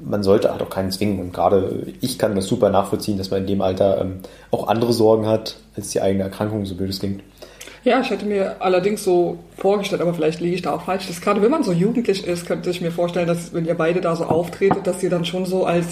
man 0.03 0.23
sollte 0.23 0.51
halt 0.51 0.63
auch 0.63 0.71
keinen 0.71 0.91
zwingen. 0.91 1.21
Und 1.21 1.33
gerade 1.33 1.87
ich 2.01 2.19
kann 2.19 2.35
das 2.35 2.47
super 2.47 2.71
nachvollziehen, 2.71 3.19
dass 3.19 3.31
man 3.31 3.41
in 3.43 3.47
dem 3.47 3.61
Alter 3.61 4.01
ähm, 4.01 4.21
auch 4.51 4.69
andere 4.69 4.93
Sorgen 4.93 5.27
hat, 5.27 5.57
als 5.77 5.91
die 5.91 6.01
eigene 6.01 6.25
Erkrankung, 6.25 6.65
so 6.67 6.75
blöd 6.75 6.91
es 6.91 7.01
klingt. 7.01 7.23
Ja, 7.85 8.01
ich 8.01 8.11
hätte 8.11 8.27
mir 8.27 8.57
allerdings 8.61 9.05
so 9.05 9.39
vorgestellt, 9.57 10.03
aber 10.03 10.13
vielleicht 10.15 10.41
liege 10.41 10.55
ich 10.57 10.63
da 10.63 10.75
auch 10.75 10.83
falsch, 10.83 11.07
dass 11.07 11.21
gerade 11.21 11.41
wenn 11.43 11.51
man 11.51 11.63
so 11.63 11.73
jugendlich 11.73 12.27
ist, 12.27 12.47
könnte 12.47 12.71
ich 12.71 12.81
mir 12.81 12.91
vorstellen, 12.91 13.27
dass 13.29 13.53
wenn 13.55 13.67
ihr 13.67 13.75
beide 13.77 14.01
da 14.01 14.15
so 14.17 14.25
auftretet, 14.25 14.87
dass 14.87 15.03
ihr 15.03 15.11
dann 15.11 15.25
schon 15.25 15.47
so 15.47 15.65
als 15.65 15.87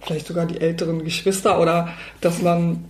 vielleicht 0.00 0.26
sogar 0.26 0.46
die 0.46 0.60
älteren 0.60 1.04
Geschwister 1.04 1.60
oder 1.60 1.88
dass 2.20 2.40
man 2.42 2.84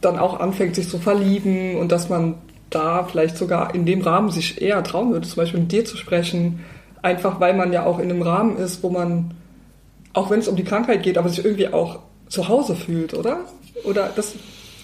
dann 0.00 0.18
auch 0.18 0.40
anfängt, 0.40 0.74
sich 0.76 0.88
zu 0.88 0.98
verlieben 0.98 1.76
und 1.76 1.90
dass 1.92 2.08
man 2.08 2.34
da 2.70 3.04
vielleicht 3.04 3.36
sogar 3.36 3.74
in 3.74 3.86
dem 3.86 4.02
Rahmen 4.02 4.30
sich 4.30 4.60
eher 4.60 4.82
trauen 4.84 5.12
würde, 5.12 5.26
zum 5.26 5.36
Beispiel 5.36 5.60
mit 5.60 5.72
dir 5.72 5.84
zu 5.84 5.96
sprechen, 5.96 6.60
einfach 7.02 7.40
weil 7.40 7.54
man 7.54 7.72
ja 7.72 7.86
auch 7.86 7.98
in 7.98 8.10
einem 8.10 8.22
Rahmen 8.22 8.56
ist, 8.58 8.82
wo 8.82 8.90
man, 8.90 9.32
auch 10.12 10.30
wenn 10.30 10.40
es 10.40 10.48
um 10.48 10.56
die 10.56 10.64
Krankheit 10.64 11.02
geht, 11.02 11.16
aber 11.18 11.28
sich 11.28 11.44
irgendwie 11.44 11.68
auch 11.68 12.00
zu 12.28 12.48
Hause 12.48 12.74
fühlt, 12.76 13.14
oder? 13.14 13.38
Oder 13.84 14.10
das 14.14 14.34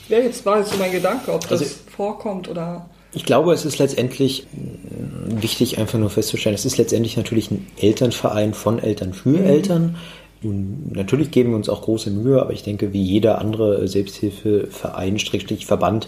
wäre 0.08 0.22
jetzt, 0.22 0.46
war 0.46 0.58
jetzt 0.58 0.72
so 0.72 0.78
mein 0.78 0.92
Gedanke, 0.92 1.32
ob 1.32 1.42
das 1.48 1.60
Also- 1.60 1.74
vorkommt 1.94 2.48
oder... 2.48 2.88
Ich 3.16 3.24
glaube, 3.24 3.52
es 3.52 3.64
ist 3.64 3.78
letztendlich 3.78 4.46
mh, 4.52 5.40
wichtig, 5.42 5.78
einfach 5.78 5.98
nur 6.00 6.10
festzustellen, 6.10 6.54
es 6.56 6.64
ist 6.64 6.78
letztendlich 6.78 7.16
natürlich 7.16 7.48
ein 7.50 7.66
Elternverein 7.80 8.54
von 8.54 8.80
Eltern 8.80 9.12
für 9.12 9.38
Eltern. 9.38 9.96
Und 10.44 10.92
natürlich 10.92 11.30
geben 11.30 11.50
wir 11.50 11.56
uns 11.56 11.68
auch 11.68 11.82
große 11.82 12.10
Mühe, 12.10 12.40
aber 12.40 12.52
ich 12.52 12.62
denke, 12.62 12.92
wie 12.92 13.02
jeder 13.02 13.38
andere 13.38 13.88
Selbsthilfeverein, 13.88 15.18
Schrägstrich 15.18 15.66
Verband, 15.66 16.06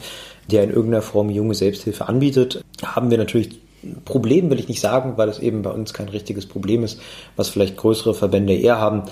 der 0.51 0.65
in 0.65 0.71
irgendeiner 0.71 1.03
Form 1.03 1.31
junge 1.31 1.55
Selbsthilfe 1.55 2.07
anbietet, 2.07 2.63
haben 2.83 3.11
wir 3.11 3.19
natürlich 3.19 3.61
Problem, 4.05 4.51
will 4.51 4.59
ich 4.59 4.69
nicht 4.69 4.81
sagen, 4.81 5.15
weil 5.17 5.29
es 5.29 5.39
eben 5.39 5.63
bei 5.63 5.71
uns 5.71 5.93
kein 5.93 6.09
richtiges 6.09 6.47
Problem 6.47 6.83
ist, 6.83 7.01
was 7.37 7.49
vielleicht 7.49 7.77
größere 7.77 8.15
Verbände 8.15 8.55
eher 8.55 8.81
haben, 8.81 9.03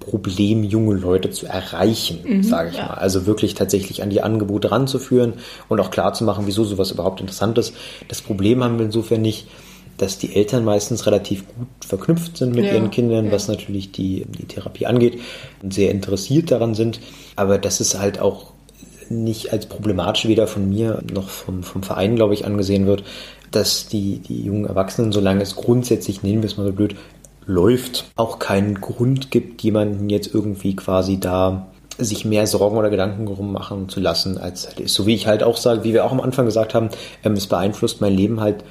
Problem, 0.00 0.64
junge 0.64 0.96
Leute 0.96 1.30
zu 1.30 1.46
erreichen, 1.46 2.42
sage 2.42 2.70
ich 2.70 2.76
ja. 2.76 2.86
mal. 2.86 2.94
Also 2.94 3.26
wirklich 3.26 3.54
tatsächlich 3.54 4.02
an 4.02 4.10
die 4.10 4.22
Angebote 4.22 4.70
ranzuführen 4.70 5.34
und 5.68 5.80
auch 5.80 5.90
klar 5.90 6.14
zu 6.14 6.24
machen, 6.24 6.46
wieso 6.46 6.64
sowas 6.64 6.90
überhaupt 6.90 7.20
interessant 7.20 7.58
ist. 7.58 7.74
Das 8.08 8.22
Problem 8.22 8.64
haben 8.64 8.78
wir 8.78 8.86
insofern 8.86 9.22
nicht, 9.22 9.46
dass 9.96 10.18
die 10.18 10.34
Eltern 10.34 10.64
meistens 10.64 11.06
relativ 11.06 11.44
gut 11.46 11.68
verknüpft 11.86 12.36
sind 12.36 12.54
mit 12.54 12.64
Ja, 12.64 12.72
ihren 12.74 12.90
Kindern, 12.90 13.26
ja. 13.26 13.32
was 13.32 13.48
natürlich 13.48 13.92
die, 13.92 14.26
die 14.26 14.46
Therapie 14.46 14.86
angeht 14.86 15.20
und 15.62 15.72
sehr 15.72 15.90
interessiert 15.90 16.50
daran 16.50 16.74
sind. 16.74 17.00
Aber 17.36 17.58
das 17.58 17.80
ist 17.80 17.98
halt 17.98 18.18
auch 18.20 18.52
nicht 19.10 19.52
als 19.52 19.66
problematisch 19.66 20.26
weder 20.26 20.46
von 20.46 20.68
mir 20.68 21.02
noch 21.12 21.28
vom, 21.28 21.62
vom 21.62 21.82
Verein, 21.82 22.16
glaube 22.16 22.34
ich, 22.34 22.44
angesehen 22.44 22.86
wird, 22.86 23.04
dass 23.50 23.86
die, 23.86 24.18
die 24.18 24.42
jungen 24.42 24.66
Erwachsenen, 24.66 25.12
solange 25.12 25.42
es 25.42 25.56
grundsätzlich, 25.56 26.22
nehmen 26.22 26.42
wir 26.42 26.48
es 26.48 26.56
mal 26.56 26.66
so 26.66 26.72
blöd, 26.72 26.96
läuft, 27.46 28.06
auch 28.16 28.38
keinen 28.38 28.80
Grund 28.80 29.30
gibt, 29.30 29.62
jemanden 29.62 30.08
jetzt 30.08 30.34
irgendwie 30.34 30.74
quasi 30.74 31.20
da 31.20 31.66
sich 31.98 32.24
mehr 32.24 32.46
Sorgen 32.46 32.76
oder 32.76 32.90
Gedanken 32.90 33.26
drum 33.26 33.52
machen 33.52 33.88
zu 33.88 34.00
lassen, 34.00 34.38
als 34.38 34.66
halt 34.66 34.80
ist. 34.80 34.94
So 34.94 35.06
wie 35.06 35.14
ich 35.14 35.26
halt 35.26 35.42
auch 35.42 35.56
sage, 35.56 35.84
wie 35.84 35.92
wir 35.92 36.04
auch 36.04 36.10
am 36.10 36.20
Anfang 36.20 36.46
gesagt 36.46 36.74
haben, 36.74 36.88
ähm, 37.22 37.34
es 37.34 37.46
beeinflusst 37.46 38.00
mein 38.00 38.14
Leben 38.14 38.40
halt 38.40 38.64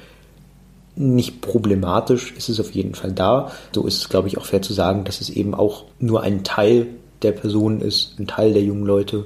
nicht 0.96 1.40
problematisch, 1.40 2.32
ist 2.36 2.48
es 2.48 2.60
auf 2.60 2.72
jeden 2.72 2.94
Fall 2.94 3.12
da. 3.12 3.50
So 3.72 3.86
ist 3.86 3.98
es, 3.98 4.08
glaube 4.08 4.28
ich, 4.28 4.38
auch 4.38 4.46
fair 4.46 4.62
zu 4.62 4.72
sagen, 4.72 5.04
dass 5.04 5.20
es 5.20 5.30
eben 5.30 5.54
auch 5.54 5.84
nur 5.98 6.22
ein 6.22 6.44
Teil 6.44 6.86
der 7.22 7.32
Personen 7.32 7.80
ist, 7.80 8.18
ein 8.18 8.26
Teil 8.26 8.52
der 8.52 8.62
jungen 8.62 8.84
Leute, 8.84 9.24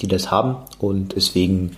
die 0.00 0.06
das 0.06 0.30
haben. 0.30 0.56
Und 0.78 1.16
deswegen 1.16 1.72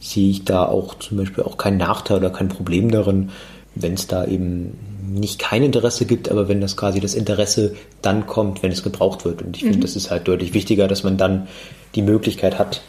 sehe 0.00 0.30
ich 0.30 0.44
da 0.44 0.64
auch 0.64 0.94
zum 0.98 1.18
Beispiel 1.18 1.44
auch 1.44 1.58
keinen 1.58 1.76
Nachteil 1.76 2.18
oder 2.18 2.30
kein 2.30 2.48
Problem 2.48 2.90
darin, 2.90 3.30
wenn 3.74 3.94
es 3.94 4.06
da 4.06 4.24
eben 4.24 4.78
nicht 5.12 5.38
kein 5.38 5.62
Interesse 5.62 6.06
gibt, 6.06 6.30
aber 6.30 6.48
wenn 6.48 6.60
das 6.60 6.76
quasi 6.76 7.00
das 7.00 7.14
Interesse 7.14 7.74
dann 8.00 8.26
kommt, 8.26 8.62
wenn 8.62 8.72
es 8.72 8.82
gebraucht 8.82 9.24
wird. 9.24 9.42
Und 9.42 9.56
ich 9.56 9.64
finde, 9.64 9.80
das 9.80 9.96
ist 9.96 10.10
halt 10.10 10.28
deutlich 10.28 10.54
wichtiger, 10.54 10.88
dass 10.88 11.02
man 11.02 11.16
dann 11.16 11.48
die 11.94 12.02
Möglichkeit 12.02 12.58
hat, 12.58 12.80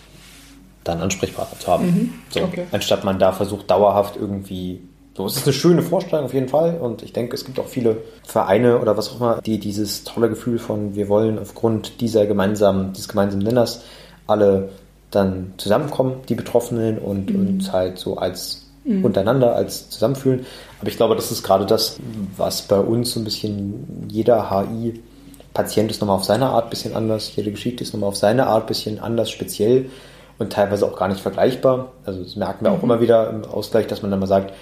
dann 0.84 1.02
Ansprechpartner 1.02 1.60
zu 1.60 1.68
haben. 1.72 2.14
So, 2.30 2.42
Okay. 2.42 2.66
Anstatt 2.72 3.04
man 3.04 3.20
da 3.20 3.32
versucht, 3.32 3.70
dauerhaft 3.70 4.18
irgendwie. 4.18 4.82
So, 5.22 5.28
es 5.28 5.38
ist 5.38 5.44
eine 5.46 5.54
schöne 5.54 5.82
Vorstellung 5.84 6.26
auf 6.26 6.34
jeden 6.34 6.48
Fall. 6.50 6.80
Und 6.80 7.04
ich 7.04 7.14
denke, 7.14 7.36
es 7.36 7.46
gibt 7.46 7.60
auch 7.60 7.68
viele 7.68 7.98
Vereine 8.26 8.80
oder 8.80 8.98
was 8.98 9.12
auch 9.12 9.20
immer, 9.20 9.42
die 9.42 9.60
dieses 9.60 10.04
tolle 10.04 10.30
Gefühl 10.30 10.58
von, 10.58 10.96
wir 10.96 11.10
wollen 11.10 11.38
aufgrund 11.38 12.02
dieser 12.02 12.26
gemeinsamen, 12.26 12.94
dieses 12.94 13.08
gemeinsamen 13.08 13.44
Nenners 13.44 13.84
alle 14.26 14.70
dann 15.12 15.54
zusammenkommen, 15.58 16.16
die 16.28 16.36
Betroffenen, 16.36 16.98
und 16.98 17.30
uns 17.36 17.72
halt 17.72 18.00
so 18.00 18.18
als 18.18 18.66
mhm. 18.84 19.06
untereinander 19.06 19.56
als 19.56 19.90
zusammenfühlen. 19.90 20.46
Aber 20.80 20.90
ich 20.90 20.98
glaube, 20.98 21.16
das 21.16 21.32
ist 21.32 21.44
gerade 21.44 21.68
das, 21.68 21.98
was 22.36 22.64
bei 22.64 22.80
uns 22.80 23.12
so 23.12 23.20
ein 23.20 23.24
bisschen 23.24 24.08
jeder 24.10 24.50
HI 24.50 25.00
Patient 25.54 25.92
ist 25.92 26.02
nochmal 26.02 26.16
auf 26.16 26.24
seine 26.24 26.48
Art 26.48 26.66
ein 26.66 26.70
bisschen 26.70 26.96
anders, 26.96 27.36
jede 27.36 27.52
Geschichte 27.52 27.84
ist 27.84 27.94
nochmal 27.94 28.08
auf 28.08 28.16
seine 28.16 28.48
Art 28.48 28.64
ein 28.64 28.68
bisschen 28.68 29.00
anders, 29.00 29.30
speziell 29.30 29.90
und 30.40 30.52
teilweise 30.52 30.86
auch 30.86 30.98
gar 30.98 31.10
nicht 31.10 31.22
vergleichbar. 31.22 31.92
Also 32.06 32.24
das 32.24 32.36
merken 32.36 32.66
wir 32.66 32.72
auch 32.72 32.78
mhm. 32.78 32.84
immer 32.86 33.02
wieder 33.02 33.30
im 33.30 33.44
Ausgleich, 33.46 33.86
dass 33.86 34.02
man 34.02 34.10
dann 34.10 34.20
mal 34.20 34.28
sagt, 34.28 34.54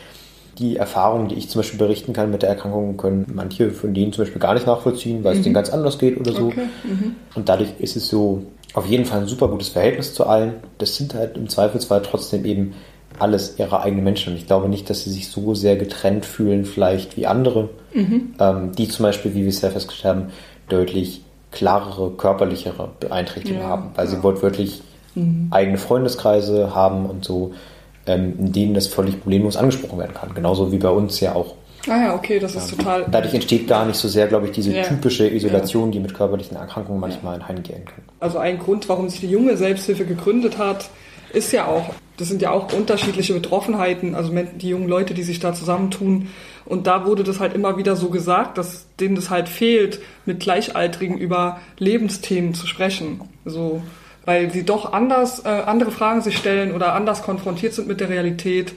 die 0.60 0.78
Erfahrungen, 0.78 1.30
die 1.30 1.36
ich 1.36 1.50
zum 1.50 1.60
Beispiel 1.60 1.80
berichten 1.80 2.14
kann 2.14 2.32
mit 2.32 2.42
der 2.42 2.50
Erkrankung, 2.50 2.98
können 2.98 3.26
manche 3.34 3.72
von 3.72 3.94
denen 3.94 4.14
zum 4.14 4.26
Beispiel 4.26 4.42
gar 4.42 4.54
nicht 4.54 4.68
nachvollziehen, 4.68 5.24
weil 5.24 5.34
mhm. 5.34 5.40
es 5.40 5.44
denen 5.44 5.56
ganz 5.56 5.70
anders 5.70 5.98
geht 5.98 6.20
oder 6.20 6.34
so. 6.34 6.48
Okay. 6.48 6.68
Mhm. 6.84 7.16
Und 7.36 7.50
dadurch 7.50 7.70
ist 7.80 7.96
es 7.96 8.08
so 8.08 8.44
auf 8.74 8.86
jeden 8.86 9.06
Fall 9.06 9.22
ein 9.22 9.28
super 9.28 9.48
gutes 9.48 9.70
Verhältnis 9.70 10.14
zu 10.14 10.26
allen. 10.26 10.56
Das 10.78 10.96
sind 10.96 11.14
halt 11.14 11.38
im 11.38 11.50
Zweifelsfall 11.50 12.02
trotzdem 12.02 12.46
eben 12.46 12.74
alles 13.18 13.56
ihre 13.58 13.82
eigenen 13.82 14.04
Menschen. 14.04 14.34
Und 14.34 14.40
ich 14.40 14.48
glaube 14.48 14.70
nicht, 14.70 14.90
dass 14.90 15.04
sie 15.04 15.10
sich 15.10 15.30
so 15.30 15.56
sehr 15.56 15.76
getrennt 15.76 16.26
fühlen, 16.26 16.66
vielleicht 16.66 17.18
wie 17.18 17.26
andere, 17.26 17.70
mhm. 17.94 18.36
ähm, 18.40 18.72
die 18.78 18.88
zum 18.88 19.04
Beispiel, 19.04 19.34
wie 19.34 19.42
wir 19.42 19.50
es 19.50 19.62
ja 19.62 19.70
festgestellt 19.70 20.16
haben, 20.16 20.26
deutlich 20.68 21.22
klarere, 21.52 22.12
körperlichere 22.12 22.90
Beeinträchtigungen 23.00 23.64
ja, 23.64 23.70
haben, 23.70 23.92
weil 23.96 24.06
ja. 24.06 24.12
sie 24.12 24.24
wortwörtlich 24.24 24.82
mhm. 25.16 25.48
eigene 25.52 25.78
Freundeskreise 25.78 26.76
haben 26.76 27.08
und 27.08 27.26
so, 27.26 27.54
ähm, 28.10 28.34
in 28.40 28.52
denen 28.52 28.74
das 28.74 28.88
völlig 28.88 29.22
problemlos 29.22 29.56
angesprochen 29.56 30.00
werden 30.00 30.14
kann. 30.14 30.34
Genauso 30.34 30.72
wie 30.72 30.78
bei 30.78 30.90
uns 30.90 31.20
ja 31.20 31.36
auch. 31.36 31.56
Ah 31.88 32.04
ja, 32.04 32.16
okay, 32.16 32.40
das 32.40 32.56
ist 32.56 32.72
ähm, 32.72 32.78
total. 32.80 33.06
Dadurch 33.10 33.34
entsteht 33.34 33.68
gar 33.68 33.86
nicht 33.86 33.96
so 33.96 34.08
sehr, 34.08 34.28
glaube 34.28 34.48
ich, 34.48 34.52
diese 34.52 34.76
ja. 34.76 34.84
typische 34.84 35.28
Isolation, 35.30 35.92
die 35.92 36.00
mit 36.00 36.14
körperlichen 36.14 36.58
Erkrankungen 36.58 37.00
manchmal 37.00 37.36
einhergehen 37.36 37.86
kann. 37.86 38.04
Also 38.20 38.38
ein 38.38 38.60
Grund, 38.60 38.90
warum 38.90 39.10
sich 39.10 39.22
die 39.22 39.30
junge 39.30 39.56
Selbsthilfe 39.56 40.06
gegründet 40.06 40.58
hat, 40.58 40.90
ist 41.32 41.52
ja 41.54 41.68
auch, 41.68 41.94
das 42.18 42.28
sind 42.28 42.42
ja 42.42 42.52
auch 42.52 42.74
unterschiedliche 42.74 43.34
Betroffenheiten, 43.34 44.16
also 44.16 44.34
die 44.34 44.70
jungen 44.70 44.90
Leute, 44.90 45.14
die 45.14 45.24
sich 45.24 45.40
da 45.40 45.54
zusammentun. 45.54 46.28
Und 46.66 46.88
da 46.88 47.06
wurde 47.06 47.24
das 47.24 47.40
halt 47.40 47.54
immer 47.54 47.78
wieder 47.78 47.96
so 47.96 48.10
gesagt, 48.10 48.58
dass 48.58 48.88
denen 49.00 49.16
das 49.16 49.30
halt 49.30 49.48
fehlt, 49.48 50.00
mit 50.26 50.40
Gleichaltrigen 50.40 51.18
über 51.18 51.60
Lebensthemen 51.78 52.54
zu 52.54 52.68
sprechen. 52.68 53.22
So, 53.46 53.82
weil 54.30 54.52
sie 54.52 54.64
doch 54.64 54.94
anders, 54.94 55.44
äh, 55.44 55.48
andere 55.48 55.90
Fragen 55.90 56.22
sich 56.22 56.38
stellen 56.38 56.72
oder 56.72 56.94
anders 56.94 57.24
konfrontiert 57.24 57.74
sind 57.74 57.88
mit 57.88 58.00
der 58.00 58.10
Realität 58.10 58.76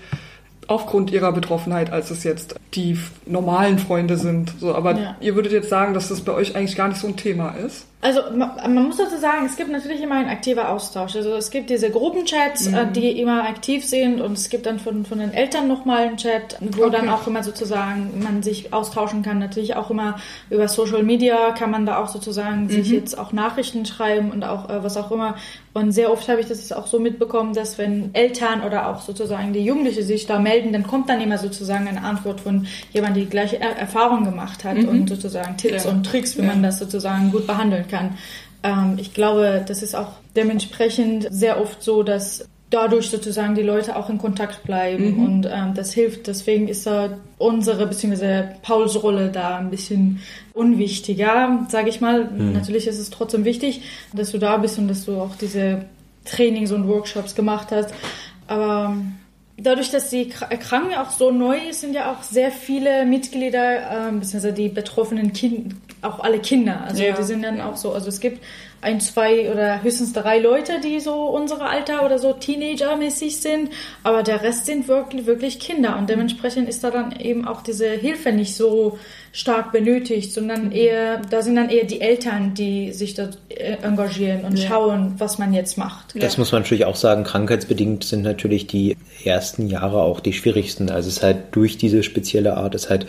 aufgrund 0.67 1.11
ihrer 1.11 1.31
Betroffenheit, 1.31 1.93
als 1.93 2.11
es 2.11 2.25
jetzt 2.25 2.55
die 2.73 2.99
normalen 3.27 3.79
Freunde 3.79 4.17
sind. 4.17 4.55
So, 4.59 4.75
aber 4.75 4.99
ja. 4.99 5.17
ihr 5.21 5.35
würdet 5.35 5.53
jetzt 5.53 5.69
sagen, 5.69 5.93
dass 5.93 6.09
das 6.09 6.23
bei 6.23 6.33
euch 6.33 6.57
eigentlich 6.57 6.75
gar 6.75 6.89
nicht 6.89 7.03
so 7.03 7.07
ein 7.07 7.19
Thema 7.19 7.51
ist? 7.51 7.85
Also 8.05 8.21
man, 8.35 8.75
muss 8.75 8.97
dazu 8.97 9.17
sagen, 9.17 9.47
es 9.47 9.55
gibt 9.55 9.71
natürlich 9.71 10.03
immer 10.03 10.17
einen 10.17 10.29
aktiver 10.29 10.71
Austausch. 10.71 11.15
Also 11.15 11.35
es 11.35 11.53
gibt 11.53 11.71
diese 11.71 11.89
Gruppenchats, 11.89 12.67
äh, 12.67 12.87
mhm. 12.87 12.93
die 12.95 13.21
immer 13.21 13.45
aktiv 13.45 13.85
sind 13.85 14.21
und 14.21 14.33
es 14.33 14.51
gibt 14.51 14.67
dann 14.67 14.81
von, 14.81 15.05
von 15.05 15.21
den 15.21 15.33
Eltern 15.33 15.69
nochmal 15.69 16.09
einen 16.09 16.17
Chat, 16.17 16.57
wo 16.59 16.83
okay. 16.83 16.91
dann 16.91 17.09
auch 17.09 17.29
immer 17.29 17.45
sozusagen 17.45 18.21
man 18.21 18.43
sich 18.43 18.73
austauschen 18.73 19.23
kann. 19.23 19.39
Natürlich 19.39 19.77
auch 19.77 19.89
immer 19.89 20.17
über 20.51 20.67
Social 20.67 21.05
Media 21.05 21.53
kann 21.53 21.71
man 21.71 21.87
da 21.87 22.03
auch 22.03 22.09
sozusagen 22.09 22.65
mhm. 22.65 22.71
sich 22.71 22.91
jetzt 22.91 23.17
auch 23.17 23.33
Nachrichten 23.33 23.87
schreiben 23.87 24.33
und 24.33 24.43
auch 24.43 24.69
äh, 24.69 24.83
was 24.83 24.97
auch 24.97 25.13
immer. 25.13 25.37
Und 25.73 25.93
sehr 25.93 26.11
oft 26.11 26.29
habe 26.29 26.41
ich 26.41 26.49
das 26.49 26.73
auch 26.73 26.89
so 26.89 26.99
mitbekommen, 26.99 27.55
dass 27.55 27.79
wenn 27.79 28.13
Eltern 28.15 28.63
oder 28.63 28.89
auch 28.89 29.01
sozusagen 29.01 29.53
die 29.53 29.61
Jugendliche 29.61 30.03
sich 30.03 30.27
da 30.27 30.41
melden, 30.41 30.73
dann 30.73 30.83
kommt 30.83 31.09
dann 31.09 31.21
immer 31.21 31.39
sozusagen 31.39 31.87
eine 31.87 32.03
Antwort 32.03 32.41
von 32.41 32.67
jemandem, 32.93 33.21
die 33.21 33.25
die 33.27 33.31
gleiche 33.31 33.61
Erfahrung 33.61 34.25
gemacht 34.25 34.65
hat 34.65 34.77
mhm. 34.77 34.89
und 34.89 35.09
sozusagen 35.09 35.57
Tipps 35.57 35.85
ja. 35.85 35.91
und 35.91 36.05
Tricks, 36.05 36.37
wie 36.37 36.43
ja. 36.43 36.49
man 36.49 36.65
das 36.65 36.81
sozusagen 36.81 37.31
gut 37.31 37.47
behandeln 37.47 37.87
kann 37.87 37.92
kann. 37.93 38.19
Ähm, 38.65 38.97
ich 38.99 39.15
glaube, 39.15 39.63
das 39.67 39.83
ist 39.83 39.95
auch 39.95 40.15
dementsprechend 40.35 41.29
sehr 41.31 41.61
oft 41.61 41.83
so, 41.83 42.03
dass 42.03 42.49
dadurch 42.71 43.11
sozusagen 43.11 43.55
die 43.55 43.63
Leute 43.63 43.97
auch 43.97 44.09
in 44.09 44.19
Kontakt 44.19 44.65
bleiben 44.65 45.17
mhm. 45.17 45.25
und 45.25 45.47
ähm, 45.47 45.75
das 45.75 45.93
hilft. 45.93 46.27
Deswegen 46.27 46.69
ist 46.69 46.87
da 46.87 47.19
unsere 47.39 47.87
bzw. 47.87 48.45
Pauls 48.63 49.03
Rolle 49.03 49.29
da 49.29 49.59
ein 49.59 49.71
bisschen 49.71 50.21
unwichtiger, 50.55 51.67
sage 51.69 51.91
ich 51.91 52.01
mal. 52.01 52.31
Mhm. 52.31 52.55
Natürlich 52.55 52.87
ist 52.87 52.99
es 52.99 53.11
trotzdem 53.11 53.45
wichtig, 53.45 53.83
dass 54.15 54.33
du 54.33 54.39
da 54.39 54.57
bist 54.57 54.79
und 54.79 54.89
dass 54.89 55.05
du 55.05 55.17
auch 55.17 55.37
diese 55.37 55.85
Trainings 56.25 56.73
und 56.73 56.89
Workshops 56.89 57.35
gemacht 57.35 57.69
hast. 57.71 57.93
Aber 58.47 58.97
dadurch, 59.63 59.91
dass 59.91 60.11
die 60.11 60.31
Erkrankung 60.51 60.95
auch 60.95 61.11
so 61.11 61.31
neu 61.31 61.59
ist, 61.69 61.81
sind 61.81 61.95
ja 61.95 62.13
auch 62.13 62.23
sehr 62.23 62.51
viele 62.51 63.05
Mitglieder, 63.05 64.09
ähm, 64.09 64.21
beziehungsweise 64.21 64.53
die 64.53 64.69
betroffenen 64.69 65.33
Kinder, 65.33 65.75
auch 66.03 66.21
alle 66.21 66.41
Kinder. 66.41 66.83
Also 66.83 67.03
ja. 67.03 67.15
die 67.15 67.23
sind 67.23 67.43
dann 67.43 67.61
auch 67.61 67.77
so, 67.77 67.93
also 67.93 68.09
es 68.09 68.21
gibt 68.21 68.43
ein, 68.83 69.01
zwei 69.01 69.51
oder 69.51 69.83
höchstens 69.83 70.13
drei 70.13 70.41
Leute, 70.41 70.81
die 70.83 70.99
so 70.99 71.27
unsere 71.27 71.67
Alter 71.67 72.05
oder 72.05 72.19
so 72.19 72.33
Teenager-mäßig 72.33 73.41
sind, 73.41 73.71
aber 74.03 74.25
der 74.25 74.43
Rest 74.43 74.67
sind 74.67 74.89
wirklich, 74.89 75.25
wirklich 75.27 75.61
Kinder 75.61 75.97
und 75.97 76.11
dementsprechend 76.11 76.69
ist 76.69 76.83
da 76.83 76.91
dann 76.91 77.13
eben 77.19 77.47
auch 77.47 77.63
diese 77.63 77.89
Hilfe 77.89 78.33
nicht 78.33 78.57
so 78.57 78.99
stark 79.31 79.71
benötigt, 79.73 80.33
sondern 80.33 80.73
eher, 80.73 81.23
da 81.31 81.43
sind 81.43 81.57
dann 81.57 81.71
eher 81.71 81.85
die 81.85 82.01
Eltern, 82.01 82.55
die 82.55 82.93
sich 82.93 83.15
da 83.15 83.31
äh, 83.49 83.77
engagieren 83.83 84.45
und 84.45 84.59
ja. 84.59 84.69
schauen, 84.69 85.15
was 85.19 85.39
man 85.39 85.55
jetzt 85.55 85.79
macht. 85.79 86.15
Das 86.17 86.35
ja. 86.35 86.41
muss 86.41 86.51
man 86.51 86.63
natürlich 86.63 86.85
auch 86.85 86.97
sagen, 86.97 87.23
krankheitsbedingt 87.23 88.05
sind 88.05 88.23
natürlich 88.23 88.67
die 88.67 88.97
ersten 89.25 89.69
Jahre 89.69 90.03
auch 90.03 90.19
die 90.19 90.33
schwierigsten. 90.33 90.91
Also 90.91 91.09
es 91.09 91.19
ist 91.19 91.23
halt 91.23 91.39
durch 91.53 91.79
diese 91.79 92.03
spezielle 92.03 92.57
Art, 92.57 92.75
es 92.75 92.85
ist 92.85 92.91
halt 92.91 93.07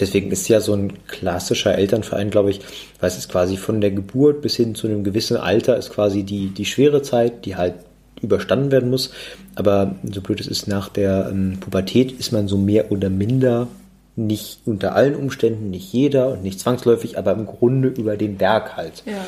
Deswegen 0.00 0.30
ist 0.30 0.48
ja 0.48 0.60
so 0.60 0.74
ein 0.74 1.06
klassischer 1.06 1.76
Elternverein, 1.76 2.30
glaube 2.30 2.50
ich, 2.50 2.60
weil 2.98 3.08
es 3.08 3.18
ist 3.18 3.28
quasi 3.28 3.56
von 3.56 3.80
der 3.80 3.90
Geburt 3.90 4.42
bis 4.42 4.56
hin 4.56 4.74
zu 4.74 4.86
einem 4.86 5.04
gewissen 5.04 5.36
Alter 5.36 5.76
ist 5.76 5.90
quasi 5.90 6.22
die, 6.22 6.48
die 6.48 6.64
schwere 6.64 7.02
Zeit, 7.02 7.44
die 7.44 7.56
halt 7.56 7.74
überstanden 8.22 8.70
werden 8.70 8.90
muss. 8.90 9.12
Aber 9.54 9.94
so 10.02 10.20
blöd 10.20 10.40
es 10.40 10.46
ist, 10.46 10.68
nach 10.68 10.88
der 10.88 11.28
ähm, 11.30 11.58
Pubertät 11.60 12.12
ist 12.12 12.32
man 12.32 12.48
so 12.48 12.56
mehr 12.56 12.90
oder 12.90 13.10
minder 13.10 13.68
nicht 14.16 14.60
unter 14.66 14.94
allen 14.94 15.14
Umständen, 15.14 15.70
nicht 15.70 15.92
jeder 15.92 16.30
und 16.30 16.42
nicht 16.42 16.60
zwangsläufig, 16.60 17.16
aber 17.18 17.32
im 17.32 17.46
Grunde 17.46 17.88
über 17.88 18.16
den 18.16 18.36
Berg 18.36 18.76
halt. 18.76 19.02
Ja. 19.06 19.24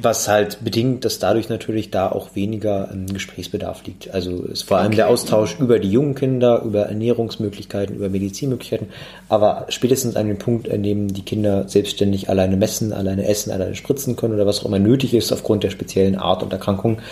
Was 0.00 0.26
halt 0.26 0.64
bedingt, 0.64 1.04
dass 1.04 1.18
dadurch 1.18 1.50
natürlich 1.50 1.90
da 1.90 2.10
auch 2.10 2.34
weniger 2.34 2.90
ähm, 2.92 3.06
Gesprächsbedarf 3.12 3.84
liegt. 3.84 4.12
Also 4.14 4.42
ist 4.44 4.62
vor 4.62 4.78
allem 4.78 4.88
okay. 4.88 4.96
der 4.96 5.08
Austausch 5.08 5.60
über 5.60 5.78
die 5.78 5.90
jungen 5.90 6.14
Kinder, 6.14 6.62
über 6.62 6.84
Ernährungsmöglichkeiten, 6.84 7.96
über 7.96 8.08
Medizinmöglichkeiten, 8.08 8.88
aber 9.28 9.66
spätestens 9.68 10.16
an 10.16 10.28
dem 10.28 10.38
Punkt, 10.38 10.70
an 10.70 10.82
dem 10.82 11.12
die 11.12 11.22
Kinder 11.22 11.68
selbstständig 11.68 12.30
alleine 12.30 12.56
messen, 12.56 12.94
alleine 12.94 13.28
essen, 13.28 13.50
alleine 13.50 13.74
spritzen 13.74 14.16
können 14.16 14.32
oder 14.34 14.46
was 14.46 14.60
auch 14.60 14.66
immer 14.66 14.78
nötig 14.78 15.12
ist 15.12 15.30
aufgrund 15.30 15.62
der 15.62 15.70
speziellen 15.70 16.16
Art 16.16 16.42
und 16.42 16.52
Erkrankung, 16.54 17.02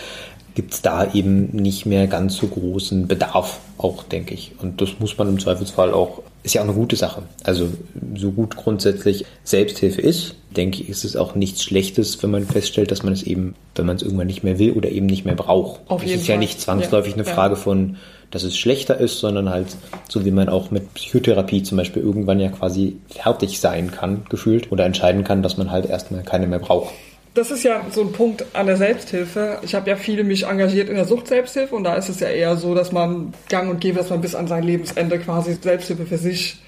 gibt 0.55 0.73
es 0.73 0.81
da 0.81 1.13
eben 1.13 1.47
nicht 1.55 1.85
mehr 1.85 2.07
ganz 2.07 2.37
so 2.37 2.47
großen 2.47 3.07
Bedarf, 3.07 3.59
auch 3.77 4.03
denke 4.03 4.33
ich. 4.33 4.51
Und 4.61 4.81
das 4.81 4.99
muss 4.99 5.17
man 5.17 5.29
im 5.29 5.39
Zweifelsfall 5.39 5.93
auch, 5.93 6.21
ist 6.43 6.53
ja 6.53 6.61
auch 6.61 6.65
eine 6.65 6.73
gute 6.73 6.95
Sache. 6.95 7.23
Also 7.43 7.69
so 8.15 8.31
gut 8.31 8.55
grundsätzlich 8.55 9.25
Selbsthilfe 9.43 10.01
ist, 10.01 10.35
denke 10.55 10.81
ich, 10.81 10.89
ist 10.89 11.05
es 11.05 11.15
auch 11.15 11.35
nichts 11.35 11.63
Schlechtes, 11.63 12.21
wenn 12.21 12.31
man 12.31 12.45
feststellt, 12.45 12.91
dass 12.91 13.03
man 13.03 13.13
es 13.13 13.23
eben, 13.23 13.55
wenn 13.75 13.85
man 13.85 13.95
es 13.95 14.03
irgendwann 14.03 14.27
nicht 14.27 14.43
mehr 14.43 14.59
will 14.59 14.73
oder 14.73 14.89
eben 14.89 15.05
nicht 15.05 15.25
mehr 15.25 15.35
braucht. 15.35 15.81
Auf 15.87 16.03
es 16.03 16.11
ist 16.11 16.25
Fall. 16.25 16.35
ja 16.35 16.39
nicht 16.39 16.59
zwangsläufig 16.59 17.11
ja. 17.11 17.17
eine 17.17 17.25
Frage 17.25 17.55
von, 17.55 17.97
dass 18.31 18.43
es 18.43 18.57
schlechter 18.57 18.97
ist, 18.97 19.19
sondern 19.19 19.49
halt 19.49 19.67
so 20.09 20.25
wie 20.25 20.31
man 20.31 20.49
auch 20.49 20.71
mit 20.71 20.93
Psychotherapie 20.93 21.63
zum 21.63 21.77
Beispiel 21.77 22.01
irgendwann 22.01 22.39
ja 22.39 22.49
quasi 22.49 22.97
fertig 23.07 23.59
sein 23.59 23.91
kann, 23.91 24.25
gefühlt, 24.29 24.71
oder 24.71 24.85
entscheiden 24.85 25.23
kann, 25.23 25.43
dass 25.43 25.57
man 25.57 25.71
halt 25.71 25.85
erstmal 25.85 26.23
keine 26.23 26.47
mehr 26.47 26.59
braucht 26.59 26.93
das 27.33 27.49
ist 27.51 27.63
ja 27.63 27.85
so 27.91 28.01
ein 28.01 28.11
Punkt 28.11 28.45
an 28.53 28.67
der 28.67 28.77
Selbsthilfe. 28.77 29.59
Ich 29.61 29.73
habe 29.73 29.89
ja 29.89 29.95
viele 29.95 30.23
mich 30.23 30.47
engagiert 30.47 30.89
in 30.89 30.95
der 30.95 31.05
Sucht-Selbsthilfe 31.05 31.73
und 31.73 31.85
da 31.85 31.95
ist 31.95 32.09
es 32.09 32.19
ja 32.19 32.27
eher 32.27 32.57
so, 32.57 32.75
dass 32.75 32.91
man 32.91 33.33
gang 33.47 33.69
und 33.69 33.79
gäbe, 33.79 33.99
dass 33.99 34.09
man 34.09 34.21
bis 34.21 34.35
an 34.35 34.47
sein 34.47 34.63
Lebensende 34.63 35.17
quasi 35.19 35.53
Selbsthilfe 35.53 36.05
für 36.05 36.17
sich 36.17 36.61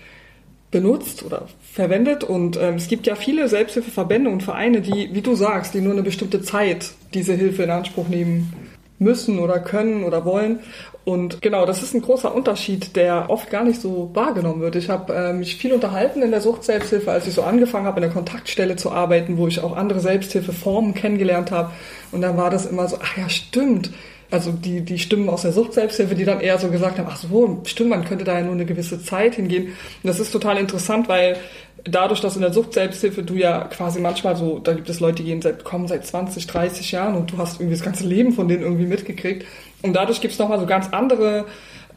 benutzt 0.71 1.23
oder 1.23 1.47
verwendet. 1.61 2.23
Und 2.23 2.57
ähm, 2.57 2.75
es 2.75 2.87
gibt 2.87 3.07
ja 3.07 3.15
viele 3.15 3.49
Selbsthilfeverbände 3.49 4.29
und 4.29 4.41
Vereine, 4.41 4.81
die, 4.81 5.09
wie 5.13 5.21
du 5.21 5.35
sagst, 5.35 5.73
die 5.73 5.81
nur 5.81 5.93
eine 5.93 6.03
bestimmte 6.03 6.41
Zeit 6.41 6.91
diese 7.13 7.33
Hilfe 7.33 7.63
in 7.63 7.69
Anspruch 7.69 8.07
nehmen 8.07 8.53
müssen 8.99 9.39
oder 9.39 9.59
können 9.59 10.03
oder 10.03 10.23
wollen. 10.23 10.59
Und 11.05 11.41
genau, 11.41 11.65
das 11.65 11.83
ist 11.83 11.93
ein 11.93 12.01
großer 12.01 12.33
Unterschied, 12.33 12.95
der 12.95 13.29
oft 13.29 13.49
gar 13.49 13.65
nicht 13.65 13.81
so 13.81 14.11
wahrgenommen 14.13 14.61
wird. 14.61 14.77
Ich 14.77 14.89
habe 14.89 15.13
äh, 15.13 15.33
mich 15.33 15.57
viel 15.57 15.73
unterhalten 15.73 16.21
in 16.21 16.31
der 16.31 16.39
Sucht-Selbsthilfe, 16.39 17.11
als 17.11 17.27
ich 17.27 17.33
so 17.33 17.43
angefangen 17.43 17.85
habe, 17.85 17.97
in 17.97 18.03
der 18.03 18.11
Kontaktstelle 18.11 18.77
zu 18.77 18.89
arbeiten, 18.89 19.37
wo 19.37 19.47
ich 19.47 19.59
auch 19.59 19.75
andere 19.75 19.99
Selbsthilfeformen 19.99 20.93
kennengelernt 20.93 21.51
habe. 21.51 21.71
Und 22.13 22.21
dann 22.21 22.37
war 22.37 22.49
das 22.49 22.65
immer 22.65 22.87
so, 22.87 22.97
ach 23.01 23.17
ja, 23.17 23.27
stimmt. 23.27 23.91
Also 24.31 24.51
die, 24.51 24.81
die 24.81 24.97
Stimmen 24.97 25.29
aus 25.29 25.41
der 25.41 25.51
Sucht-Selbsthilfe, 25.51 26.15
die 26.15 26.25
dann 26.25 26.39
eher 26.39 26.57
so 26.57 26.69
gesagt 26.69 26.97
haben, 26.97 27.07
ach 27.11 27.17
so, 27.17 27.61
stimmt, 27.65 27.89
man 27.89 28.05
könnte 28.05 28.23
da 28.23 28.39
ja 28.39 28.43
nur 28.43 28.53
eine 28.53 28.65
gewisse 28.65 29.03
Zeit 29.03 29.35
hingehen. 29.35 29.65
Und 29.65 29.73
das 30.03 30.21
ist 30.21 30.31
total 30.31 30.57
interessant, 30.57 31.09
weil 31.09 31.35
dadurch, 31.83 32.21
dass 32.21 32.35
in 32.35 32.41
der 32.41 32.53
Sucht-Selbsthilfe 32.53 33.23
du 33.23 33.35
ja 33.35 33.65
quasi 33.65 33.99
manchmal 33.99 34.35
so, 34.35 34.59
da 34.59 34.73
gibt 34.73 34.89
es 34.89 35.01
Leute, 35.01 35.17
die 35.17 35.25
gehen 35.25 35.41
seit, 35.41 35.63
kommen 35.63 35.87
seit 35.87 36.05
20, 36.05 36.47
30 36.47 36.91
Jahren 36.93 37.15
und 37.15 37.33
du 37.33 37.37
hast 37.37 37.59
irgendwie 37.59 37.75
das 37.75 37.83
ganze 37.83 38.07
Leben 38.07 38.31
von 38.31 38.47
denen 38.47 38.63
irgendwie 38.63 38.85
mitgekriegt. 38.85 39.45
Und 39.83 39.93
dadurch 39.93 40.21
gibt 40.21 40.33
es 40.33 40.39
nochmal 40.39 40.59
so 40.59 40.65
ganz 40.65 40.89
andere 40.91 41.45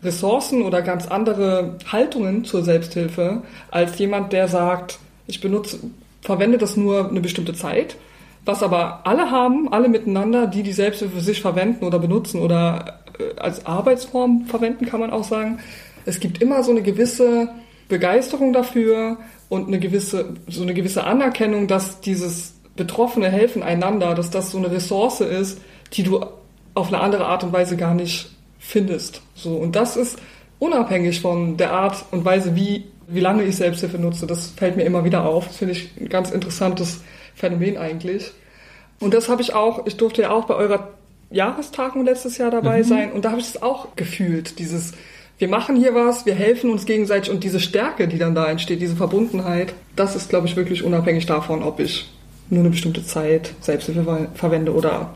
Ressourcen 0.03 0.63
oder 0.63 0.83
ganz 0.83 1.07
andere 1.07 1.77
Haltungen 1.91 2.45
zur 2.45 2.63
Selbsthilfe 2.63 3.43
als 3.71 3.99
jemand, 3.99 4.33
der 4.33 4.49
sagt, 4.49 4.99
ich 5.27 5.41
benutze, 5.41 5.79
verwende 6.21 6.59
das 6.59 6.77
nur 6.77 7.09
eine 7.09 7.21
bestimmte 7.21 7.55
Zeit, 7.55 7.97
was 8.45 8.63
aber 8.63 9.01
alle 9.05 9.31
haben, 9.31 9.73
alle 9.73 9.89
miteinander, 9.89 10.47
die 10.47 10.63
die 10.63 10.73
Selbsthilfe 10.73 11.17
für 11.17 11.23
sich 11.23 11.41
verwenden 11.41 11.85
oder 11.85 11.99
benutzen 11.99 12.41
oder 12.41 13.01
äh, 13.19 13.39
als 13.41 13.67
Arbeitsform 13.67 14.47
verwenden, 14.47 14.87
kann 14.87 15.01
man 15.01 15.11
auch 15.11 15.25
sagen. 15.25 15.59
Es 16.05 16.21
gibt 16.21 16.43
immer 16.43 16.63
so 16.63 16.71
eine 16.71 16.83
gewisse 16.83 17.49
Begeisterung 17.89 18.53
dafür 18.53 19.19
und 19.49 19.69
eine 19.69 19.79
gewisse, 19.79 20.35
so 20.49 20.63
eine 20.63 20.75
gewisse 20.75 21.05
Anerkennung, 21.05 21.67
dass 21.67 22.01
dieses 22.01 22.55
betroffene 22.77 23.31
Helfen 23.31 23.63
einander, 23.63 24.15
dass 24.15 24.31
das 24.31 24.51
so 24.51 24.59
eine 24.59 24.71
Ressource 24.71 25.21
ist, 25.21 25.61
die 25.93 26.03
du 26.03 26.25
auf 26.77 26.89
eine 26.89 27.01
andere 27.01 27.27
Art 27.27 27.43
und 27.43 27.53
Weise 27.53 27.77
gar 27.77 27.95
nicht 27.95 28.31
findest. 28.59 29.23
So. 29.35 29.57
Und 29.57 29.75
das 29.75 29.97
ist 29.97 30.19
unabhängig 30.59 31.21
von 31.21 31.57
der 31.57 31.73
Art 31.73 32.05
und 32.11 32.25
Weise, 32.25 32.55
wie, 32.55 32.85
wie 33.09 33.21
lange 33.21 33.45
ich 33.45 33.57
Selbsthilfe 33.57 33.99
nutze. 33.99 34.27
Das 34.27 34.51
fällt 34.51 34.77
mir 34.77 34.85
immer 34.85 35.05
wieder 35.05 35.25
auf. 35.25 35.49
Das 35.49 35.57
finde 35.57 35.73
ich 35.73 35.91
ein 35.99 36.09
ganz 36.09 36.31
interessantes 36.31 37.01
Phänomen 37.35 37.79
eigentlich. 37.79 38.31
Und 39.01 39.15
das 39.15 39.29
habe 39.29 39.43
ich 39.43 39.55
auch, 39.55 39.87
ich 39.87 39.97
durfte 39.97 40.23
ja 40.23 40.31
auch 40.31 40.45
bei 40.45 40.55
eurer 40.55 40.89
Jahrestagung 41.31 42.05
letztes 42.05 42.39
Jahr 42.39 42.51
dabei 42.51 42.79
mhm. 42.79 42.85
sein 42.85 43.13
und 43.13 43.25
da 43.25 43.31
habe 43.31 43.41
ich 43.41 43.49
es 43.49 43.63
auch 43.63 43.97
gefühlt, 43.97 44.59
dieses, 44.59 44.93
wir 45.39 45.49
machen 45.49 45.75
hier 45.75 45.95
was, 45.95 46.25
wir 46.25 46.35
helfen 46.35 46.71
uns 46.71 46.87
gegenseitig 46.87 47.31
und 47.31 47.43
diese 47.43 47.59
Stärke, 47.59 48.07
die 48.07 48.19
dann 48.19 48.35
da 48.35 48.49
entsteht, 48.49 48.81
diese 48.81 48.97
Verbundenheit, 48.97 49.75
das 49.97 50.15
ist, 50.15 50.29
glaube 50.29 50.47
ich, 50.47 50.57
wirklich 50.57 50.85
unabhängig 50.85 51.27
davon, 51.27 51.63
ob 51.63 51.81
ich 51.81 52.09
nur 52.49 52.61
eine 52.61 52.71
bestimmte 52.71 53.05
Zeit 53.05 53.55
Selbsthilfe 53.61 54.29
verwende 54.35 54.73
oder 54.73 55.15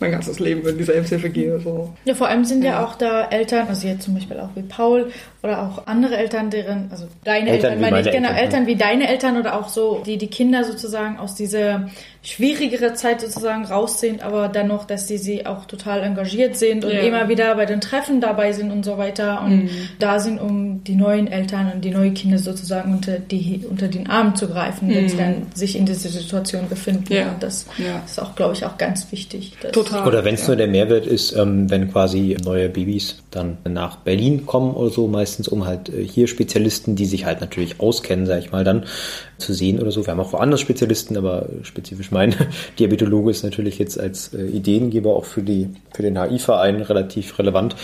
mein 0.00 0.12
ganzes 0.12 0.38
Leben 0.38 0.66
in 0.66 0.78
die 0.78 0.84
Selbsthilfe 0.84 1.30
gehe. 1.30 1.58
So. 1.60 1.94
Ja, 2.04 2.14
vor 2.14 2.28
allem 2.28 2.44
sind 2.44 2.62
ja. 2.62 2.70
ja 2.70 2.84
auch 2.84 2.94
da 2.94 3.24
Eltern, 3.24 3.68
also 3.68 3.86
jetzt 3.86 4.04
zum 4.04 4.14
Beispiel 4.14 4.38
auch 4.38 4.50
wie 4.54 4.62
Paul 4.62 5.10
oder 5.42 5.62
auch 5.62 5.86
andere 5.86 6.16
Eltern, 6.16 6.50
deren, 6.50 6.88
also 6.90 7.06
deine 7.22 7.50
Eltern, 7.50 7.74
Eltern 7.74 7.90
meine 7.90 8.00
ich, 8.00 8.12
genau, 8.12 8.28
Eltern, 8.28 8.44
Eltern 8.44 8.66
wie 8.66 8.76
deine 8.76 9.08
Eltern 9.08 9.36
oder 9.36 9.58
auch 9.58 9.68
so, 9.68 10.02
die 10.04 10.18
die 10.18 10.26
Kinder 10.26 10.64
sozusagen 10.64 11.18
aus 11.18 11.36
dieser 11.36 11.88
schwierigere 12.22 12.94
Zeit 12.94 13.20
sozusagen 13.20 13.64
rausziehen, 13.64 14.20
aber 14.20 14.48
dennoch, 14.48 14.84
dass 14.84 15.06
die 15.06 15.16
sie 15.16 15.46
auch 15.46 15.64
total 15.66 16.02
engagiert 16.02 16.56
sind 16.56 16.84
und 16.84 16.92
ja. 16.92 17.00
immer 17.00 17.28
wieder 17.28 17.54
bei 17.54 17.64
den 17.64 17.80
Treffen 17.80 18.20
dabei 18.20 18.52
sind 18.52 18.72
und 18.72 18.84
so 18.84 18.98
weiter 18.98 19.42
und 19.42 19.64
mhm. 19.64 19.70
da 20.00 20.18
sind, 20.18 20.40
um 20.40 20.82
die 20.82 20.96
neuen 20.96 21.28
Eltern 21.28 21.70
und 21.72 21.84
die 21.84 21.90
neuen 21.90 22.14
Kinder 22.14 22.38
sozusagen 22.38 22.92
unter 22.92 23.18
die 23.18 23.64
unter 23.68 23.86
den 23.86 24.10
Arm 24.10 24.34
zu 24.34 24.48
greifen, 24.48 24.88
mhm. 24.88 24.94
wenn 24.94 25.08
sie 25.08 25.14
mhm. 25.14 25.20
dann 25.20 25.46
sich 25.54 25.76
in 25.76 25.86
dieser 25.86 26.08
Situation 26.08 26.68
befinden. 26.68 27.12
Ja. 27.12 27.30
Und 27.30 27.42
das 27.42 27.66
ja. 27.78 28.02
ist 28.04 28.20
auch, 28.20 28.34
glaube 28.34 28.54
ich, 28.54 28.66
auch 28.66 28.76
ganz 28.76 29.10
wichtig. 29.12 29.52
Total. 29.72 30.06
Oder 30.06 30.24
wenn 30.24 30.34
es 30.34 30.46
nur 30.46 30.56
der 30.56 30.68
Mehrwert 30.68 31.06
ist, 31.06 31.36
ähm, 31.36 31.70
wenn 31.70 31.90
quasi 31.90 32.36
neue 32.44 32.68
Babys 32.68 33.22
dann 33.30 33.58
nach 33.66 33.96
Berlin 33.96 34.44
kommen 34.44 34.74
oder 34.74 34.90
so, 34.90 35.06
meistens 35.28 35.48
um 35.48 35.66
halt 35.66 35.90
äh, 35.90 36.02
hier 36.02 36.26
Spezialisten, 36.26 36.96
die 36.96 37.04
sich 37.04 37.26
halt 37.26 37.40
natürlich 37.40 37.80
auskennen, 37.80 38.24
sage 38.26 38.40
ich 38.40 38.50
mal, 38.50 38.64
dann 38.64 38.84
zu 39.36 39.52
sehen 39.52 39.78
oder 39.78 39.90
so. 39.90 40.06
Wir 40.06 40.12
haben 40.12 40.20
auch 40.20 40.32
woanders 40.32 40.60
Spezialisten, 40.60 41.18
aber 41.18 41.48
spezifisch 41.62 42.10
mein 42.10 42.34
Diabetologe 42.78 43.30
ist 43.30 43.44
natürlich 43.44 43.78
jetzt 43.78 44.00
als 44.00 44.32
äh, 44.32 44.46
Ideengeber 44.46 45.14
auch 45.14 45.26
für, 45.26 45.42
die, 45.42 45.68
für 45.92 46.02
den 46.02 46.18
HI-Verein 46.18 46.80
relativ 46.80 47.38
relevant. 47.38 47.76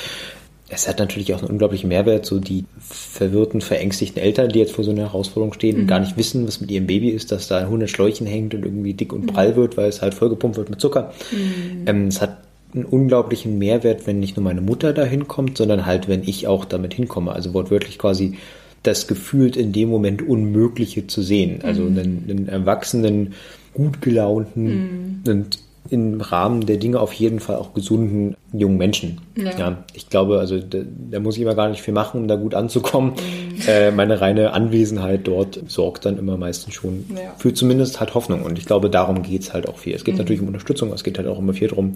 Es 0.70 0.88
hat 0.88 0.98
natürlich 0.98 1.34
auch 1.34 1.40
einen 1.40 1.50
unglaublichen 1.50 1.88
Mehrwert, 1.88 2.24
so 2.24 2.40
die 2.40 2.64
verwirrten, 2.80 3.60
verängstigten 3.60 4.22
Eltern, 4.22 4.48
die 4.48 4.58
jetzt 4.58 4.72
vor 4.72 4.82
so 4.82 4.90
einer 4.90 5.02
Herausforderung 5.02 5.52
stehen 5.52 5.76
mhm. 5.76 5.82
und 5.82 5.86
gar 5.88 6.00
nicht 6.00 6.16
wissen, 6.16 6.46
was 6.46 6.62
mit 6.62 6.70
ihrem 6.70 6.86
Baby 6.86 7.10
ist, 7.10 7.30
dass 7.30 7.46
da 7.46 7.58
100 7.58 7.90
Schläuchen 7.90 8.26
hängt 8.26 8.54
und 8.54 8.64
irgendwie 8.64 8.94
dick 8.94 9.12
und 9.12 9.26
prall 9.26 9.52
mhm. 9.52 9.56
wird, 9.56 9.76
weil 9.76 9.90
es 9.90 10.00
halt 10.00 10.14
vollgepumpt 10.14 10.56
wird 10.56 10.70
mit 10.70 10.80
Zucker. 10.80 11.12
Mhm. 11.30 11.82
Ähm, 11.86 12.06
es 12.06 12.22
hat 12.22 12.38
einen 12.74 12.84
unglaublichen 12.84 13.58
Mehrwert, 13.58 14.06
wenn 14.06 14.20
nicht 14.20 14.36
nur 14.36 14.44
meine 14.44 14.60
Mutter 14.60 14.92
da 14.92 15.04
hinkommt, 15.04 15.58
sondern 15.58 15.86
halt, 15.86 16.08
wenn 16.08 16.22
ich 16.22 16.46
auch 16.46 16.64
damit 16.64 16.94
hinkomme. 16.94 17.32
Also 17.32 17.54
wortwörtlich 17.54 17.98
quasi 17.98 18.36
das 18.82 19.06
gefühlt 19.06 19.56
in 19.56 19.72
dem 19.72 19.88
Moment 19.88 20.22
Unmögliche 20.22 21.06
zu 21.06 21.22
sehen. 21.22 21.60
Also 21.62 21.82
mhm. 21.82 21.98
einen, 21.98 22.24
einen 22.28 22.48
erwachsenen, 22.48 23.34
gut 23.72 24.02
gelaunten 24.02 25.22
mhm. 25.24 25.30
und 25.30 25.58
im 25.90 26.20
Rahmen 26.20 26.64
der 26.64 26.78
Dinge 26.78 26.98
auf 26.98 27.12
jeden 27.12 27.40
Fall 27.40 27.56
auch 27.56 27.74
gesunden 27.74 28.36
jungen 28.52 28.78
Menschen. 28.78 29.20
Ja. 29.36 29.50
ja 29.58 29.84
ich 29.92 30.08
glaube, 30.08 30.38
also 30.38 30.58
da, 30.58 30.78
da, 31.10 31.20
muss 31.20 31.36
ich 31.36 31.42
immer 31.42 31.54
gar 31.54 31.68
nicht 31.68 31.82
viel 31.82 31.92
machen, 31.92 32.22
um 32.22 32.28
da 32.28 32.36
gut 32.36 32.54
anzukommen. 32.54 33.10
Mhm. 33.10 33.68
Äh, 33.68 33.90
meine 33.90 34.20
reine 34.20 34.52
Anwesenheit 34.52 35.26
dort 35.26 35.60
sorgt 35.68 36.06
dann 36.06 36.18
immer 36.18 36.36
meistens 36.36 36.74
schon 36.74 37.04
ja. 37.10 37.34
für 37.36 37.52
zumindest 37.52 38.00
halt 38.00 38.14
Hoffnung. 38.14 38.42
Und 38.42 38.58
ich 38.58 38.64
glaube, 38.64 38.88
darum 38.88 39.22
geht's 39.22 39.52
halt 39.52 39.68
auch 39.68 39.76
viel. 39.76 39.94
Es 39.94 40.04
geht 40.04 40.14
mhm. 40.14 40.18
natürlich 40.20 40.40
um 40.40 40.48
Unterstützung, 40.48 40.92
es 40.92 41.04
geht 41.04 41.18
halt 41.18 41.28
auch 41.28 41.38
immer 41.38 41.52
viel 41.52 41.68
darum, 41.68 41.92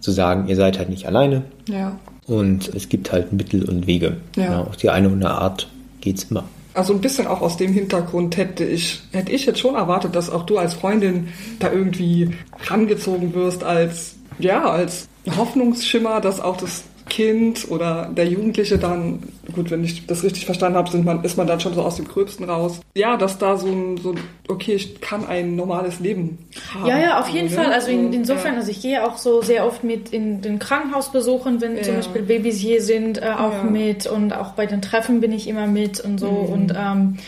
zu 0.00 0.10
sagen, 0.10 0.48
ihr 0.48 0.56
seid 0.56 0.78
halt 0.78 0.88
nicht 0.88 1.06
alleine. 1.06 1.42
Ja. 1.68 1.98
Und 2.26 2.74
es 2.74 2.88
gibt 2.88 3.12
halt 3.12 3.32
Mittel 3.32 3.68
und 3.68 3.86
Wege. 3.86 4.16
Ja. 4.36 4.44
ja 4.44 4.60
auf 4.62 4.76
die 4.76 4.90
eine 4.90 5.06
oder 5.06 5.14
andere 5.14 5.30
Art 5.32 5.68
geht's 6.00 6.24
immer. 6.24 6.44
Also 6.78 6.92
ein 6.92 7.00
bisschen 7.00 7.26
auch 7.26 7.40
aus 7.40 7.56
dem 7.56 7.72
Hintergrund 7.72 8.36
hätte 8.36 8.64
ich, 8.64 9.02
hätte 9.10 9.32
ich 9.32 9.46
jetzt 9.46 9.58
schon 9.58 9.74
erwartet, 9.74 10.14
dass 10.14 10.30
auch 10.30 10.46
du 10.46 10.58
als 10.58 10.74
Freundin 10.74 11.26
da 11.58 11.72
irgendwie 11.72 12.30
rangezogen 12.68 13.34
wirst 13.34 13.64
als, 13.64 14.14
ja, 14.38 14.62
als 14.62 15.08
Hoffnungsschimmer, 15.36 16.20
dass 16.20 16.40
auch 16.40 16.56
das 16.56 16.84
Kind 17.08 17.70
oder 17.70 18.10
der 18.14 18.26
Jugendliche 18.26 18.78
dann, 18.78 19.20
gut, 19.54 19.70
wenn 19.70 19.84
ich 19.84 20.06
das 20.06 20.22
richtig 20.22 20.46
verstanden 20.46 20.76
habe, 20.76 20.90
sind 20.90 21.04
man, 21.04 21.24
ist 21.24 21.36
man 21.36 21.46
dann 21.46 21.60
schon 21.60 21.74
so 21.74 21.82
aus 21.82 21.96
dem 21.96 22.06
Gröbsten 22.06 22.44
raus. 22.48 22.80
Ja, 22.94 23.16
dass 23.16 23.38
da 23.38 23.56
so 23.56 23.66
ein, 23.66 23.96
so 23.96 24.14
okay, 24.48 24.74
ich 24.74 25.00
kann 25.00 25.26
ein 25.26 25.56
normales 25.56 26.00
Leben 26.00 26.38
haben. 26.72 26.86
Ja, 26.86 26.98
ja, 26.98 27.20
auf 27.20 27.28
jeden 27.28 27.48
also, 27.48 27.56
Fall. 27.56 27.72
Also 27.72 27.90
in, 27.90 28.12
insofern, 28.12 28.54
ja. 28.54 28.60
also 28.60 28.70
ich 28.70 28.80
gehe 28.80 29.04
auch 29.06 29.18
so 29.18 29.42
sehr 29.42 29.66
oft 29.66 29.84
mit 29.84 30.10
in 30.10 30.42
den 30.42 30.58
Krankenhausbesuchen, 30.58 31.60
wenn 31.60 31.76
ja. 31.76 31.82
zum 31.82 31.96
Beispiel 31.96 32.22
Babys 32.22 32.58
hier 32.58 32.82
sind, 32.82 33.22
äh, 33.22 33.30
auch 33.36 33.52
ja. 33.52 33.62
mit 33.64 34.06
und 34.06 34.32
auch 34.32 34.52
bei 34.52 34.66
den 34.66 34.82
Treffen 34.82 35.20
bin 35.20 35.32
ich 35.32 35.48
immer 35.48 35.66
mit 35.66 36.00
und 36.00 36.18
so 36.18 36.30
mhm. 36.30 36.52
und 36.52 36.74
ähm, 36.76 37.18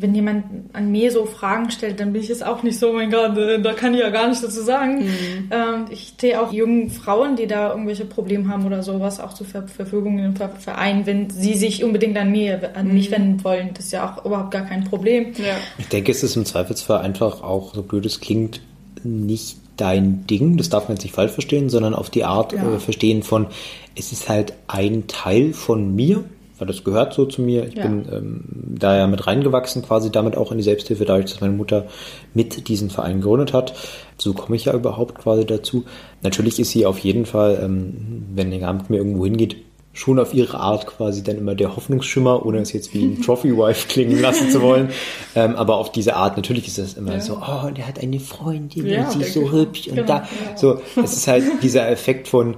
wenn 0.00 0.14
jemand 0.14 0.44
an 0.74 0.92
mir 0.92 1.10
so 1.10 1.26
Fragen 1.26 1.72
stellt, 1.72 1.98
dann 1.98 2.12
bin 2.12 2.22
ich 2.22 2.30
es 2.30 2.40
auch 2.40 2.62
nicht 2.62 2.78
so, 2.78 2.92
mein 2.92 3.10
Gott, 3.10 3.36
äh, 3.36 3.60
da 3.60 3.72
kann 3.72 3.94
ich 3.94 4.00
ja 4.00 4.10
gar 4.10 4.28
nichts 4.28 4.42
dazu 4.42 4.62
sagen. 4.62 5.00
Mhm. 5.00 5.50
Ähm, 5.50 5.86
ich 5.90 6.14
sehe 6.20 6.40
auch 6.40 6.52
jungen 6.52 6.88
Frauen, 6.88 7.34
die 7.34 7.48
da 7.48 7.70
irgendwelche 7.70 8.04
Probleme 8.04 8.48
haben 8.48 8.64
oder 8.64 8.84
sowas, 8.84 9.18
auch 9.18 9.34
zur 9.34 9.46
Verfügung 9.46 10.20
im 10.20 10.36
Verein, 10.36 11.04
wenn 11.04 11.30
sie 11.30 11.54
sich 11.54 11.82
unbedingt 11.82 12.16
an 12.16 12.30
mir, 12.30 12.70
an 12.76 12.86
mhm. 12.86 12.94
mich 12.94 13.10
wenden 13.10 13.42
wollen. 13.42 13.70
Das 13.74 13.86
ist 13.86 13.92
ja 13.92 14.08
auch 14.08 14.24
überhaupt 14.24 14.52
gar 14.52 14.66
kein 14.66 14.84
Problem. 14.84 15.32
Ja. 15.36 15.56
Ich 15.78 15.88
denke, 15.88 16.12
es 16.12 16.22
ist 16.22 16.36
im 16.36 16.44
Zweifelsfall 16.44 17.00
einfach 17.00 17.42
auch, 17.42 17.74
so 17.74 17.82
blöd 17.82 18.06
es 18.06 18.20
klingt, 18.20 18.60
nicht 19.02 19.58
dein 19.76 20.26
Ding, 20.28 20.56
das 20.58 20.68
darf 20.68 20.88
man 20.88 20.96
jetzt 20.96 21.04
nicht 21.04 21.14
falsch 21.14 21.32
verstehen, 21.32 21.70
sondern 21.70 21.94
auf 21.94 22.08
die 22.08 22.24
Art 22.24 22.52
ja. 22.52 22.74
äh, 22.74 22.78
verstehen 22.78 23.24
von, 23.24 23.48
es 23.96 24.12
ist 24.12 24.28
halt 24.28 24.52
ein 24.68 25.08
Teil 25.08 25.52
von 25.52 25.94
mir, 25.96 26.22
weil 26.58 26.66
das 26.66 26.84
gehört 26.84 27.14
so 27.14 27.26
zu 27.26 27.42
mir. 27.42 27.66
Ich 27.66 27.74
ja. 27.74 27.86
bin 27.86 28.06
ähm, 28.12 28.44
da 28.78 28.96
ja 28.96 29.06
mit 29.06 29.26
reingewachsen, 29.26 29.82
quasi 29.82 30.10
damit 30.10 30.36
auch 30.36 30.52
in 30.52 30.58
die 30.58 30.64
Selbsthilfe, 30.64 31.04
dadurch, 31.04 31.26
dass 31.30 31.40
meine 31.40 31.54
Mutter 31.54 31.86
mit 32.34 32.68
diesen 32.68 32.90
Verein 32.90 33.20
gegründet 33.20 33.52
hat. 33.52 33.74
So 34.18 34.32
komme 34.32 34.56
ich 34.56 34.66
ja 34.66 34.74
überhaupt 34.74 35.18
quasi 35.18 35.46
dazu. 35.46 35.84
Natürlich 36.22 36.58
ist 36.58 36.70
sie 36.70 36.86
auf 36.86 36.98
jeden 36.98 37.26
Fall, 37.26 37.60
ähm, 37.62 38.26
wenn 38.34 38.50
der 38.50 38.68
Abend 38.68 38.90
mir 38.90 38.96
irgendwo 38.96 39.24
hingeht, 39.24 39.56
schon 39.98 40.20
auf 40.20 40.32
ihre 40.32 40.58
Art 40.58 40.86
quasi 40.86 41.24
dann 41.24 41.38
immer 41.38 41.56
der 41.56 41.74
Hoffnungsschimmer, 41.74 42.46
ohne 42.46 42.58
es 42.58 42.72
jetzt 42.72 42.94
wie 42.94 43.04
ein 43.04 43.22
Trophy-Wife 43.24 43.88
klingen 43.88 44.20
lassen 44.20 44.50
zu 44.50 44.62
wollen. 44.62 44.90
Ähm, 45.34 45.56
aber 45.56 45.76
auf 45.76 45.92
diese 45.92 46.16
Art, 46.16 46.36
natürlich 46.36 46.66
ist 46.66 46.78
das 46.78 46.94
immer 46.94 47.12
ja. 47.12 47.20
so, 47.20 47.34
oh, 47.36 47.70
der 47.70 47.86
hat 47.86 48.00
eine 48.00 48.18
Freundin 48.18 48.86
ja, 48.86 49.04
und 49.04 49.12
sie 49.12 49.20
ist 49.20 49.34
so 49.34 49.52
hübsch 49.52 49.86
und 49.86 49.96
genau, 49.96 50.06
da. 50.06 50.16
Ja. 50.16 50.56
So, 50.56 50.80
es 50.96 51.12
ist 51.12 51.28
halt 51.28 51.44
dieser 51.62 51.88
Effekt 51.88 52.28
von, 52.28 52.56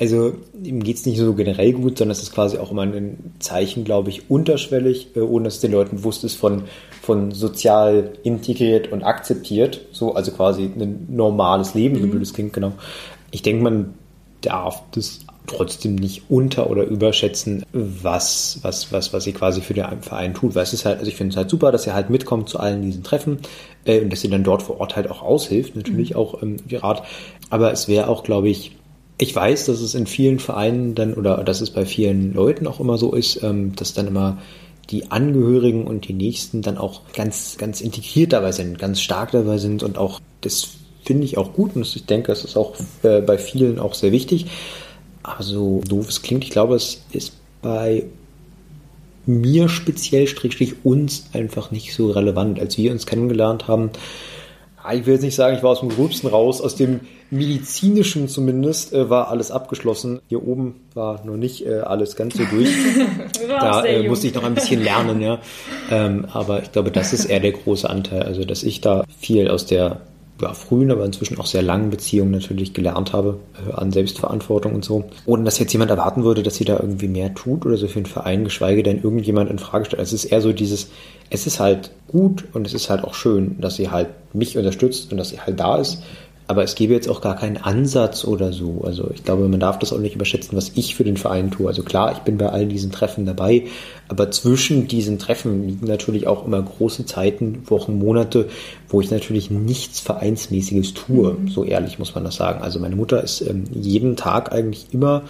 also 0.00 0.34
ihm 0.62 0.82
geht 0.82 0.96
es 0.96 1.06
nicht 1.06 1.18
so 1.18 1.34
generell 1.34 1.72
gut, 1.72 1.98
sondern 1.98 2.12
es 2.12 2.22
ist 2.22 2.32
quasi 2.32 2.58
auch 2.58 2.70
immer 2.70 2.82
ein 2.82 3.34
Zeichen, 3.40 3.84
glaube 3.84 4.10
ich, 4.10 4.30
unterschwellig, 4.30 5.16
äh, 5.16 5.20
ohne 5.20 5.44
dass 5.46 5.56
es 5.56 5.60
den 5.60 5.72
Leuten 5.72 5.96
bewusst 5.96 6.22
ist, 6.24 6.36
von, 6.36 6.64
von 7.02 7.32
sozial 7.32 8.12
integriert 8.22 8.92
und 8.92 9.02
akzeptiert. 9.02 9.80
So, 9.90 10.14
also 10.14 10.30
quasi 10.30 10.64
ein 10.64 11.08
normales 11.10 11.74
Leben, 11.74 11.96
mhm. 11.96 12.02
so 12.02 12.06
blöd 12.08 12.22
es 12.22 12.32
klingt, 12.32 12.52
genau. 12.52 12.72
Ich 13.32 13.42
denke, 13.42 13.62
man 13.64 13.94
darf 14.40 14.82
das 14.92 15.20
trotzdem 15.48 15.96
nicht 15.96 16.24
unter- 16.28 16.70
oder 16.70 16.84
überschätzen, 16.84 17.64
was, 17.72 18.58
was, 18.62 18.92
was, 18.92 19.12
was 19.12 19.24
sie 19.24 19.32
quasi 19.32 19.62
für 19.62 19.74
den 19.74 20.02
Verein 20.02 20.34
tut. 20.34 20.54
Weil 20.54 20.62
es 20.62 20.74
ist 20.74 20.84
halt, 20.84 20.98
also 20.98 21.08
ich 21.08 21.16
finde 21.16 21.32
es 21.32 21.36
halt 21.36 21.50
super, 21.50 21.72
dass 21.72 21.82
sie 21.84 21.92
halt 21.92 22.10
mitkommt 22.10 22.48
zu 22.48 22.60
allen 22.60 22.82
diesen 22.82 23.02
Treffen 23.02 23.38
äh, 23.84 24.00
und 24.00 24.12
dass 24.12 24.20
sie 24.20 24.28
dann 24.28 24.44
dort 24.44 24.62
vor 24.62 24.78
Ort 24.78 24.94
halt 24.94 25.10
auch 25.10 25.22
aushilft, 25.22 25.74
natürlich 25.74 26.10
mhm. 26.10 26.16
auch 26.16 26.42
ähm, 26.42 26.56
Rat. 26.70 27.02
Aber 27.50 27.72
es 27.72 27.88
wäre 27.88 28.08
auch, 28.08 28.22
glaube 28.22 28.48
ich, 28.48 28.77
ich 29.18 29.34
weiß, 29.34 29.66
dass 29.66 29.80
es 29.80 29.94
in 29.94 30.06
vielen 30.06 30.38
Vereinen 30.38 30.94
dann 30.94 31.14
oder 31.14 31.42
dass 31.42 31.60
es 31.60 31.70
bei 31.70 31.84
vielen 31.84 32.32
Leuten 32.32 32.66
auch 32.66 32.80
immer 32.80 32.98
so 32.98 33.12
ist, 33.12 33.42
ähm, 33.42 33.74
dass 33.74 33.92
dann 33.92 34.06
immer 34.06 34.38
die 34.90 35.10
Angehörigen 35.10 35.86
und 35.86 36.08
die 36.08 36.14
Nächsten 36.14 36.62
dann 36.62 36.78
auch 36.78 37.02
ganz, 37.12 37.56
ganz 37.58 37.80
integriert 37.80 38.32
dabei 38.32 38.52
sind, 38.52 38.78
ganz 38.78 39.00
stark 39.00 39.32
dabei 39.32 39.58
sind 39.58 39.82
und 39.82 39.98
auch 39.98 40.20
das 40.40 40.68
finde 41.04 41.24
ich 41.24 41.36
auch 41.36 41.52
gut 41.52 41.74
und 41.74 41.82
ich 41.82 42.06
denke, 42.06 42.32
es 42.32 42.44
ist 42.44 42.56
auch 42.56 42.76
äh, 43.02 43.20
bei 43.20 43.38
vielen 43.38 43.78
auch 43.78 43.94
sehr 43.94 44.12
wichtig. 44.12 44.46
Aber 45.22 45.42
so 45.42 45.80
doof 45.88 46.08
es 46.08 46.22
klingt, 46.22 46.44
ich 46.44 46.50
glaube, 46.50 46.76
es 46.76 47.02
ist 47.12 47.32
bei 47.60 48.04
mir 49.26 49.68
speziell, 49.68 50.26
Strichstrich 50.26 50.84
uns 50.84 51.26
einfach 51.32 51.70
nicht 51.70 51.94
so 51.94 52.10
relevant. 52.10 52.58
Als 52.60 52.78
wir 52.78 52.92
uns 52.92 53.04
kennengelernt 53.04 53.68
haben, 53.68 53.90
ich 54.94 55.06
will 55.06 55.14
jetzt 55.14 55.22
nicht 55.22 55.34
sagen, 55.34 55.56
ich 55.56 55.62
war 55.62 55.70
aus 55.70 55.80
dem 55.80 55.88
Gröbsten 55.88 56.28
raus, 56.28 56.60
aus 56.60 56.76
dem 56.76 57.00
medizinischen 57.30 58.28
zumindest 58.28 58.92
äh, 58.92 59.10
war 59.10 59.28
alles 59.28 59.50
abgeschlossen. 59.50 60.20
Hier 60.28 60.46
oben 60.46 60.76
war 60.94 61.24
noch 61.24 61.36
nicht 61.36 61.66
äh, 61.66 61.80
alles 61.80 62.16
ganz 62.16 62.36
so 62.36 62.44
durch. 62.44 62.68
da 63.48 63.84
äh, 63.84 64.08
musste 64.08 64.28
ich 64.28 64.34
noch 64.34 64.44
ein 64.44 64.54
bisschen 64.54 64.82
lernen, 64.82 65.20
ja. 65.20 65.38
Ähm, 65.90 66.26
aber 66.32 66.62
ich 66.62 66.72
glaube, 66.72 66.90
das 66.90 67.12
ist 67.12 67.26
eher 67.26 67.40
der 67.40 67.52
große 67.52 67.88
Anteil. 67.88 68.22
Also, 68.22 68.44
dass 68.44 68.62
ich 68.62 68.80
da 68.80 69.04
viel 69.18 69.48
aus 69.48 69.66
der 69.66 70.00
ja, 70.40 70.52
frühen, 70.54 70.90
aber 70.90 71.04
inzwischen 71.04 71.38
auch 71.38 71.46
sehr 71.46 71.62
langen 71.62 71.90
Beziehungen 71.90 72.30
natürlich 72.30 72.72
gelernt 72.72 73.12
habe 73.12 73.38
äh, 73.66 73.72
an 73.72 73.90
Selbstverantwortung 73.90 74.74
und 74.74 74.84
so. 74.84 75.04
Ohne 75.26 75.44
dass 75.44 75.58
jetzt 75.58 75.72
jemand 75.72 75.90
erwarten 75.90 76.24
würde, 76.24 76.42
dass 76.42 76.56
sie 76.56 76.64
da 76.64 76.78
irgendwie 76.78 77.08
mehr 77.08 77.34
tut 77.34 77.66
oder 77.66 77.76
so 77.76 77.88
für 77.88 77.98
einen 77.98 78.06
Verein, 78.06 78.44
geschweige 78.44 78.82
denn 78.82 79.02
irgendjemand 79.02 79.50
in 79.50 79.58
Frage 79.58 79.86
stellt. 79.86 80.02
Es 80.02 80.12
ist 80.12 80.26
eher 80.26 80.40
so 80.40 80.52
dieses, 80.52 80.88
es 81.30 81.46
ist 81.46 81.60
halt 81.60 81.90
gut 82.06 82.44
und 82.52 82.66
es 82.66 82.74
ist 82.74 82.88
halt 82.90 83.04
auch 83.04 83.14
schön, 83.14 83.56
dass 83.60 83.76
sie 83.76 83.90
halt 83.90 84.08
mich 84.32 84.56
unterstützt 84.56 85.10
und 85.10 85.18
dass 85.18 85.30
sie 85.30 85.40
halt 85.40 85.58
da 85.58 85.76
ist 85.76 86.02
aber 86.48 86.62
es 86.62 86.74
gäbe 86.74 86.94
jetzt 86.94 87.10
auch 87.10 87.20
gar 87.20 87.36
keinen 87.36 87.58
Ansatz 87.58 88.24
oder 88.24 88.54
so. 88.54 88.80
Also 88.82 89.10
ich 89.14 89.22
glaube, 89.22 89.46
man 89.48 89.60
darf 89.60 89.78
das 89.78 89.92
auch 89.92 89.98
nicht 89.98 90.14
überschätzen, 90.14 90.56
was 90.56 90.72
ich 90.74 90.96
für 90.96 91.04
den 91.04 91.18
Verein 91.18 91.50
tue. 91.50 91.68
Also 91.68 91.82
klar, 91.82 92.10
ich 92.12 92.20
bin 92.20 92.38
bei 92.38 92.48
all 92.48 92.64
diesen 92.64 92.90
Treffen 92.90 93.26
dabei, 93.26 93.64
aber 94.08 94.30
zwischen 94.30 94.88
diesen 94.88 95.18
Treffen 95.18 95.68
liegen 95.68 95.86
natürlich 95.86 96.26
auch 96.26 96.46
immer 96.46 96.62
große 96.62 97.04
Zeiten, 97.04 97.62
Wochen, 97.66 97.98
Monate, 97.98 98.48
wo 98.88 99.02
ich 99.02 99.10
natürlich 99.10 99.50
nichts 99.50 100.00
Vereinsmäßiges 100.00 100.94
tue. 100.94 101.34
Mhm. 101.34 101.48
So 101.48 101.64
ehrlich 101.64 101.98
muss 101.98 102.14
man 102.14 102.24
das 102.24 102.36
sagen. 102.36 102.62
Also 102.62 102.80
meine 102.80 102.96
Mutter 102.96 103.22
ist 103.22 103.42
ähm, 103.42 103.64
jeden 103.70 104.16
Tag 104.16 104.50
eigentlich 104.50 104.86
immer 104.90 105.24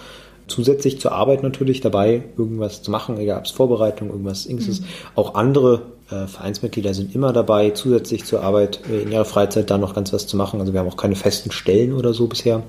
zusätzlich 0.49 0.99
zur 0.99 1.13
Arbeit 1.13 1.43
natürlich 1.43 1.81
dabei, 1.81 2.23
irgendwas 2.37 2.81
zu 2.81 2.91
machen, 2.91 3.17
egal 3.17 3.39
ob 3.39 3.45
es 3.45 3.51
Vorbereitung, 3.51 4.09
irgendwas 4.09 4.45
Ängstes. 4.45 4.81
Mhm. 4.81 4.85
Auch 5.15 5.35
andere 5.35 5.83
äh, 6.11 6.27
Vereinsmitglieder 6.27 6.93
sind 6.93 7.15
immer 7.15 7.33
dabei, 7.33 7.71
zusätzlich 7.71 8.25
zur 8.25 8.41
Arbeit 8.41 8.81
äh, 8.89 9.01
in 9.01 9.11
ihrer 9.11 9.25
Freizeit 9.25 9.69
da 9.69 9.77
noch 9.77 9.93
ganz 9.93 10.11
was 10.11 10.27
zu 10.27 10.37
machen. 10.37 10.59
Also 10.59 10.73
wir 10.73 10.79
haben 10.79 10.89
auch 10.89 10.97
keine 10.97 11.15
festen 11.15 11.51
Stellen 11.51 11.93
oder 11.93 12.13
so 12.13 12.27
bisher 12.27 12.63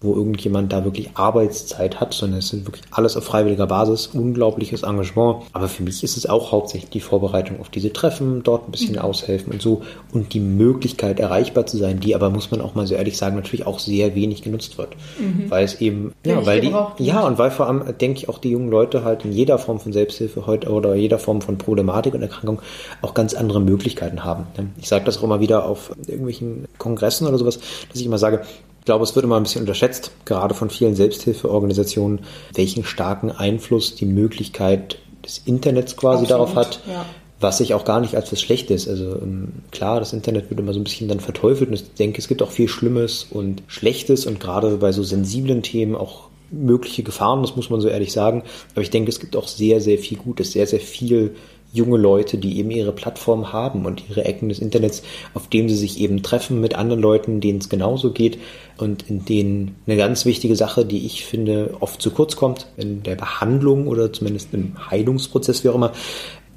wo 0.00 0.14
irgendjemand 0.14 0.72
da 0.72 0.84
wirklich 0.84 1.10
Arbeitszeit 1.14 2.00
hat, 2.00 2.14
sondern 2.14 2.40
es 2.40 2.48
sind 2.48 2.66
wirklich 2.66 2.84
alles 2.90 3.16
auf 3.16 3.24
freiwilliger 3.24 3.66
Basis, 3.66 4.08
unglaubliches 4.08 4.82
Engagement. 4.82 5.44
Aber 5.52 5.68
für 5.68 5.82
mich 5.82 6.02
ist 6.02 6.16
es 6.16 6.26
auch 6.26 6.52
hauptsächlich 6.52 6.90
die 6.90 7.00
Vorbereitung 7.00 7.60
auf 7.60 7.68
diese 7.68 7.92
Treffen, 7.92 8.42
dort 8.42 8.68
ein 8.68 8.72
bisschen 8.72 8.94
mhm. 8.94 9.00
aushelfen 9.00 9.52
und 9.52 9.62
so 9.62 9.82
und 10.12 10.34
die 10.34 10.40
Möglichkeit 10.40 11.20
erreichbar 11.20 11.66
zu 11.66 11.76
sein, 11.76 12.00
die 12.00 12.14
aber 12.14 12.30
muss 12.30 12.50
man 12.50 12.60
auch 12.60 12.74
mal 12.74 12.86
so 12.86 12.94
ehrlich 12.94 13.16
sagen, 13.16 13.36
natürlich 13.36 13.66
auch 13.66 13.78
sehr 13.78 14.14
wenig 14.14 14.42
genutzt 14.42 14.78
wird, 14.78 14.96
mhm. 15.18 15.50
weil 15.50 15.64
es 15.64 15.80
eben 15.80 16.12
ja, 16.24 16.44
weil 16.46 16.60
die 16.60 16.74
ja 16.98 17.26
und 17.26 17.38
weil 17.38 17.50
vor 17.50 17.66
allem 17.66 17.82
denke 17.98 18.18
ich 18.18 18.28
auch 18.28 18.38
die 18.38 18.50
jungen 18.50 18.70
Leute 18.70 19.04
halt 19.04 19.24
in 19.24 19.32
jeder 19.32 19.58
Form 19.58 19.80
von 19.80 19.92
Selbsthilfe 19.92 20.46
heute 20.46 20.70
oder 20.70 20.94
jeder 20.94 21.18
Form 21.18 21.40
von 21.40 21.58
Problematik 21.58 22.14
und 22.14 22.22
Erkrankung 22.22 22.60
auch 23.02 23.14
ganz 23.14 23.34
andere 23.34 23.60
Möglichkeiten 23.60 24.24
haben. 24.24 24.46
Ich 24.78 24.88
sage 24.88 25.04
das 25.04 25.18
auch 25.18 25.24
immer 25.24 25.40
wieder 25.40 25.64
auf 25.66 25.90
irgendwelchen 26.06 26.66
Kongressen 26.78 27.26
oder 27.26 27.38
sowas, 27.38 27.58
dass 27.88 28.00
ich 28.00 28.06
immer 28.06 28.18
sage, 28.18 28.42
glaube, 28.88 29.04
es 29.04 29.14
wird 29.14 29.24
immer 29.24 29.36
ein 29.36 29.42
bisschen 29.42 29.60
unterschätzt, 29.60 30.12
gerade 30.24 30.54
von 30.54 30.70
vielen 30.70 30.96
Selbsthilfeorganisationen, 30.96 32.20
welchen 32.54 32.84
starken 32.84 33.30
Einfluss 33.30 33.94
die 33.94 34.06
Möglichkeit 34.06 34.96
des 35.22 35.42
Internets 35.44 35.94
quasi 35.94 36.22
Absolut, 36.22 36.30
darauf 36.30 36.54
hat. 36.54 36.80
Ja. 36.88 37.04
Was 37.38 37.60
ich 37.60 37.74
auch 37.74 37.84
gar 37.84 38.00
nicht 38.00 38.14
als 38.14 38.32
was 38.32 38.40
Schlechtes. 38.40 38.88
Also 38.88 39.20
ähm, 39.20 39.52
klar, 39.72 40.00
das 40.00 40.14
Internet 40.14 40.48
wird 40.48 40.58
immer 40.58 40.72
so 40.72 40.80
ein 40.80 40.84
bisschen 40.84 41.06
dann 41.06 41.20
verteufelt 41.20 41.68
und 41.68 41.74
ich 41.74 41.94
denke, 41.94 42.18
es 42.18 42.28
gibt 42.28 42.40
auch 42.40 42.50
viel 42.50 42.66
Schlimmes 42.66 43.26
und 43.28 43.62
Schlechtes 43.66 44.24
und 44.24 44.40
gerade 44.40 44.78
bei 44.78 44.90
so 44.90 45.02
sensiblen 45.02 45.62
Themen 45.62 45.94
auch 45.94 46.28
mögliche 46.50 47.02
Gefahren, 47.02 47.42
das 47.42 47.56
muss 47.56 47.68
man 47.68 47.82
so 47.82 47.88
ehrlich 47.88 48.12
sagen. 48.12 48.42
Aber 48.72 48.80
ich 48.80 48.88
denke, 48.88 49.10
es 49.10 49.20
gibt 49.20 49.36
auch 49.36 49.48
sehr, 49.48 49.82
sehr 49.82 49.98
viel 49.98 50.16
Gutes, 50.16 50.52
sehr, 50.52 50.66
sehr 50.66 50.80
viel 50.80 51.36
junge 51.72 51.98
Leute, 51.98 52.38
die 52.38 52.58
eben 52.58 52.70
ihre 52.70 52.92
Plattform 52.92 53.52
haben 53.52 53.84
und 53.84 54.02
ihre 54.08 54.24
Ecken 54.24 54.48
des 54.48 54.58
Internets, 54.58 55.02
auf 55.34 55.48
dem 55.48 55.68
sie 55.68 55.76
sich 55.76 56.00
eben 56.00 56.22
treffen 56.22 56.60
mit 56.60 56.74
anderen 56.74 57.02
Leuten, 57.02 57.40
denen 57.40 57.58
es 57.58 57.68
genauso 57.68 58.12
geht 58.12 58.38
und 58.78 59.08
in 59.08 59.24
denen 59.24 59.76
eine 59.86 59.96
ganz 59.96 60.24
wichtige 60.24 60.56
Sache, 60.56 60.84
die 60.84 61.04
ich 61.04 61.24
finde, 61.24 61.76
oft 61.80 62.00
zu 62.00 62.10
kurz 62.10 62.36
kommt 62.36 62.66
in 62.76 63.02
der 63.02 63.16
Behandlung 63.16 63.86
oder 63.86 64.12
zumindest 64.12 64.54
im 64.54 64.90
Heilungsprozess, 64.90 65.64
wie 65.64 65.68
auch 65.68 65.74
immer, 65.74 65.92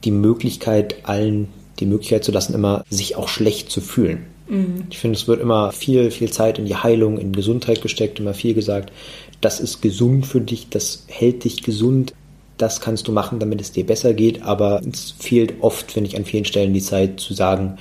die 0.03 0.11
Möglichkeit 0.11 0.95
allen 1.03 1.49
die 1.81 1.85
Möglichkeit 1.85 2.23
zu 2.23 2.31
lassen, 2.31 2.53
immer 2.53 2.85
sich 2.89 3.17
auch 3.17 3.27
schlecht 3.27 3.71
zu 3.71 3.81
fühlen. 3.81 4.27
Mhm. 4.47 4.85
Ich 4.89 4.99
finde, 4.99 5.17
es 5.17 5.27
wird 5.27 5.41
immer 5.41 5.71
viel, 5.71 6.11
viel 6.11 6.31
Zeit 6.31 6.59
in 6.59 6.65
die 6.65 6.75
Heilung, 6.75 7.17
in 7.17 7.33
Gesundheit 7.33 7.81
gesteckt, 7.81 8.19
immer 8.19 8.33
viel 8.33 8.53
gesagt. 8.53 8.91
Das 9.41 9.59
ist 9.59 9.81
gesund 9.81 10.25
für 10.25 10.41
dich, 10.41 10.69
das 10.69 11.05
hält 11.07 11.43
dich 11.43 11.63
gesund 11.63 12.13
das 12.61 12.81
kannst 12.81 13.07
du 13.07 13.11
machen, 13.11 13.39
damit 13.39 13.61
es 13.61 13.71
dir 13.71 13.85
besser 13.85 14.13
geht, 14.13 14.43
aber 14.43 14.81
es 14.87 15.11
fehlt 15.11 15.55
oft, 15.61 15.91
finde 15.91 16.09
ich, 16.09 16.17
an 16.17 16.25
vielen 16.25 16.45
Stellen 16.45 16.73
die 16.73 16.81
Zeit 16.81 17.19
zu 17.19 17.33
sagen, 17.33 17.77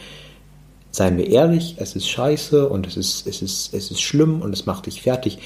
seien 0.91 1.19
wir 1.19 1.29
ehrlich, 1.29 1.77
es 1.79 1.95
ist 1.95 2.09
scheiße 2.09 2.69
und 2.69 2.87
es 2.87 2.97
ist, 2.97 3.27
es 3.27 3.43
ist, 3.43 3.75
es 3.75 3.91
ist 3.91 4.01
schlimm 4.01 4.43
und 4.43 4.53
es 4.53 4.67
macht 4.67 4.87
dich 4.87 5.03
fertig, 5.03 5.39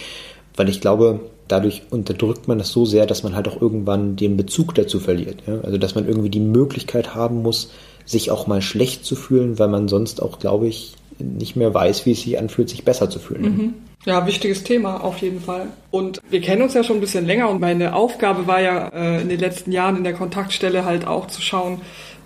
weil 0.57 0.68
ich 0.68 0.80
glaube, 0.80 1.20
dadurch 1.49 1.82
unterdrückt 1.91 2.49
man 2.49 2.59
das 2.59 2.70
so 2.70 2.87
sehr, 2.87 3.07
dass 3.07 3.22
man 3.22 3.35
halt 3.35 3.49
auch 3.49 3.61
irgendwann 3.61 4.16
den 4.16 4.37
Bezug 4.37 4.74
dazu 4.74 5.01
verliert. 5.01 5.43
Ja? 5.47 5.61
Also, 5.62 5.78
dass 5.78 5.95
man 5.95 6.07
irgendwie 6.07 6.30
die 6.30 6.41
Möglichkeit 6.41 7.14
haben 7.14 7.43
muss, 7.43 7.70
sich 8.07 8.30
auch 8.30 8.47
mal 8.47 8.62
schlecht 8.62 9.05
zu 9.05 9.16
fühlen, 9.16 9.59
weil 9.59 9.68
man 9.68 9.89
sonst 9.89 10.22
auch, 10.22 10.39
glaube 10.39 10.68
ich, 10.68 10.95
nicht 11.19 11.57
mehr 11.57 11.73
weiß, 11.73 12.07
wie 12.07 12.12
es 12.12 12.23
sich 12.23 12.39
anfühlt, 12.39 12.69
sich 12.69 12.85
besser 12.85 13.11
zu 13.11 13.19
fühlen. 13.19 13.43
Mhm. 13.43 13.75
Ja, 14.07 14.27
wichtiges 14.27 14.65
Thema 14.65 15.03
auf 15.03 15.19
jeden 15.19 15.41
Fall. 15.41 15.69
Und 15.91 16.21
wir 16.29 16.43
kennen 16.43 16.62
uns 16.62 16.75
ja 16.75 16.85
schon 16.85 16.99
ein 16.99 17.01
bisschen 17.01 17.27
länger 17.27 17.49
und 17.49 17.61
meine 17.61 17.95
Aufgabe 17.95 18.47
war 18.47 18.61
ja 18.61 18.89
äh, 18.89 19.23
in 19.23 19.31
den 19.31 19.41
letzten 19.41 19.73
Jahren 19.73 19.97
in 19.97 20.05
der 20.05 20.12
Kontaktstelle 20.12 20.85
halt 20.85 21.07
auch 21.07 21.27
zu 21.27 21.41
schauen, 21.41 21.81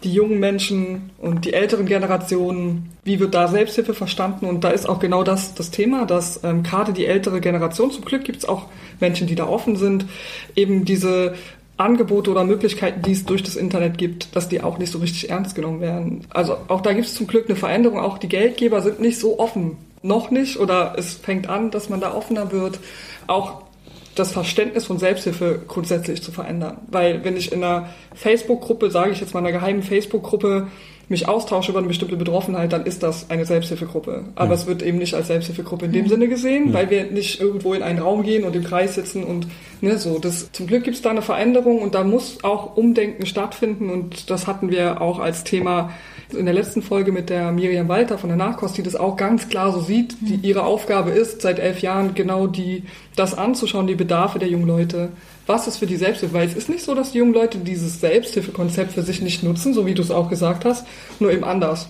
die 0.05 0.13
jungen 0.13 0.39
Menschen 0.39 1.11
und 1.19 1.45
die 1.45 1.53
älteren 1.53 1.87
Generationen, 1.87 2.91
wie 3.05 3.19
wird 3.19 3.35
da 3.35 3.49
Selbsthilfe 3.49 3.95
verstanden? 3.95 4.47
Und 4.47 4.63
da 4.63 4.71
ist 4.71 4.89
auch 4.89 5.01
genau 5.01 5.25
das 5.25 5.55
das 5.55 5.71
Thema, 5.71 6.05
dass 6.05 6.43
ähm, 6.45 6.63
gerade 6.63 6.93
die 6.93 7.07
ältere 7.07 7.41
Generation, 7.41 7.91
zum 7.91 8.05
Glück 8.05 8.25
gibt 8.25 8.39
es 8.39 8.45
auch 8.49 8.67
Menschen, 9.01 9.27
die 9.27 9.35
da 9.35 9.47
offen 9.47 9.77
sind, 9.77 10.07
eben 10.55 10.85
diese 10.85 11.35
Angebote 11.79 12.31
oder 12.31 12.45
Möglichkeiten, 12.45 13.03
die 13.03 13.13
es 13.13 13.25
durch 13.25 13.43
das 13.43 13.57
Internet 13.57 13.99
gibt, 13.99 14.35
dass 14.37 14.49
die 14.49 14.63
auch 14.63 14.79
nicht 14.79 14.93
so 14.93 14.99
richtig 14.99 15.31
ernst 15.31 15.55
genommen 15.55 15.81
werden. 15.81 16.27
Also 16.31 16.57
auch 16.69 16.81
da 16.81 16.93
gibt 16.93 17.07
es 17.07 17.15
zum 17.15 17.27
Glück 17.27 17.47
eine 17.49 17.57
Veränderung. 17.57 18.01
Auch 18.01 18.19
die 18.19 18.29
Geldgeber 18.29 18.83
sind 18.83 19.01
nicht 19.01 19.19
so 19.19 19.39
offen 19.39 19.77
noch 20.03 20.31
nicht 20.31 20.59
oder 20.59 20.95
es 20.97 21.15
fängt 21.15 21.49
an, 21.49 21.71
dass 21.71 21.89
man 21.89 22.01
da 22.01 22.15
offener 22.15 22.53
wird, 22.53 22.79
auch 23.27 23.63
das 24.15 24.33
Verständnis 24.33 24.87
von 24.87 24.99
Selbsthilfe 24.99 25.63
grundsätzlich 25.67 26.23
zu 26.23 26.33
verändern. 26.33 26.79
Weil 26.89 27.25
wenn 27.25 27.37
ich 27.37 27.53
in 27.53 27.63
einer 27.63 27.91
Facebook-Gruppe, 28.15 28.91
sage 28.91 29.13
ich 29.13 29.21
jetzt 29.21 29.33
mal 29.33 29.41
in 29.41 29.47
einer 29.47 29.59
geheimen 29.59 29.83
Facebook-Gruppe, 29.83 30.69
mich 31.09 31.27
austausche 31.27 31.71
über 31.71 31.79
eine 31.79 31.89
bestimmte 31.89 32.17
Betroffenheit, 32.17 32.73
dann 32.73 32.85
ist 32.85 33.03
das 33.03 33.31
eine 33.31 33.47
Selbsthilfegruppe. 33.47 34.27
Aber 34.35 34.51
ja. 34.51 34.55
es 34.55 34.67
wird 34.67 34.83
eben 34.83 34.99
nicht 34.99 35.15
als 35.15 35.29
Selbsthilfegruppe 35.29 35.87
in 35.87 35.93
dem 35.93 36.05
ja. 36.05 36.11
Sinne 36.11 36.29
gesehen, 36.29 36.69
ja. 36.69 36.75
weil 36.75 36.91
wir 36.91 37.05
nicht 37.05 37.41
irgendwo 37.41 37.75
in 37.75 37.83
einen 37.83 37.99
Raum 37.99 38.23
gehen 38.23 38.45
und 38.45 38.55
im 38.55 38.65
Kreis 38.65 38.95
sitzen 38.95 39.25
und 39.25 39.47
ne, 39.81 39.99
so. 39.99 40.19
Das, 40.19 40.53
zum 40.53 40.67
Glück 40.67 40.85
gibt 40.85 40.97
es 40.97 41.03
da 41.03 41.11
eine 41.11 41.23
Veränderung 41.23 41.81
und 41.81 41.95
da 41.95 42.05
muss 42.05 42.45
auch 42.45 42.77
Umdenken 42.77 43.25
stattfinden 43.25 43.89
und 43.91 44.31
das 44.31 44.47
hatten 44.47 44.71
wir 44.71 45.01
auch 45.01 45.19
als 45.19 45.45
Thema 45.45 45.91
in 46.35 46.45
der 46.45 46.55
letzten 46.55 46.83
Folge 46.83 47.13
mit 47.13 47.31
der 47.31 47.53
Miriam 47.53 47.89
Walter 47.89 48.19
von 48.19 48.29
der 48.29 48.37
Nachkost, 48.37 48.77
die 48.77 48.83
das 48.83 48.97
auch 48.97 49.17
ganz 49.17 49.49
klar 49.49 49.73
so 49.73 49.81
sieht, 49.81 50.17
die 50.21 50.37
mhm. 50.37 50.45
ihre 50.45 50.63
Aufgabe 50.65 51.11
ist, 51.11 51.43
seit 51.43 51.59
elf 51.59 51.81
Jahren 51.81 52.15
genau 52.15 52.47
die, 52.47 52.85
das 53.17 53.37
anzuschauen, 53.37 53.87
die 53.87 53.95
Bedarfe 53.95 54.39
der 54.39 54.49
jungen 54.49 54.67
Leute. 54.67 55.11
Was 55.47 55.67
ist 55.67 55.79
für 55.79 55.87
die 55.87 55.97
Selbsthilfe? 55.97 56.35
Weil 56.35 56.47
es 56.47 56.55
ist 56.55 56.69
nicht 56.69 56.85
so, 56.85 56.95
dass 56.95 57.13
die 57.13 57.19
jungen 57.19 57.33
Leute 57.33 57.59
dieses 57.59 58.01
Selbsthilfekonzept 58.01 58.93
für 58.93 59.03
sich 59.03 59.23
nicht 59.23 59.43
nutzen, 59.43 59.73
so 59.73 59.87
wie 59.87 59.95
du 59.95 60.03
es 60.03 60.11
auch 60.11 60.29
gesagt 60.29 60.65
hast, 60.65 60.87
nur 61.21 61.33
eben 61.33 61.45
anders. 61.45 61.89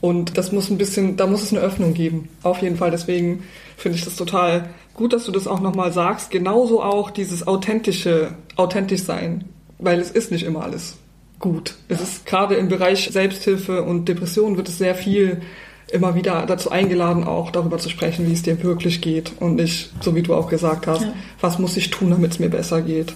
Und 0.00 0.36
das 0.36 0.50
muss 0.50 0.68
ein 0.68 0.78
bisschen, 0.78 1.16
da 1.16 1.28
muss 1.28 1.44
es 1.44 1.52
eine 1.52 1.60
Öffnung 1.60 1.94
geben. 1.94 2.28
Auf 2.42 2.60
jeden 2.60 2.76
Fall. 2.76 2.90
Deswegen 2.90 3.44
finde 3.76 3.98
ich 3.98 4.04
das 4.04 4.16
total 4.16 4.70
gut, 4.94 5.12
dass 5.12 5.26
du 5.26 5.30
das 5.30 5.46
auch 5.46 5.60
nochmal 5.60 5.92
sagst. 5.92 6.32
Genauso 6.32 6.82
auch 6.82 7.12
dieses 7.12 7.46
authentische, 7.46 8.34
authentisch 8.56 9.04
sein. 9.04 9.44
Weil 9.78 10.00
es 10.00 10.10
ist 10.10 10.32
nicht 10.32 10.44
immer 10.44 10.64
alles 10.64 10.96
gut. 11.42 11.74
Es 11.88 12.00
ist 12.00 12.24
gerade 12.24 12.54
im 12.54 12.68
Bereich 12.68 13.10
Selbsthilfe 13.12 13.82
und 13.82 14.08
Depression 14.08 14.56
wird 14.56 14.68
es 14.68 14.78
sehr 14.78 14.94
viel 14.94 15.42
immer 15.90 16.14
wieder 16.14 16.46
dazu 16.46 16.70
eingeladen, 16.70 17.24
auch 17.24 17.50
darüber 17.50 17.76
zu 17.76 17.90
sprechen, 17.90 18.26
wie 18.26 18.32
es 18.32 18.42
dir 18.42 18.62
wirklich 18.62 19.02
geht 19.02 19.32
und 19.40 19.56
nicht, 19.56 19.92
so 20.00 20.14
wie 20.14 20.22
du 20.22 20.34
auch 20.34 20.48
gesagt 20.48 20.86
hast, 20.86 21.02
ja. 21.02 21.12
was 21.40 21.58
muss 21.58 21.76
ich 21.76 21.90
tun, 21.90 22.10
damit 22.10 22.32
es 22.32 22.38
mir 22.38 22.48
besser 22.48 22.80
geht. 22.80 23.12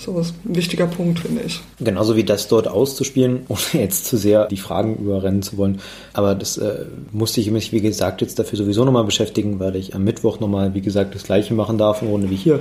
So 0.00 0.18
ist 0.18 0.34
ein 0.46 0.56
wichtiger 0.56 0.86
Punkt, 0.86 1.18
finde 1.18 1.42
ich. 1.42 1.60
Genauso 1.78 2.16
wie 2.16 2.24
das 2.24 2.48
dort 2.48 2.66
auszuspielen, 2.66 3.40
ohne 3.48 3.82
jetzt 3.82 4.06
zu 4.06 4.16
sehr 4.16 4.46
die 4.46 4.56
Fragen 4.56 4.96
überrennen 4.96 5.42
zu 5.42 5.58
wollen. 5.58 5.80
Aber 6.14 6.34
das 6.34 6.56
äh, 6.56 6.86
musste 7.12 7.42
ich 7.42 7.50
mich, 7.50 7.70
wie 7.72 7.82
gesagt, 7.82 8.22
jetzt 8.22 8.38
dafür 8.38 8.56
sowieso 8.56 8.86
nochmal 8.86 9.04
beschäftigen, 9.04 9.60
weil 9.60 9.76
ich 9.76 9.94
am 9.94 10.02
Mittwoch 10.04 10.40
nochmal, 10.40 10.72
wie 10.72 10.80
gesagt, 10.80 11.14
das 11.14 11.24
Gleiche 11.24 11.52
machen 11.52 11.76
darf, 11.76 12.02
ohne 12.02 12.30
wie 12.30 12.36
hier, 12.36 12.60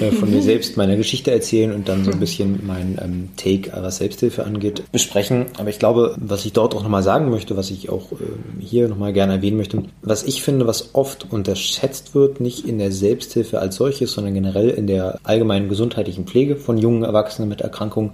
äh, 0.00 0.12
von 0.12 0.30
mir 0.30 0.40
selbst 0.48 0.78
meine 0.78 0.96
Geschichte 0.96 1.30
erzählen 1.30 1.74
und 1.74 1.90
dann 1.90 2.06
so 2.06 2.10
ein 2.10 2.20
bisschen 2.20 2.60
mein 2.66 2.98
ähm, 3.04 3.28
Take, 3.36 3.70
was 3.82 3.98
Selbsthilfe 3.98 4.44
angeht, 4.44 4.82
besprechen. 4.90 5.44
Aber 5.58 5.68
ich 5.68 5.78
glaube, 5.78 6.14
was 6.18 6.46
ich 6.46 6.54
dort 6.54 6.74
auch 6.74 6.82
nochmal 6.82 7.02
sagen 7.02 7.28
möchte, 7.28 7.54
was 7.54 7.70
ich 7.70 7.90
auch 7.90 8.12
äh, 8.12 8.16
hier 8.60 8.88
nochmal 8.88 9.12
gerne 9.12 9.34
erwähnen 9.34 9.58
möchte, 9.58 9.82
was 10.00 10.22
ich 10.22 10.42
finde, 10.42 10.66
was 10.66 10.94
oft 10.94 11.26
unterschätzt 11.30 12.14
wird, 12.14 12.40
nicht 12.40 12.66
in 12.66 12.78
der 12.78 12.92
Selbsthilfe 12.92 13.58
als 13.58 13.76
solches, 13.76 14.12
sondern 14.12 14.32
generell 14.32 14.70
in 14.70 14.86
der 14.86 15.18
allgemeinen 15.22 15.68
gesundheitlichen 15.68 16.24
Pflege 16.24 16.56
von 16.56 16.77
jungen 16.78 17.04
Erwachsenen 17.04 17.48
mit 17.48 17.60
Erkrankungen 17.60 18.12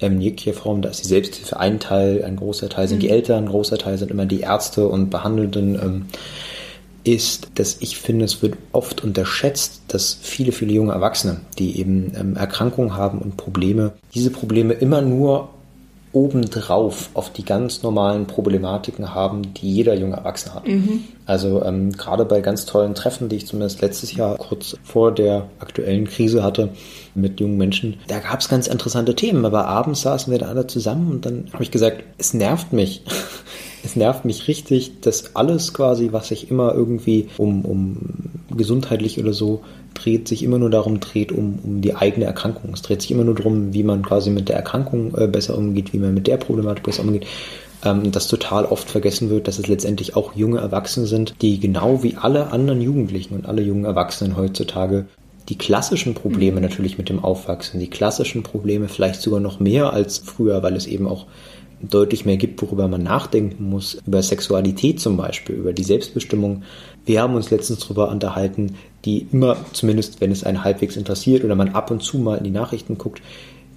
ähm, 0.00 0.20
jeglicher 0.20 0.54
Form. 0.54 0.82
Da 0.82 0.90
ist 0.90 1.02
die 1.02 1.08
Selbsthilfe 1.08 1.58
ein 1.58 1.80
Teil, 1.80 2.24
ein 2.24 2.36
großer 2.36 2.68
Teil 2.68 2.88
sind 2.88 2.98
mhm. 2.98 3.02
die 3.02 3.10
Eltern, 3.10 3.44
ein 3.44 3.50
großer 3.50 3.78
Teil 3.78 3.98
sind 3.98 4.10
immer 4.10 4.26
die 4.26 4.40
Ärzte 4.40 4.86
und 4.86 5.10
Behandelnden. 5.10 5.74
Ähm, 5.74 6.06
ist, 7.04 7.48
dass 7.56 7.78
ich 7.80 7.98
finde, 7.98 8.24
es 8.24 8.42
wird 8.42 8.54
oft 8.70 9.02
unterschätzt, 9.02 9.82
dass 9.88 10.16
viele, 10.20 10.52
viele 10.52 10.72
junge 10.72 10.92
Erwachsene, 10.92 11.40
die 11.58 11.78
eben 11.80 12.12
ähm, 12.16 12.36
Erkrankungen 12.36 12.96
haben 12.96 13.18
und 13.18 13.36
Probleme, 13.36 13.92
diese 14.14 14.30
Probleme 14.30 14.74
immer 14.74 15.02
nur 15.02 15.48
obendrauf 16.12 17.10
auf 17.14 17.32
die 17.32 17.44
ganz 17.44 17.82
normalen 17.82 18.26
Problematiken 18.26 19.14
haben, 19.14 19.54
die 19.54 19.72
jeder 19.72 19.94
junge 19.94 20.16
Erwachsene 20.16 20.54
hat. 20.54 20.68
Mhm. 20.68 21.04
Also 21.24 21.64
ähm, 21.64 21.92
gerade 21.92 22.24
bei 22.24 22.40
ganz 22.40 22.66
tollen 22.66 22.94
Treffen, 22.94 23.28
die 23.28 23.36
ich 23.36 23.46
zumindest 23.46 23.80
letztes 23.80 24.14
Jahr 24.14 24.36
kurz 24.36 24.76
vor 24.82 25.12
der 25.12 25.48
aktuellen 25.58 26.06
Krise 26.06 26.42
hatte 26.42 26.70
mit 27.14 27.40
jungen 27.40 27.56
Menschen, 27.56 27.98
da 28.08 28.18
gab 28.18 28.40
es 28.40 28.48
ganz 28.48 28.66
interessante 28.66 29.14
Themen. 29.14 29.44
Aber 29.46 29.66
abends 29.66 30.02
saßen 30.02 30.30
wir 30.30 30.38
da 30.38 30.46
alle 30.46 30.66
zusammen 30.66 31.10
und 31.10 31.26
dann 31.26 31.46
habe 31.52 31.62
ich 31.62 31.70
gesagt, 31.70 32.04
es 32.18 32.34
nervt 32.34 32.72
mich. 32.72 33.02
es 33.84 33.96
nervt 33.96 34.24
mich 34.24 34.48
richtig, 34.48 35.00
dass 35.00 35.34
alles 35.34 35.74
quasi, 35.74 36.10
was 36.12 36.28
sich 36.28 36.50
immer 36.50 36.74
irgendwie 36.74 37.28
um, 37.38 37.64
um 37.64 37.96
gesundheitlich 38.56 39.18
oder 39.18 39.32
so 39.32 39.62
dreht, 39.94 40.28
sich 40.28 40.42
immer 40.42 40.58
nur 40.58 40.70
darum 40.70 41.00
dreht, 41.00 41.32
um, 41.32 41.58
um 41.62 41.80
die 41.80 41.94
eigene 41.94 42.26
Erkrankung. 42.26 42.72
Es 42.72 42.82
dreht 42.82 43.02
sich 43.02 43.10
immer 43.10 43.24
nur 43.24 43.34
darum, 43.34 43.72
wie 43.72 43.82
man 43.82 44.02
quasi 44.02 44.30
mit 44.30 44.48
der 44.48 44.56
Erkrankung 44.56 45.14
äh, 45.16 45.26
besser 45.26 45.56
umgeht, 45.56 45.92
wie 45.92 45.98
man 45.98 46.14
mit 46.14 46.26
der 46.26 46.36
Problematik 46.36 46.84
besser 46.84 47.02
umgeht. 47.02 47.26
Ähm, 47.84 48.12
dass 48.12 48.28
total 48.28 48.64
oft 48.64 48.88
vergessen 48.88 49.28
wird, 49.28 49.48
dass 49.48 49.58
es 49.58 49.66
letztendlich 49.66 50.14
auch 50.14 50.36
junge 50.36 50.60
Erwachsene 50.60 51.06
sind, 51.06 51.34
die 51.42 51.58
genau 51.58 52.04
wie 52.04 52.14
alle 52.14 52.52
anderen 52.52 52.80
Jugendlichen 52.80 53.34
und 53.34 53.46
alle 53.46 53.62
jungen 53.62 53.84
Erwachsenen 53.84 54.36
heutzutage 54.36 55.06
die 55.48 55.58
klassischen 55.58 56.14
Probleme 56.14 56.56
mhm. 56.56 56.62
natürlich 56.62 56.98
mit 56.98 57.08
dem 57.08 57.22
Aufwachsen, 57.22 57.80
die 57.80 57.90
klassischen 57.90 58.44
Probleme 58.44 58.88
vielleicht 58.88 59.20
sogar 59.20 59.40
noch 59.40 59.58
mehr 59.58 59.92
als 59.92 60.18
früher, 60.18 60.62
weil 60.62 60.76
es 60.76 60.86
eben 60.86 61.08
auch 61.08 61.26
deutlich 61.82 62.24
mehr 62.24 62.36
gibt, 62.36 62.62
worüber 62.62 62.88
man 62.88 63.02
nachdenken 63.02 63.68
muss, 63.68 63.98
über 64.06 64.22
Sexualität 64.22 65.00
zum 65.00 65.16
Beispiel, 65.16 65.56
über 65.56 65.72
die 65.72 65.84
Selbstbestimmung. 65.84 66.62
Wir 67.04 67.22
haben 67.22 67.34
uns 67.34 67.50
letztens 67.50 67.80
darüber 67.80 68.10
unterhalten, 68.10 68.76
die 69.04 69.26
immer, 69.32 69.56
zumindest 69.72 70.20
wenn 70.20 70.30
es 70.30 70.44
einen 70.44 70.64
halbwegs 70.64 70.96
interessiert 70.96 71.44
oder 71.44 71.54
man 71.54 71.70
ab 71.70 71.90
und 71.90 72.02
zu 72.02 72.18
mal 72.18 72.38
in 72.38 72.44
die 72.44 72.50
Nachrichten 72.50 72.98
guckt, 72.98 73.22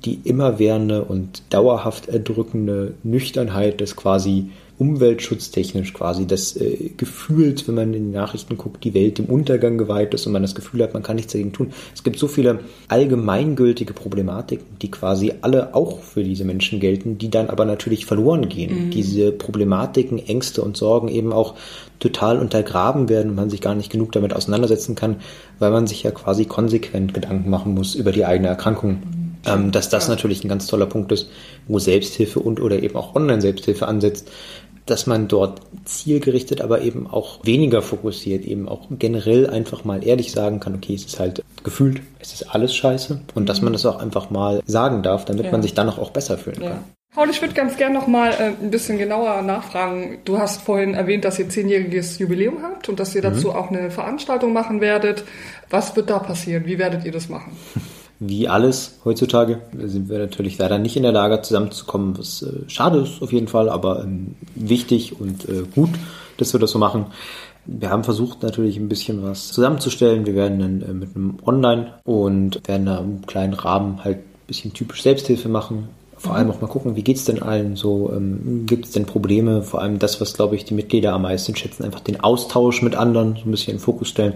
die 0.05 0.19
immerwährende 0.23 1.03
und 1.03 1.41
dauerhaft 1.49 2.07
erdrückende 2.07 2.93
Nüchternheit 3.03 3.81
des 3.81 3.95
quasi 3.95 4.51
umweltschutztechnisch 4.77 5.93
quasi 5.93 6.27
das 6.27 6.55
äh, 6.57 6.91
Gefühls, 6.97 7.67
wenn 7.67 7.75
man 7.75 7.93
in 7.93 8.11
die 8.11 8.17
Nachrichten 8.17 8.57
guckt, 8.57 8.83
die 8.83 8.93
Welt 8.93 9.17
dem 9.17 9.25
Untergang 9.25 9.77
geweiht 9.77 10.13
ist 10.13 10.25
und 10.27 10.33
man 10.33 10.41
das 10.41 10.55
Gefühl 10.55 10.83
hat, 10.83 10.93
man 10.93 11.03
kann 11.03 11.15
nichts 11.15 11.31
dagegen 11.31 11.53
tun. 11.53 11.71
Es 11.93 12.03
gibt 12.03 12.19
so 12.19 12.27
viele 12.27 12.59
allgemeingültige 12.89 13.93
Problematiken, 13.93 14.65
die 14.81 14.91
quasi 14.91 15.33
alle 15.41 15.73
auch 15.75 15.99
für 16.01 16.23
diese 16.23 16.43
Menschen 16.43 16.79
gelten, 16.79 17.17
die 17.17 17.29
dann 17.29 17.49
aber 17.49 17.63
natürlich 17.63 18.05
verloren 18.05 18.49
gehen. 18.49 18.87
Mhm. 18.87 18.91
Diese 18.91 19.31
Problematiken, 19.31 20.19
Ängste 20.19 20.61
und 20.61 20.75
Sorgen 20.75 21.07
eben 21.07 21.31
auch 21.31 21.55
total 21.99 22.37
untergraben 22.37 23.07
werden 23.07 23.29
und 23.29 23.35
man 23.35 23.49
sich 23.49 23.61
gar 23.61 23.75
nicht 23.75 23.91
genug 23.91 24.11
damit 24.11 24.33
auseinandersetzen 24.33 24.95
kann, 24.95 25.17
weil 25.59 25.71
man 25.71 25.87
sich 25.87 26.03
ja 26.03 26.11
quasi 26.11 26.45
konsequent 26.45 27.13
Gedanken 27.13 27.49
machen 27.49 27.73
muss 27.73 27.95
über 27.95 28.11
die 28.11 28.25
eigene 28.25 28.49
Erkrankung. 28.49 28.91
Mhm 28.91 29.25
ähm, 29.45 29.71
dass 29.71 29.89
das 29.89 30.07
natürlich 30.07 30.43
ein 30.43 30.49
ganz 30.49 30.67
toller 30.67 30.85
Punkt 30.85 31.11
ist, 31.11 31.29
wo 31.67 31.79
Selbsthilfe 31.79 32.39
und 32.39 32.59
oder 32.59 32.81
eben 32.81 32.95
auch 32.95 33.15
Online-Selbsthilfe 33.15 33.87
ansetzt, 33.87 34.31
dass 34.85 35.07
man 35.07 35.27
dort 35.27 35.61
zielgerichtet, 35.85 36.61
aber 36.61 36.81
eben 36.81 37.07
auch 37.07 37.39
weniger 37.43 37.81
fokussiert, 37.81 38.45
eben 38.45 38.69
auch 38.69 38.87
generell 38.91 39.49
einfach 39.49 39.83
mal 39.83 40.05
ehrlich 40.05 40.31
sagen 40.31 40.59
kann, 40.59 40.75
okay, 40.75 40.93
es 40.93 41.05
ist 41.05 41.19
halt 41.19 41.43
gefühlt, 41.63 42.01
es 42.19 42.33
ist 42.33 42.53
alles 42.53 42.75
scheiße 42.75 43.21
und 43.33 43.49
dass 43.49 43.61
man 43.61 43.73
das 43.73 43.85
auch 43.85 43.99
einfach 43.99 44.29
mal 44.29 44.61
sagen 44.65 45.01
darf, 45.03 45.25
damit 45.25 45.45
ja. 45.45 45.51
man 45.51 45.61
sich 45.61 45.73
dann 45.73 45.89
auch 45.89 46.11
besser 46.11 46.37
fühlen 46.37 46.61
ja. 46.61 46.69
kann. 46.69 46.83
Paul, 47.15 47.29
ich 47.29 47.41
würde 47.41 47.53
ganz 47.53 47.77
gerne 47.77 47.93
noch 47.93 48.07
mal 48.07 48.31
äh, 48.31 48.51
ein 48.61 48.71
bisschen 48.71 48.97
genauer 48.97 49.41
nachfragen. 49.41 50.19
Du 50.25 50.37
hast 50.37 50.61
vorhin 50.61 50.95
erwähnt, 50.95 51.23
dass 51.23 51.39
ihr 51.39 51.47
zehnjähriges 51.47 52.19
Jubiläum 52.19 52.61
habt 52.61 52.89
und 52.89 52.99
dass 52.99 53.15
ihr 53.15 53.21
dazu 53.21 53.47
mhm. 53.49 53.55
auch 53.55 53.69
eine 53.69 53.89
Veranstaltung 53.89 54.51
machen 54.51 54.81
werdet. 54.81 55.23
Was 55.69 55.95
wird 55.95 56.09
da 56.09 56.19
passieren? 56.19 56.65
Wie 56.65 56.77
werdet 56.77 57.05
ihr 57.05 57.13
das 57.13 57.29
machen? 57.29 57.57
wie 58.29 58.47
alles 58.47 58.99
heutzutage 59.05 59.61
sind 59.77 60.09
wir 60.09 60.19
natürlich 60.19 60.57
leider 60.57 60.77
nicht 60.77 60.95
in 60.97 61.03
der 61.03 61.11
Lage 61.11 61.41
zusammenzukommen, 61.41 62.17
was 62.17 62.41
äh, 62.41 62.69
schade 62.69 62.99
ist 62.99 63.21
auf 63.21 63.31
jeden 63.31 63.47
Fall, 63.47 63.69
aber 63.69 64.03
ähm, 64.03 64.35
wichtig 64.55 65.19
und 65.19 65.47
äh, 65.49 65.63
gut, 65.73 65.91
dass 66.37 66.53
wir 66.53 66.59
das 66.59 66.71
so 66.71 66.79
machen. 66.79 67.07
Wir 67.65 67.89
haben 67.89 68.03
versucht 68.03 68.43
natürlich 68.43 68.77
ein 68.77 68.89
bisschen 68.89 69.23
was 69.23 69.47
zusammenzustellen. 69.47 70.25
Wir 70.25 70.35
werden 70.35 70.59
dann 70.59 70.81
äh, 70.81 70.93
mit 70.93 71.15
einem 71.15 71.37
Online 71.45 71.93
und 72.03 72.67
werden 72.67 72.85
da 72.85 72.99
im 72.99 73.25
kleinen 73.25 73.53
Rahmen 73.53 74.03
halt 74.03 74.17
ein 74.17 74.47
bisschen 74.47 74.73
typisch 74.73 75.01
Selbsthilfe 75.01 75.49
machen. 75.49 75.89
Vor 76.25 76.35
allem 76.35 76.49
auch 76.49 76.59
mal 76.59 76.67
gucken, 76.67 76.95
wie 76.95 77.03
geht's 77.03 77.25
denn 77.25 77.43
allen 77.43 77.75
so? 77.75 78.11
Ähm, 78.11 78.63
Gibt 78.65 78.85
es 78.85 78.91
denn 78.91 79.05
Probleme? 79.05 79.61
Vor 79.61 79.79
allem 79.79 79.99
das, 79.99 80.19
was 80.19 80.33
glaube 80.33 80.55
ich 80.55 80.65
die 80.65 80.73
Mitglieder 80.73 81.13
am 81.13 81.21
meisten 81.21 81.55
schätzen, 81.55 81.83
einfach 81.83 81.99
den 81.99 82.19
Austausch 82.19 82.81
mit 82.81 82.95
anderen 82.95 83.35
so 83.35 83.47
ein 83.47 83.51
bisschen 83.51 83.73
in 83.73 83.77
den 83.77 83.83
Fokus 83.83 84.09
stellen. 84.09 84.33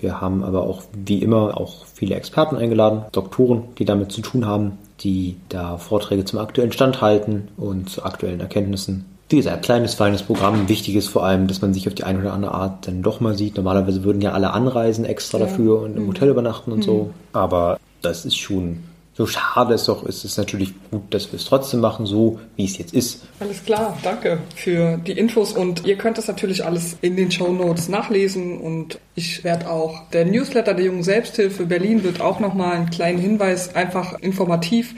Wir 0.00 0.22
haben 0.22 0.42
aber 0.42 0.62
auch 0.62 0.82
wie 0.94 1.18
immer 1.18 1.60
auch 1.60 1.84
viele 1.92 2.14
Experten 2.14 2.56
eingeladen, 2.56 3.02
Doktoren, 3.12 3.64
die 3.78 3.84
damit 3.84 4.12
zu 4.12 4.22
tun 4.22 4.46
haben, 4.46 4.78
die 5.00 5.36
da 5.50 5.76
Vorträge 5.76 6.24
zum 6.24 6.38
aktuellen 6.38 6.72
Stand 6.72 7.02
halten 7.02 7.48
und 7.58 7.90
zu 7.90 8.02
aktuellen 8.02 8.40
Erkenntnissen. 8.40 9.04
Wie 9.28 9.36
gesagt, 9.36 9.62
kleines, 9.62 9.92
feines 9.92 10.22
Programm. 10.22 10.70
Wichtig 10.70 10.96
ist 10.96 11.08
vor 11.08 11.26
allem, 11.26 11.48
dass 11.48 11.60
man 11.60 11.74
sich 11.74 11.86
auf 11.86 11.94
die 11.94 12.04
eine 12.04 12.20
oder 12.20 12.32
andere 12.32 12.52
Art 12.52 12.86
dann 12.86 13.02
doch 13.02 13.20
mal 13.20 13.36
sieht. 13.36 13.56
Normalerweise 13.56 14.04
würden 14.04 14.22
ja 14.22 14.32
alle 14.32 14.52
anreisen 14.52 15.04
extra 15.04 15.38
ja. 15.38 15.44
dafür 15.44 15.82
und 15.82 15.98
im 15.98 16.04
mhm. 16.04 16.08
Hotel 16.08 16.30
übernachten 16.30 16.72
und 16.72 16.78
mhm. 16.78 16.82
so. 16.82 17.10
Aber 17.34 17.78
das 18.00 18.24
ist 18.24 18.38
schon 18.38 18.84
so 19.16 19.26
schade 19.26 19.74
es 19.74 19.84
doch 19.84 20.04
ist, 20.04 20.18
ist 20.18 20.32
es 20.32 20.36
natürlich 20.36 20.74
gut, 20.90 21.14
dass 21.14 21.32
wir 21.32 21.38
es 21.38 21.46
trotzdem 21.46 21.80
machen, 21.80 22.04
so 22.04 22.38
wie 22.56 22.66
es 22.66 22.76
jetzt 22.76 22.92
ist. 22.92 23.22
Alles 23.40 23.64
klar, 23.64 23.96
danke 24.02 24.40
für 24.54 24.98
die 24.98 25.12
Infos 25.12 25.52
und 25.52 25.86
ihr 25.86 25.96
könnt 25.96 26.18
das 26.18 26.28
natürlich 26.28 26.64
alles 26.66 26.98
in 27.00 27.16
den 27.16 27.30
Show 27.30 27.50
Notes 27.50 27.88
nachlesen 27.88 28.60
und 28.60 28.98
ich 29.14 29.42
werde 29.42 29.70
auch, 29.70 30.08
der 30.10 30.26
Newsletter 30.26 30.74
der 30.74 30.84
Jungen 30.84 31.02
Selbsthilfe 31.02 31.64
Berlin 31.64 32.04
wird 32.04 32.20
auch 32.20 32.40
nochmal 32.40 32.76
einen 32.76 32.90
kleinen 32.90 33.18
Hinweis 33.18 33.74
einfach 33.74 34.18
informativ 34.20 34.94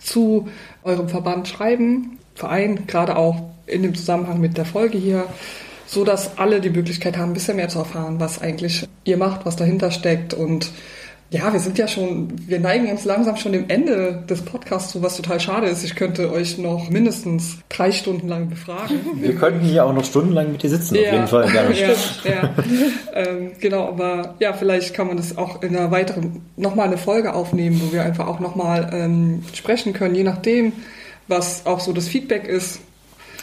zu 0.00 0.48
eurem 0.82 1.08
Verband 1.08 1.46
schreiben, 1.46 2.18
Verein, 2.34 2.86
gerade 2.88 3.16
auch 3.16 3.36
in 3.66 3.82
dem 3.82 3.94
Zusammenhang 3.94 4.40
mit 4.40 4.56
der 4.56 4.64
Folge 4.64 4.98
hier 4.98 5.26
so 5.90 6.04
dass 6.04 6.38
alle 6.38 6.60
die 6.60 6.70
Möglichkeit 6.70 7.16
haben, 7.16 7.30
ein 7.30 7.34
bisschen 7.34 7.56
mehr 7.56 7.68
zu 7.68 7.80
erfahren, 7.80 8.20
was 8.20 8.40
eigentlich 8.40 8.86
ihr 9.02 9.16
macht, 9.16 9.44
was 9.44 9.56
dahinter 9.56 9.90
steckt 9.90 10.34
und 10.34 10.70
ja, 11.32 11.52
wir 11.52 11.60
sind 11.60 11.78
ja 11.78 11.86
schon, 11.86 12.28
wir 12.48 12.58
neigen 12.58 12.90
uns 12.90 13.04
langsam 13.04 13.36
schon 13.36 13.52
dem 13.52 13.68
Ende 13.68 14.24
des 14.28 14.42
Podcasts 14.42 14.90
zu, 14.90 15.00
was 15.00 15.16
total 15.16 15.38
schade 15.38 15.68
ist. 15.68 15.84
Ich 15.84 15.94
könnte 15.94 16.32
euch 16.32 16.58
noch 16.58 16.90
mindestens 16.90 17.58
drei 17.68 17.92
Stunden 17.92 18.26
lang 18.26 18.48
befragen. 18.48 18.98
Wir 19.20 19.36
könnten 19.36 19.60
hier 19.60 19.84
auch 19.84 19.92
noch 19.92 20.04
stundenlang 20.04 20.50
mit 20.50 20.64
dir 20.64 20.70
sitzen, 20.70 20.96
ja. 20.96 21.02
auf 21.02 21.12
jeden 21.12 21.28
Fall. 21.28 21.54
Ja, 21.54 21.70
ja, 21.70 22.32
ja. 22.32 22.54
ähm, 23.14 23.52
genau, 23.60 23.86
aber 23.86 24.34
ja, 24.40 24.52
vielleicht 24.52 24.92
kann 24.92 25.06
man 25.06 25.16
das 25.16 25.38
auch 25.38 25.62
in 25.62 25.76
einer 25.76 25.92
weiteren, 25.92 26.42
nochmal 26.56 26.88
eine 26.88 26.98
Folge 26.98 27.32
aufnehmen, 27.32 27.80
wo 27.84 27.92
wir 27.92 28.02
einfach 28.02 28.26
auch 28.26 28.40
nochmal 28.40 28.90
ähm, 28.92 29.44
sprechen 29.54 29.92
können, 29.92 30.16
je 30.16 30.24
nachdem, 30.24 30.72
was 31.28 31.64
auch 31.64 31.78
so 31.78 31.92
das 31.92 32.08
Feedback 32.08 32.48
ist. 32.48 32.80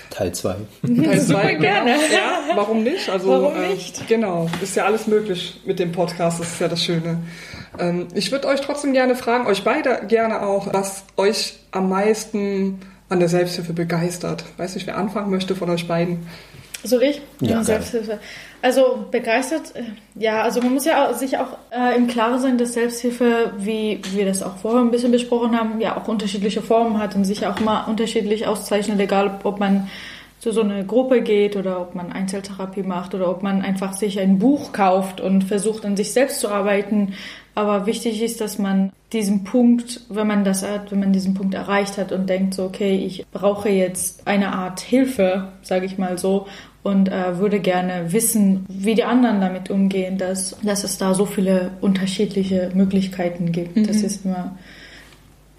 Teil 0.09 0.33
2. 0.33 0.55
Teil 0.81 1.21
2, 1.21 1.47
genau. 1.53 1.59
gerne. 1.61 1.91
Ja, 2.11 2.55
warum 2.55 2.83
nicht? 2.83 3.09
Also, 3.09 3.29
warum 3.29 3.59
nicht? 3.69 4.01
Äh, 4.01 4.05
genau, 4.07 4.49
ist 4.61 4.75
ja 4.75 4.85
alles 4.85 5.07
möglich 5.07 5.61
mit 5.65 5.79
dem 5.79 5.91
Podcast, 5.91 6.39
das 6.39 6.53
ist 6.53 6.61
ja 6.61 6.67
das 6.67 6.83
Schöne. 6.83 7.19
Ähm, 7.79 8.07
ich 8.13 8.31
würde 8.31 8.47
euch 8.47 8.61
trotzdem 8.61 8.93
gerne 8.93 9.15
fragen, 9.15 9.47
euch 9.47 9.63
beide 9.63 10.01
gerne 10.07 10.41
auch, 10.41 10.73
was 10.73 11.03
euch 11.17 11.59
am 11.71 11.89
meisten 11.89 12.79
an 13.09 13.19
der 13.19 13.29
Selbsthilfe 13.29 13.73
begeistert. 13.73 14.43
Weiß 14.57 14.75
nicht, 14.75 14.87
wer 14.87 14.97
anfangen 14.97 15.29
möchte 15.29 15.55
von 15.55 15.69
euch 15.69 15.87
beiden. 15.87 16.27
Soll 16.83 17.03
ich? 17.03 17.21
Ja, 17.41 17.63
Selbsthilfe. 17.63 18.19
Also 18.61 19.05
begeistert, 19.11 19.75
äh, 19.75 19.83
ja, 20.15 20.41
also 20.41 20.61
man 20.61 20.73
muss 20.73 20.85
ja 20.85 21.13
sich 21.13 21.37
auch 21.37 21.57
äh, 21.71 21.95
im 21.95 22.07
Klaren 22.07 22.39
sein, 22.39 22.57
dass 22.57 22.73
Selbsthilfe, 22.73 23.51
wie 23.57 23.99
wir 24.13 24.25
das 24.25 24.41
auch 24.41 24.57
vorher 24.57 24.81
ein 24.81 24.91
bisschen 24.91 25.11
besprochen 25.11 25.57
haben, 25.57 25.79
ja 25.79 25.97
auch 25.97 26.07
unterschiedliche 26.07 26.61
Formen 26.61 26.99
hat 26.99 27.15
und 27.15 27.25
sich 27.25 27.45
auch 27.45 27.59
mal 27.59 27.85
unterschiedlich 27.85 28.47
auszeichnet, 28.47 28.99
egal 28.99 29.39
ob 29.43 29.59
man 29.59 29.89
zu 30.39 30.51
so 30.51 30.61
einer 30.61 30.83
Gruppe 30.83 31.21
geht 31.21 31.55
oder 31.55 31.81
ob 31.81 31.95
man 31.95 32.11
Einzeltherapie 32.11 32.83
macht 32.83 33.15
oder 33.15 33.29
ob 33.29 33.41
man 33.41 33.63
einfach 33.63 33.93
sich 33.93 34.19
ein 34.19 34.37
Buch 34.37 34.71
kauft 34.71 35.19
und 35.19 35.43
versucht 35.43 35.83
an 35.85 35.97
sich 35.97 36.13
selbst 36.13 36.39
zu 36.39 36.49
arbeiten. 36.49 37.13
Aber 37.55 37.87
wichtig 37.87 38.21
ist, 38.21 38.39
dass 38.39 38.59
man 38.59 38.91
diesen 39.13 39.43
Punkt, 39.43 40.01
wenn 40.09 40.27
man 40.27 40.43
das 40.43 40.61
hat, 40.61 40.91
wenn 40.91 40.99
man 40.99 41.11
diesen 41.11 41.33
Punkt 41.33 41.55
erreicht 41.55 41.97
hat 41.97 42.11
und 42.11 42.29
denkt 42.29 42.53
so, 42.53 42.65
okay, 42.65 42.95
ich 42.97 43.25
brauche 43.31 43.69
jetzt 43.69 44.27
eine 44.27 44.53
Art 44.53 44.79
Hilfe, 44.79 45.53
sage 45.63 45.87
ich 45.87 45.97
mal 45.97 46.19
so, 46.19 46.45
und 46.87 47.09
äh, 47.09 47.37
würde 47.37 47.59
gerne 47.59 48.13
wissen, 48.13 48.65
wie 48.69 48.95
die 48.95 49.03
anderen 49.03 49.41
damit 49.41 49.69
umgehen, 49.69 50.17
dass, 50.17 50.55
dass 50.63 50.83
es 50.83 50.97
da 50.97 51.13
so 51.13 51.25
viele 51.25 51.71
unterschiedliche 51.81 52.71
Möglichkeiten 52.73 53.51
gibt. 53.51 53.75
Mhm. 53.75 53.87
Das 53.87 53.97
ist 53.97 54.25
immer 54.25 54.57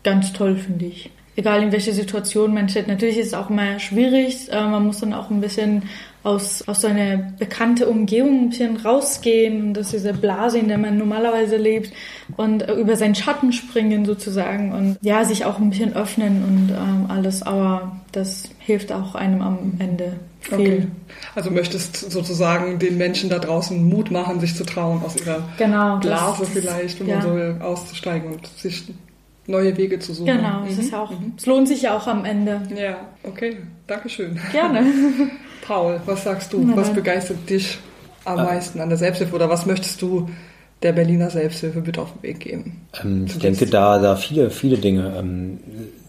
ganz 0.03 0.33
toll, 0.33 0.57
finde 0.57 0.87
ich 0.87 1.11
egal 1.39 1.63
in 1.63 1.71
welche 1.71 1.93
Situation 1.93 2.53
man 2.53 2.69
steht. 2.69 2.89
Natürlich 2.89 3.17
ist 3.17 3.29
es 3.29 3.35
auch 3.35 3.49
immer 3.49 3.79
schwierig. 3.79 4.51
Äh, 4.51 4.61
man 4.61 4.85
muss 4.85 4.99
dann 4.99 5.15
auch 5.15 5.31
ein 5.31 5.41
bisschen 5.41 5.85
aus, 6.25 6.67
aus 6.67 6.81
seiner 6.81 7.17
bekannten 7.39 7.85
Umgebung 7.85 8.41
ein 8.41 8.49
bisschen 8.51 8.77
rausgehen 8.77 9.69
und 9.69 9.79
aus 9.79 9.93
dieser 9.93 10.13
Blase, 10.13 10.59
in 10.59 10.67
der 10.67 10.79
man 10.79 10.99
normalerweise 10.99 11.57
lebt 11.57 11.93
und 12.37 12.69
äh, 12.69 12.75
über 12.75 12.97
seinen 12.97 13.15
Schatten 13.15 13.53
springen 13.53 14.05
sozusagen 14.05 14.73
und 14.73 14.99
ja, 15.01 15.25
sich 15.25 15.45
auch 15.45 15.61
ein 15.61 15.71
bisschen 15.71 15.95
öffnen 15.95 16.43
und 16.43 16.71
ähm, 16.71 17.07
alles. 17.09 17.45
Aber 17.45 18.01
das 18.11 18.43
hilft 18.59 18.91
auch 18.91 19.15
einem 19.15 19.41
am 19.41 19.75
Ende. 19.79 20.15
Okay. 20.51 20.87
Also 21.35 21.51
möchtest 21.51 22.11
sozusagen 22.11 22.79
den 22.79 22.97
Menschen 22.97 23.29
da 23.29 23.39
draußen 23.39 23.83
Mut 23.89 24.11
machen, 24.11 24.41
sich 24.41 24.55
zu 24.55 24.65
trauen, 24.65 25.03
aus 25.05 25.17
ihrer 25.17 25.49
genau, 25.59 25.99
Blase 25.99 26.41
das, 26.41 26.49
vielleicht, 26.51 27.01
wenn 27.01 27.09
ja. 27.09 27.19
man 27.19 27.59
so 27.59 27.65
auszusteigen 27.65 28.33
und 28.33 28.47
sich 28.47 28.85
neue 29.47 29.77
Wege 29.77 29.99
zu 29.99 30.15
suchen. 30.15 30.37
Genau, 30.37 30.65
es 30.67 30.79
ist 30.79 30.95
auch, 30.95 31.13
es 31.37 31.47
lohnt 31.47 31.69
sich 31.69 31.83
ja 31.83 31.97
auch 31.97 32.07
am 32.07 32.25
Ende. 32.25 32.63
Ja, 32.75 32.99
okay, 33.25 33.59
Dankeschön. 33.87 34.39
Gerne. 34.53 34.87
Paul, 35.67 36.01
was 36.07 36.25
sagst 36.25 36.53
du? 36.53 36.77
Was 36.77 36.93
begeistert 36.93 37.49
dich 37.49 37.79
am 38.25 38.37
meisten 38.37 38.81
an 38.81 38.89
der 38.89 38.99
Selbsthilfe 38.99 39.35
oder 39.35 39.49
was 39.49 39.67
möchtest 39.67 40.01
du 40.03 40.29
der 40.83 40.93
Berliner 40.93 41.31
Selbsthilfe 41.31 41.81
bitte 41.81 42.03
auf 42.03 42.13
den 42.13 42.23
Weg 42.23 42.41
geben? 42.41 42.87
Ähm, 43.03 43.25
ich 43.27 43.39
denke 43.39 43.67
da, 43.67 43.99
da 43.99 44.17
viele, 44.17 44.51
viele 44.51 44.79
Dinge. 44.79 45.15
Ähm, 45.19 45.59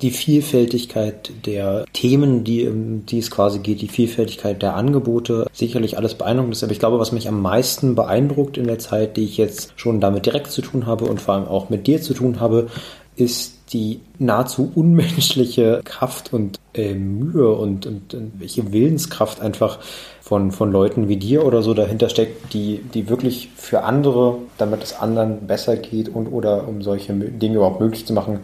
die 0.02 0.12
Vielfältigkeit 0.12 1.32
der 1.46 1.86
Themen, 1.94 2.44
die, 2.44 2.68
um 2.68 3.06
die 3.06 3.20
es 3.20 3.32
quasi 3.32 3.60
geht, 3.60 3.82
die 3.82 3.88
Vielfältigkeit 3.88 4.62
der 4.62 4.76
Angebote, 4.76 5.48
sicherlich 5.52 5.98
alles 5.98 6.16
beeindruckend 6.16 6.54
ist. 6.54 6.64
Aber 6.64 6.72
ich 6.72 6.80
glaube, 6.80 7.00
was 7.00 7.12
mich 7.12 7.28
am 7.28 7.42
meisten 7.42 7.96
beeindruckt 7.96 8.58
in 8.58 8.68
der 8.68 8.80
Zeit, 8.80 9.18
die 9.18 9.26
ich 9.26 9.38
jetzt 9.38 9.74
schon 9.76 10.00
damit 10.00 10.26
direkt 10.26 10.52
zu 10.52 10.62
tun 10.62 10.86
habe 10.86 11.06
und 11.06 11.20
vor 11.20 11.36
allem 11.36 11.48
auch 11.48 11.70
mit 11.70 11.88
dir 11.88 12.02
zu 12.02 12.14
tun 12.14 12.40
habe, 12.40 12.68
ist 13.16 13.74
die 13.74 14.00
nahezu 14.18 14.72
unmenschliche 14.74 15.82
Kraft 15.84 16.34
und 16.34 16.60
äh, 16.74 16.94
Mühe 16.94 17.52
und, 17.52 17.86
und, 17.86 18.14
und 18.14 18.32
welche 18.40 18.72
Willenskraft 18.72 19.42
einfach 19.42 19.80
von, 20.30 20.52
von 20.52 20.72
Leuten 20.72 21.08
wie 21.08 21.18
dir 21.18 21.44
oder 21.44 21.64
so 21.64 21.74
dahinter 21.74 22.08
steckt, 22.08 22.54
die, 22.54 22.84
die 22.94 23.10
wirklich 23.10 23.50
für 23.56 23.82
andere, 23.82 24.36
damit 24.60 24.84
es 24.84 24.94
anderen 24.94 25.48
besser 25.48 25.76
geht 25.76 26.08
und 26.08 26.28
oder 26.28 26.68
um 26.68 26.84
solche 26.84 27.14
Dinge 27.14 27.56
überhaupt 27.56 27.82
möglich 27.82 28.06
zu 28.06 28.14
machen, 28.14 28.42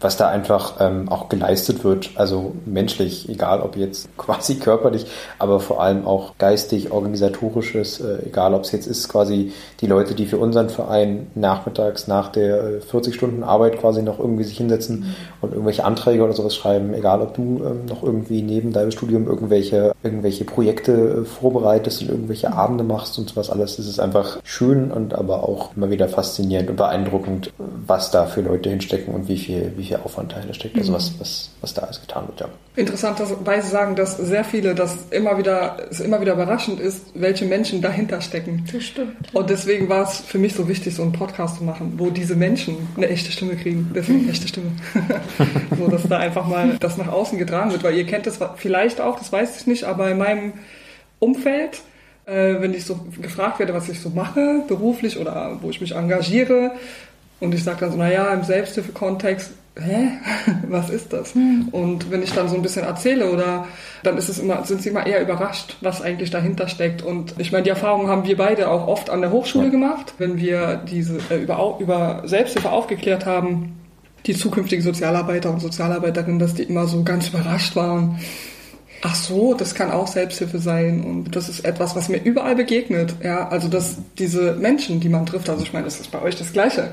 was 0.00 0.16
da 0.16 0.28
einfach 0.28 0.74
ähm, 0.80 1.08
auch 1.08 1.28
geleistet 1.28 1.84
wird, 1.84 2.10
also 2.16 2.52
menschlich, 2.64 3.28
egal 3.28 3.60
ob 3.60 3.76
jetzt 3.76 4.08
quasi 4.16 4.56
körperlich, 4.56 5.06
aber 5.38 5.60
vor 5.60 5.82
allem 5.82 6.06
auch 6.06 6.38
geistig, 6.38 6.90
organisatorisches, 6.90 8.00
äh, 8.00 8.26
egal 8.26 8.54
ob 8.54 8.62
es 8.62 8.72
jetzt 8.72 8.86
ist, 8.86 9.08
quasi 9.08 9.52
die 9.80 9.86
Leute, 9.86 10.14
die 10.14 10.26
für 10.26 10.38
unseren 10.38 10.68
Verein 10.68 11.28
nachmittags 11.34 12.08
nach 12.08 12.30
der 12.30 12.82
40 12.82 13.12
äh, 13.12 13.16
Stunden 13.16 13.42
Arbeit 13.42 13.78
quasi 13.78 14.02
noch 14.02 14.18
irgendwie 14.18 14.44
sich 14.44 14.58
hinsetzen 14.58 15.14
und 15.40 15.52
irgendwelche 15.52 15.84
Anträge 15.84 16.22
oder 16.22 16.32
sowas 16.32 16.54
schreiben, 16.54 16.92
egal 16.94 17.22
ob 17.22 17.34
du 17.34 17.62
ähm, 17.64 17.86
noch 17.88 18.02
irgendwie 18.02 18.42
neben 18.42 18.72
deinem 18.72 18.90
Studium 18.90 19.26
irgendwelche, 19.26 19.94
irgendwelche 20.02 20.44
Projekte 20.44 20.92
äh, 20.92 21.24
vorbereitest 21.26 22.02
und 22.02 22.08
irgendwelche 22.08 22.52
Abende 22.52 22.84
machst 22.84 23.18
und 23.18 23.28
sowas 23.28 23.50
alles, 23.50 23.76
das 23.76 23.86
ist 23.86 24.00
einfach 24.00 24.38
schön 24.44 24.90
und 24.90 25.14
aber 25.14 25.48
auch 25.48 25.76
immer 25.76 25.90
wieder 25.90 26.08
faszinierend 26.08 26.70
und 26.70 26.76
beeindruckend, 26.76 27.52
was 27.58 28.10
da 28.10 28.26
für 28.26 28.40
Leute 28.40 28.70
hinstecken 28.70 29.14
und 29.14 29.28
wie 29.28 29.38
viel, 29.38 29.72
wie 29.76 29.84
viel 29.84 29.96
Aufwand 29.96 30.32
dahinter 30.32 30.54
steckt, 30.54 30.76
also 30.76 30.92
was, 30.92 31.12
was, 31.18 31.50
was 31.60 31.74
da 31.74 31.82
alles 31.82 32.00
getan 32.00 32.26
wird, 32.28 32.40
ja. 32.40 32.48
Interessanterweise 32.76 33.68
sagen, 33.68 33.96
dass 33.96 34.18
sehr 34.18 34.44
viele, 34.44 34.74
dass 34.74 35.06
immer 35.10 35.38
wieder, 35.38 35.78
es 35.90 36.00
immer 36.00 36.20
wieder 36.20 36.34
überraschend 36.34 36.78
ist, 36.78 37.06
welche 37.14 37.46
Menschen 37.46 37.80
dahinter 37.80 38.20
stecken. 38.20 38.66
Das 38.70 38.84
stimmt. 38.84 39.16
Und 39.32 39.48
deswegen 39.48 39.88
war 39.88 40.02
es 40.02 40.20
für 40.20 40.38
mich 40.38 40.54
so 40.54 40.68
wichtig, 40.68 40.94
so 40.94 41.02
einen 41.02 41.12
Podcast 41.12 41.56
zu 41.56 41.64
machen, 41.64 41.94
wo 41.96 42.10
diese 42.10 42.36
Menschen 42.36 42.76
eine 42.96 43.08
echte 43.08 43.32
Stimme 43.32 43.56
kriegen. 43.56 43.90
Deswegen 43.94 44.20
eine 44.20 44.30
echte 44.30 44.48
Stimme. 44.48 44.72
so, 45.78 45.88
dass 45.88 46.02
da 46.06 46.18
einfach 46.18 46.46
mal 46.46 46.76
das 46.78 46.98
nach 46.98 47.08
außen 47.08 47.38
getragen 47.38 47.72
wird, 47.72 47.82
weil 47.82 47.96
ihr 47.96 48.04
kennt 48.04 48.26
das 48.26 48.38
vielleicht 48.56 49.00
auch, 49.00 49.18
das 49.18 49.32
weiß 49.32 49.58
ich 49.58 49.66
nicht, 49.66 49.84
aber 49.84 50.10
in 50.10 50.18
meinem 50.18 50.52
Umfeld, 51.18 51.80
äh, 52.26 52.60
wenn 52.60 52.74
ich 52.74 52.84
so 52.84 52.98
gefragt 53.20 53.58
werde, 53.58 53.74
was 53.74 53.88
ich 53.88 54.00
so 54.00 54.10
mache, 54.10 54.62
beruflich 54.68 55.18
oder 55.18 55.58
wo 55.60 55.70
ich 55.70 55.80
mich 55.80 55.94
engagiere, 55.94 56.72
und 57.38 57.54
ich 57.54 57.64
sage 57.64 57.80
dann 57.80 57.92
so, 57.92 57.98
naja, 57.98 58.32
im 58.32 58.44
Selbsthilfekontext 58.44 59.52
hä, 59.78 60.08
was 60.68 60.90
ist 60.90 61.12
das? 61.12 61.34
Hm. 61.34 61.68
Und 61.70 62.10
wenn 62.10 62.22
ich 62.22 62.32
dann 62.32 62.48
so 62.48 62.56
ein 62.56 62.62
bisschen 62.62 62.84
erzähle 62.84 63.30
oder 63.30 63.66
dann 64.02 64.16
ist 64.16 64.28
es 64.28 64.38
immer, 64.38 64.64
sind 64.64 64.82
sie 64.82 64.88
immer 64.88 65.06
eher 65.06 65.20
überrascht, 65.20 65.76
was 65.80 66.02
eigentlich 66.02 66.30
dahinter 66.30 66.68
steckt. 66.68 67.02
Und 67.02 67.34
ich 67.38 67.52
meine, 67.52 67.64
die 67.64 67.70
Erfahrung 67.70 68.08
haben 68.08 68.26
wir 68.26 68.36
beide 68.36 68.70
auch 68.70 68.88
oft 68.88 69.10
an 69.10 69.20
der 69.20 69.30
Hochschule 69.30 69.70
gemacht, 69.70 70.14
wenn 70.18 70.38
wir 70.38 70.76
diese 70.76 71.18
äh, 71.30 71.42
über, 71.42 71.76
über 71.78 72.22
Selbsthilfe 72.24 72.70
aufgeklärt 72.70 73.26
haben, 73.26 73.78
die 74.24 74.34
zukünftigen 74.34 74.82
Sozialarbeiter 74.82 75.50
und 75.50 75.60
Sozialarbeiterinnen, 75.60 76.38
dass 76.38 76.54
die 76.54 76.64
immer 76.64 76.86
so 76.86 77.04
ganz 77.04 77.28
überrascht 77.28 77.76
waren 77.76 78.18
Ach 79.02 79.14
so, 79.14 79.54
das 79.54 79.74
kann 79.74 79.90
auch 79.90 80.06
Selbsthilfe 80.06 80.58
sein 80.58 81.04
und 81.04 81.36
das 81.36 81.48
ist 81.48 81.64
etwas, 81.64 81.94
was 81.94 82.08
mir 82.08 82.22
überall 82.22 82.56
begegnet. 82.56 83.14
Ja, 83.22 83.48
also 83.48 83.68
dass 83.68 83.96
diese 84.18 84.54
Menschen, 84.54 85.00
die 85.00 85.08
man 85.08 85.26
trifft, 85.26 85.48
also 85.50 85.62
ich 85.62 85.72
meine, 85.72 85.84
das 85.84 86.00
ist 86.00 86.10
bei 86.10 86.22
euch 86.22 86.36
das 86.36 86.52
Gleiche. 86.52 86.92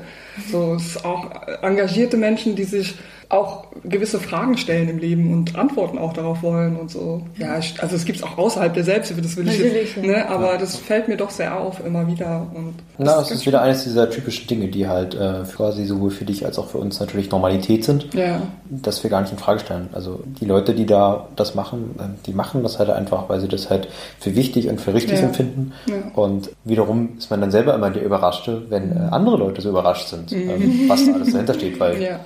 So, 0.50 0.74
es 0.74 0.86
ist 0.86 1.04
auch 1.04 1.30
engagierte 1.62 2.16
Menschen, 2.16 2.56
die 2.56 2.64
sich 2.64 2.94
auch 3.28 3.66
gewisse 3.84 4.20
Fragen 4.20 4.56
stellen 4.56 4.88
im 4.88 4.98
Leben 4.98 5.32
und 5.32 5.56
Antworten 5.56 5.98
auch 5.98 6.12
darauf 6.12 6.42
wollen 6.42 6.76
und 6.76 6.90
so. 6.90 7.22
Ja, 7.36 7.58
ich, 7.58 7.74
also 7.82 7.96
es 7.96 8.04
gibt 8.04 8.18
es 8.18 8.24
auch 8.24 8.38
außerhalb 8.38 8.72
der 8.72 8.84
Selbsthilfe, 8.84 9.22
das 9.22 9.36
will 9.36 9.48
ich 9.48 9.58
jetzt, 9.58 9.96
ne, 9.96 10.28
aber 10.28 10.52
ja. 10.52 10.58
das 10.58 10.76
fällt 10.76 11.08
mir 11.08 11.16
doch 11.16 11.30
sehr 11.30 11.58
auf 11.58 11.84
immer 11.84 12.06
wieder. 12.06 12.46
Und 12.54 12.74
Na, 12.98 13.16
das 13.16 13.30
ist, 13.30 13.38
ist 13.38 13.46
wieder 13.46 13.62
eines 13.62 13.84
dieser 13.84 14.10
typischen 14.10 14.46
Dinge, 14.46 14.68
die 14.68 14.86
halt 14.86 15.14
äh, 15.14 15.42
quasi 15.54 15.84
sowohl 15.84 16.10
für 16.10 16.24
dich 16.24 16.44
als 16.44 16.58
auch 16.58 16.68
für 16.68 16.78
uns 16.78 17.00
natürlich 17.00 17.30
Normalität 17.30 17.84
sind, 17.84 18.12
ja. 18.14 18.42
dass 18.70 19.02
wir 19.02 19.10
gar 19.10 19.20
nicht 19.20 19.32
in 19.32 19.38
Frage 19.38 19.60
stellen. 19.60 19.88
Also 19.92 20.20
die 20.40 20.44
Leute, 20.44 20.74
die 20.74 20.86
da 20.86 21.28
das 21.34 21.54
machen, 21.54 21.93
die 22.26 22.32
machen 22.32 22.62
das 22.62 22.78
halt 22.78 22.90
einfach, 22.90 23.28
weil 23.28 23.40
sie 23.40 23.48
das 23.48 23.70
halt 23.70 23.88
für 24.18 24.34
wichtig 24.34 24.68
und 24.68 24.80
für 24.80 24.94
richtig 24.94 25.20
ja. 25.20 25.26
empfinden. 25.26 25.72
Ja. 25.86 25.96
Und 26.14 26.50
wiederum 26.64 27.16
ist 27.18 27.30
man 27.30 27.40
dann 27.40 27.50
selber 27.50 27.74
immer 27.74 27.90
der 27.90 28.04
Überraschte, 28.04 28.62
wenn 28.70 28.92
äh, 28.92 29.00
andere 29.10 29.36
Leute 29.36 29.60
so 29.60 29.70
überrascht 29.70 30.08
sind, 30.08 30.32
mhm. 30.32 30.50
ähm, 30.50 30.88
was 30.88 31.06
da 31.06 31.12
alles 31.12 31.32
dahinter 31.32 31.54
steht, 31.54 31.80
weil 31.80 32.02
ja. 32.02 32.20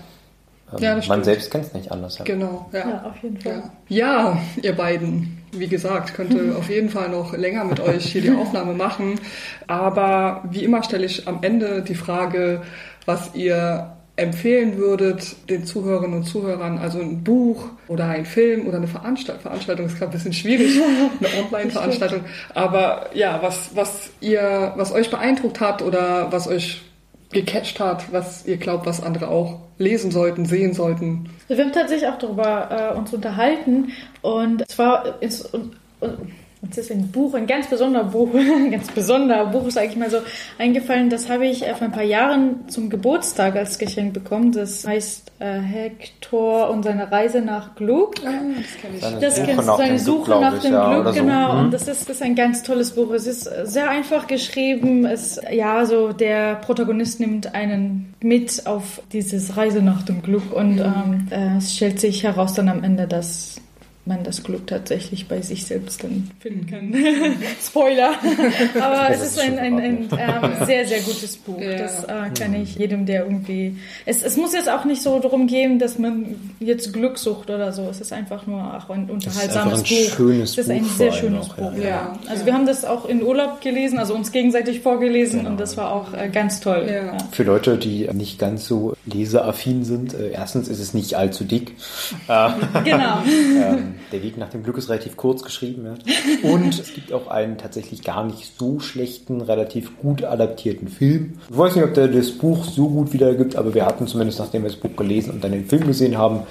Ähm, 0.72 0.82
ja, 0.82 0.94
man 0.94 1.02
stimmt. 1.02 1.24
selbst 1.24 1.50
kennt 1.50 1.64
es 1.64 1.74
nicht 1.74 1.90
anders. 1.90 2.18
Ja. 2.18 2.24
Genau, 2.24 2.68
ja. 2.72 2.78
ja. 2.80 3.02
auf 3.04 3.22
jeden 3.22 3.38
Fall. 3.40 3.62
Ja. 3.88 4.32
ja, 4.32 4.38
ihr 4.62 4.76
beiden, 4.76 5.38
wie 5.52 5.68
gesagt, 5.68 6.14
könnte 6.14 6.56
auf 6.58 6.68
jeden 6.68 6.90
Fall 6.90 7.08
noch 7.08 7.32
länger 7.32 7.64
mit 7.64 7.80
euch 7.80 8.12
hier 8.12 8.20
die 8.20 8.30
Aufnahme 8.36 8.74
machen. 8.74 9.18
Aber 9.66 10.44
wie 10.50 10.64
immer 10.64 10.82
stelle 10.82 11.06
ich 11.06 11.26
am 11.26 11.38
Ende 11.42 11.82
die 11.82 11.94
Frage, 11.94 12.62
was 13.06 13.34
ihr 13.34 13.97
empfehlen 14.18 14.76
würdet 14.76 15.48
den 15.48 15.64
Zuhörerinnen 15.64 16.18
und 16.18 16.24
Zuhörern, 16.24 16.78
also 16.78 17.00
ein 17.00 17.22
Buch 17.22 17.66
oder 17.86 18.06
ein 18.06 18.26
Film 18.26 18.66
oder 18.66 18.78
eine 18.78 18.88
Veranstaltung. 18.88 19.42
Veranstaltung 19.42 19.86
ist 19.86 19.98
gerade 19.98 20.10
ein 20.10 20.12
bisschen 20.12 20.32
schwierig, 20.32 20.80
eine 21.20 21.44
Online-Veranstaltung. 21.44 22.20
Aber 22.54 23.06
ja, 23.14 23.38
was, 23.42 23.70
was 23.74 24.10
ihr, 24.20 24.72
was 24.76 24.92
euch 24.92 25.10
beeindruckt 25.10 25.60
hat 25.60 25.82
oder 25.82 26.32
was 26.32 26.48
euch 26.48 26.82
gecatcht 27.30 27.78
hat, 27.78 28.12
was 28.12 28.46
ihr 28.46 28.56
glaubt, 28.56 28.86
was 28.86 29.02
andere 29.02 29.28
auch 29.28 29.60
lesen 29.78 30.10
sollten, 30.10 30.46
sehen 30.46 30.72
sollten. 30.72 31.30
Wir 31.46 31.58
haben 31.58 31.72
tatsächlich 31.72 32.08
auch 32.08 32.18
darüber 32.18 32.92
äh, 32.94 32.98
uns 32.98 33.12
unterhalten 33.12 33.92
und 34.22 34.68
zwar 34.70 35.22
ist, 35.22 35.54
und, 35.54 35.76
und, 36.00 36.32
uns 36.60 36.76
ist 36.76 36.90
ein 36.90 37.08
Buch, 37.08 37.34
ein 37.34 37.46
ganz 37.46 37.68
besonderer 37.68 38.04
Buch, 38.04 38.34
ein 38.34 38.70
ganz 38.70 38.90
besonderer 38.90 39.46
Buch, 39.46 39.70
sage 39.70 39.88
ich 39.88 39.96
mal 39.96 40.10
so, 40.10 40.18
eingefallen. 40.58 41.08
Das 41.08 41.30
habe 41.30 41.46
ich 41.46 41.64
äh, 41.64 41.74
vor 41.74 41.86
ein 41.86 41.92
paar 41.92 42.02
Jahren 42.02 42.68
zum 42.68 42.90
Geburtstag 42.90 43.54
als 43.56 43.78
Geschenk 43.78 44.12
bekommen. 44.12 44.50
Das 44.50 44.86
heißt 44.86 45.30
äh, 45.38 45.60
Hector 45.60 46.70
und 46.70 46.82
seine 46.82 47.10
Reise 47.12 47.40
nach 47.42 47.76
Glück. 47.76 48.16
Ah, 48.24 48.30
das 48.56 48.80
kenne 48.80 48.96
ich. 48.96 49.00
Seine 49.00 49.20
das 49.20 49.34
kennst 49.36 49.68
du, 49.68 49.76
seine 49.76 49.98
Suche 50.00 50.24
Glück, 50.24 50.40
nach 50.40 50.58
dem 50.58 50.72
ja, 50.72 51.00
Glück, 51.00 51.14
genau. 51.14 51.52
So. 51.52 51.58
Und 51.58 51.66
mhm. 51.66 51.70
das 51.70 51.82
ist, 51.82 52.08
das 52.08 52.16
ist 52.16 52.22
ein 52.22 52.34
ganz 52.34 52.62
tolles 52.64 52.90
Buch. 52.90 53.12
Es 53.12 53.26
ist 53.26 53.48
sehr 53.64 53.88
einfach 53.88 54.26
geschrieben. 54.26 55.06
Es, 55.06 55.40
ja, 55.52 55.86
so 55.86 56.12
der 56.12 56.56
Protagonist 56.56 57.20
nimmt 57.20 57.54
einen 57.54 58.14
mit 58.20 58.66
auf 58.66 59.00
dieses 59.12 59.56
Reise 59.56 59.80
nach 59.80 60.02
dem 60.02 60.22
Glück 60.22 60.52
und 60.52 60.76
mhm. 60.76 60.80
ähm, 60.80 61.26
äh, 61.30 61.58
es 61.58 61.76
stellt 61.76 62.00
sich 62.00 62.24
heraus 62.24 62.54
dann 62.54 62.68
am 62.68 62.82
Ende, 62.82 63.06
dass 63.06 63.60
man 64.08 64.24
das 64.24 64.42
Glück 64.42 64.66
tatsächlich 64.66 65.28
bei 65.28 65.42
sich 65.42 65.66
selbst 65.66 66.02
dann 66.02 66.30
finden 66.40 66.66
kann. 66.66 66.94
Spoiler! 67.64 68.14
Aber 68.80 69.10
es 69.10 69.22
ist 69.22 69.38
ein, 69.38 69.58
ein, 69.58 69.78
ein, 69.78 70.12
ein 70.12 70.66
sehr, 70.66 70.86
sehr 70.86 71.00
gutes 71.00 71.36
Buch. 71.36 71.60
Ja. 71.60 71.76
Das 71.76 72.04
äh, 72.04 72.30
kann 72.36 72.54
ich 72.54 72.76
jedem, 72.76 73.06
der 73.06 73.24
irgendwie. 73.24 73.76
Es, 74.06 74.22
es 74.22 74.36
muss 74.36 74.54
jetzt 74.54 74.68
auch 74.68 74.84
nicht 74.84 75.02
so 75.02 75.18
darum 75.20 75.46
gehen, 75.46 75.78
dass 75.78 75.98
man 75.98 76.34
jetzt 76.58 76.92
Glück 76.92 77.18
sucht 77.18 77.50
oder 77.50 77.72
so. 77.72 77.88
Es 77.88 78.00
ist 78.00 78.12
einfach 78.12 78.46
nur 78.46 78.62
auch 78.74 78.90
ein 78.90 79.08
unterhaltsames 79.08 79.82
es 79.82 79.90
ist 79.90 80.18
ein 80.18 80.26
Buch. 80.26 80.42
es 80.42 80.58
ist 80.58 80.70
ein 80.70 80.84
sehr 80.84 81.12
schönes 81.12 81.48
Buch. 81.50 81.72
Ja. 81.76 81.88
ja. 81.88 82.18
Also 82.28 82.46
wir 82.46 82.54
haben 82.54 82.66
das 82.66 82.84
auch 82.84 83.06
in 83.08 83.22
Urlaub 83.22 83.60
gelesen, 83.60 83.98
also 83.98 84.14
uns 84.14 84.32
gegenseitig 84.32 84.80
vorgelesen 84.80 85.40
genau. 85.40 85.50
und 85.50 85.60
das 85.60 85.76
war 85.76 85.92
auch 85.92 86.14
äh, 86.14 86.28
ganz 86.30 86.60
toll. 86.60 86.88
Ja. 86.90 87.16
Für 87.30 87.42
Leute, 87.42 87.76
die 87.76 88.08
nicht 88.12 88.38
ganz 88.38 88.66
so 88.66 88.94
leseaffin 89.12 89.84
sind, 89.84 90.14
äh, 90.14 90.30
erstens 90.30 90.68
ist 90.68 90.80
es 90.80 90.94
nicht 90.94 91.14
allzu 91.14 91.44
dick. 91.44 91.74
genau. 92.84 93.22
ähm, 93.24 93.94
der 94.12 94.22
Weg 94.22 94.38
nach 94.38 94.50
dem 94.50 94.62
Glück 94.62 94.78
ist 94.78 94.88
relativ 94.88 95.16
kurz 95.16 95.42
geschrieben. 95.42 95.86
Ja. 95.86 96.50
Und 96.50 96.78
es 96.78 96.94
gibt 96.94 97.12
auch 97.12 97.28
einen 97.28 97.58
tatsächlich 97.58 98.02
gar 98.02 98.24
nicht 98.24 98.52
so 98.58 98.80
schlechten, 98.80 99.40
relativ 99.40 99.98
gut 99.98 100.24
adaptierten 100.24 100.88
Film. 100.88 101.34
Ich 101.50 101.56
weiß 101.56 101.74
nicht, 101.74 101.84
ob 101.84 101.94
der 101.94 102.08
das 102.08 102.30
Buch 102.30 102.64
so 102.64 102.88
gut 102.88 103.12
wiedergibt, 103.12 103.56
aber 103.56 103.74
wir 103.74 103.86
hatten 103.86 104.06
zumindest, 104.06 104.38
nachdem 104.38 104.62
wir 104.62 104.70
das 104.70 104.78
Buch 104.78 104.96
gelesen 104.96 105.30
und 105.32 105.44
dann 105.44 105.52
den 105.52 105.66
Film 105.66 105.86
gesehen 105.86 106.18
haben, 106.18 106.42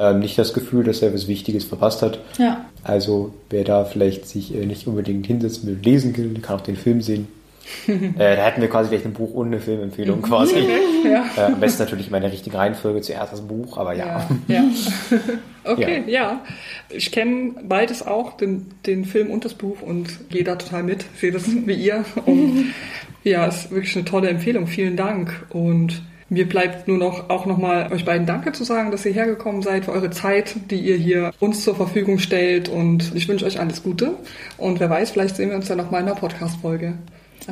ähm, 0.00 0.20
nicht 0.20 0.38
das 0.38 0.54
Gefühl, 0.54 0.82
dass 0.82 1.02
er 1.02 1.12
was 1.12 1.28
Wichtiges 1.28 1.64
verpasst 1.64 2.02
hat. 2.02 2.20
Ja. 2.38 2.64
Also 2.82 3.34
wer 3.50 3.64
da 3.64 3.84
vielleicht 3.84 4.26
sich 4.26 4.54
äh, 4.54 4.64
nicht 4.64 4.86
unbedingt 4.86 5.26
hinsetzen 5.26 5.68
will, 5.68 5.78
lesen 5.82 6.16
will, 6.16 6.32
kann 6.40 6.56
auch 6.56 6.62
den 6.62 6.76
Film 6.76 7.02
sehen. 7.02 7.28
Äh, 7.86 8.36
da 8.36 8.44
hätten 8.44 8.60
wir 8.60 8.68
quasi 8.68 8.88
vielleicht 8.88 9.06
ein 9.06 9.12
Buch 9.12 9.32
und 9.34 9.48
eine 9.48 9.60
Filmempfehlung 9.60 10.22
quasi. 10.22 10.56
ja. 11.04 11.24
äh, 11.36 11.52
am 11.52 11.60
besten 11.60 11.82
natürlich 11.82 12.06
in 12.06 12.12
meiner 12.12 12.30
richtigen 12.30 12.56
Reihenfolge 12.56 13.00
zuerst 13.00 13.32
das 13.32 13.40
Buch, 13.40 13.78
aber 13.78 13.94
ja. 13.94 14.28
ja, 14.48 14.54
ja. 14.56 14.62
okay, 15.64 16.04
ja. 16.06 16.40
Ich 16.88 17.12
kenne 17.12 17.54
beides 17.62 18.06
auch, 18.06 18.36
den, 18.36 18.66
den 18.86 19.04
Film 19.04 19.30
und 19.30 19.44
das 19.44 19.54
Buch 19.54 19.82
und 19.82 20.30
gehe 20.30 20.44
da 20.44 20.56
total 20.56 20.82
mit, 20.82 21.04
sehe 21.16 21.32
das 21.32 21.44
wie 21.66 21.74
ihr. 21.74 22.04
Und 22.24 22.72
ja, 23.24 23.46
ist 23.46 23.70
wirklich 23.70 23.96
eine 23.96 24.04
tolle 24.04 24.28
Empfehlung. 24.28 24.66
Vielen 24.66 24.96
Dank. 24.96 25.46
Und 25.50 26.02
Mir 26.32 26.48
bleibt 26.48 26.86
nur 26.86 26.96
noch 26.96 27.28
auch 27.28 27.44
nochmal 27.44 27.92
euch 27.92 28.04
beiden 28.04 28.24
Danke 28.24 28.52
zu 28.52 28.62
sagen, 28.62 28.92
dass 28.92 29.04
ihr 29.04 29.12
hergekommen 29.12 29.62
seid, 29.62 29.86
für 29.86 29.90
eure 29.90 30.10
Zeit, 30.10 30.54
die 30.70 30.78
ihr 30.78 30.96
hier 30.96 31.32
uns 31.40 31.64
zur 31.64 31.74
Verfügung 31.74 32.20
stellt. 32.20 32.68
Und 32.68 33.12
ich 33.16 33.26
wünsche 33.26 33.44
euch 33.44 33.58
alles 33.58 33.82
Gute. 33.82 34.12
Und 34.56 34.78
wer 34.78 34.88
weiß, 34.88 35.10
vielleicht 35.10 35.34
sehen 35.34 35.50
wir 35.50 35.56
uns 35.56 35.68
ja 35.68 35.74
noch 35.74 35.90
mal 35.90 35.98
in 35.98 36.06
einer 36.06 36.14
Podcast-Folge. 36.14 36.94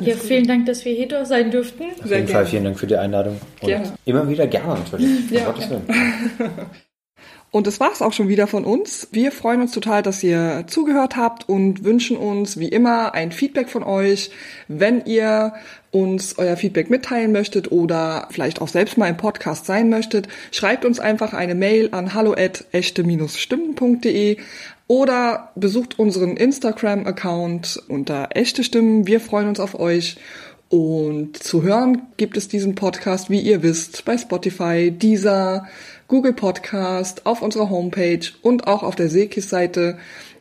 Ja, 0.01 0.15
vielen 0.15 0.47
Dank, 0.47 0.65
dass 0.65 0.85
wir 0.85 0.93
hier 0.93 1.25
sein 1.25 1.51
durften. 1.51 1.83
Auf 2.03 2.09
jeden 2.09 2.27
Fall 2.27 2.45
vielen 2.45 2.63
Dank 2.63 2.79
für 2.79 2.87
die 2.87 2.97
Einladung. 2.97 3.39
Und 3.61 3.67
gerne. 3.67 3.93
immer 4.05 4.27
wieder 4.27 4.47
gerne 4.47 4.79
natürlich. 4.79 5.09
Ja, 5.31 5.53
Und 7.51 7.65
das 7.65 7.79
war's 7.79 8.03
auch 8.03 8.13
schon 8.13 8.27
wieder 8.27 8.45
von 8.45 8.63
uns. 8.63 9.07
Wir 9.11 9.31
freuen 9.31 9.61
uns 9.61 9.71
total, 9.71 10.03
dass 10.03 10.21
ihr 10.21 10.65
zugehört 10.67 11.15
habt 11.15 11.49
und 11.49 11.83
wünschen 11.83 12.15
uns 12.15 12.59
wie 12.59 12.67
immer 12.67 13.15
ein 13.15 13.31
Feedback 13.31 13.69
von 13.69 13.81
euch. 13.81 14.29
Wenn 14.67 15.03
ihr 15.05 15.53
uns 15.89 16.37
euer 16.37 16.57
Feedback 16.57 16.91
mitteilen 16.91 17.31
möchtet 17.31 17.71
oder 17.71 18.27
vielleicht 18.29 18.61
auch 18.61 18.67
selbst 18.67 18.99
mal 18.99 19.07
im 19.07 19.17
Podcast 19.17 19.65
sein 19.65 19.89
möchtet, 19.89 20.27
schreibt 20.51 20.85
uns 20.85 20.99
einfach 20.99 21.33
eine 21.33 21.55
Mail 21.55 21.89
an 21.91 22.13
hallo@echte-stimmen.de 22.13 24.37
oder 24.89 25.51
besucht 25.55 25.99
unseren 25.99 26.35
Instagram-Account 26.35 27.83
unter 27.87 28.29
echte 28.31 28.63
Stimmen. 28.63 29.05
Wir 29.07 29.21
freuen 29.21 29.47
uns 29.47 29.59
auf 29.61 29.79
euch. 29.79 30.17
Und 30.67 31.37
zu 31.37 31.63
hören 31.63 32.01
gibt 32.17 32.37
es 32.37 32.47
diesen 32.47 32.75
Podcast, 32.75 33.29
wie 33.29 33.39
ihr 33.39 33.61
wisst, 33.63 34.03
bei 34.05 34.17
Spotify, 34.17 34.91
Deezer, 34.91 35.67
Google 36.07 36.33
Podcast, 36.33 37.27
auf 37.27 37.43
unserer 37.43 37.69
Homepage 37.69 38.31
und 38.41 38.67
auch 38.67 38.81
auf 38.81 38.95
der 38.95 39.09
Seekis-Seite. 39.09 39.99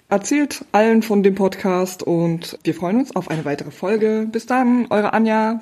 Erzählt 0.08 0.64
allen 0.72 1.02
von 1.02 1.22
dem 1.22 1.34
Podcast 1.34 2.02
und 2.02 2.58
wir 2.64 2.74
freuen 2.74 3.00
uns 3.00 3.14
auf 3.14 3.30
eine 3.30 3.44
weitere 3.44 3.70
Folge. 3.70 4.26
Bis 4.32 4.46
dann, 4.46 4.86
eure 4.88 5.12
Anja. 5.12 5.60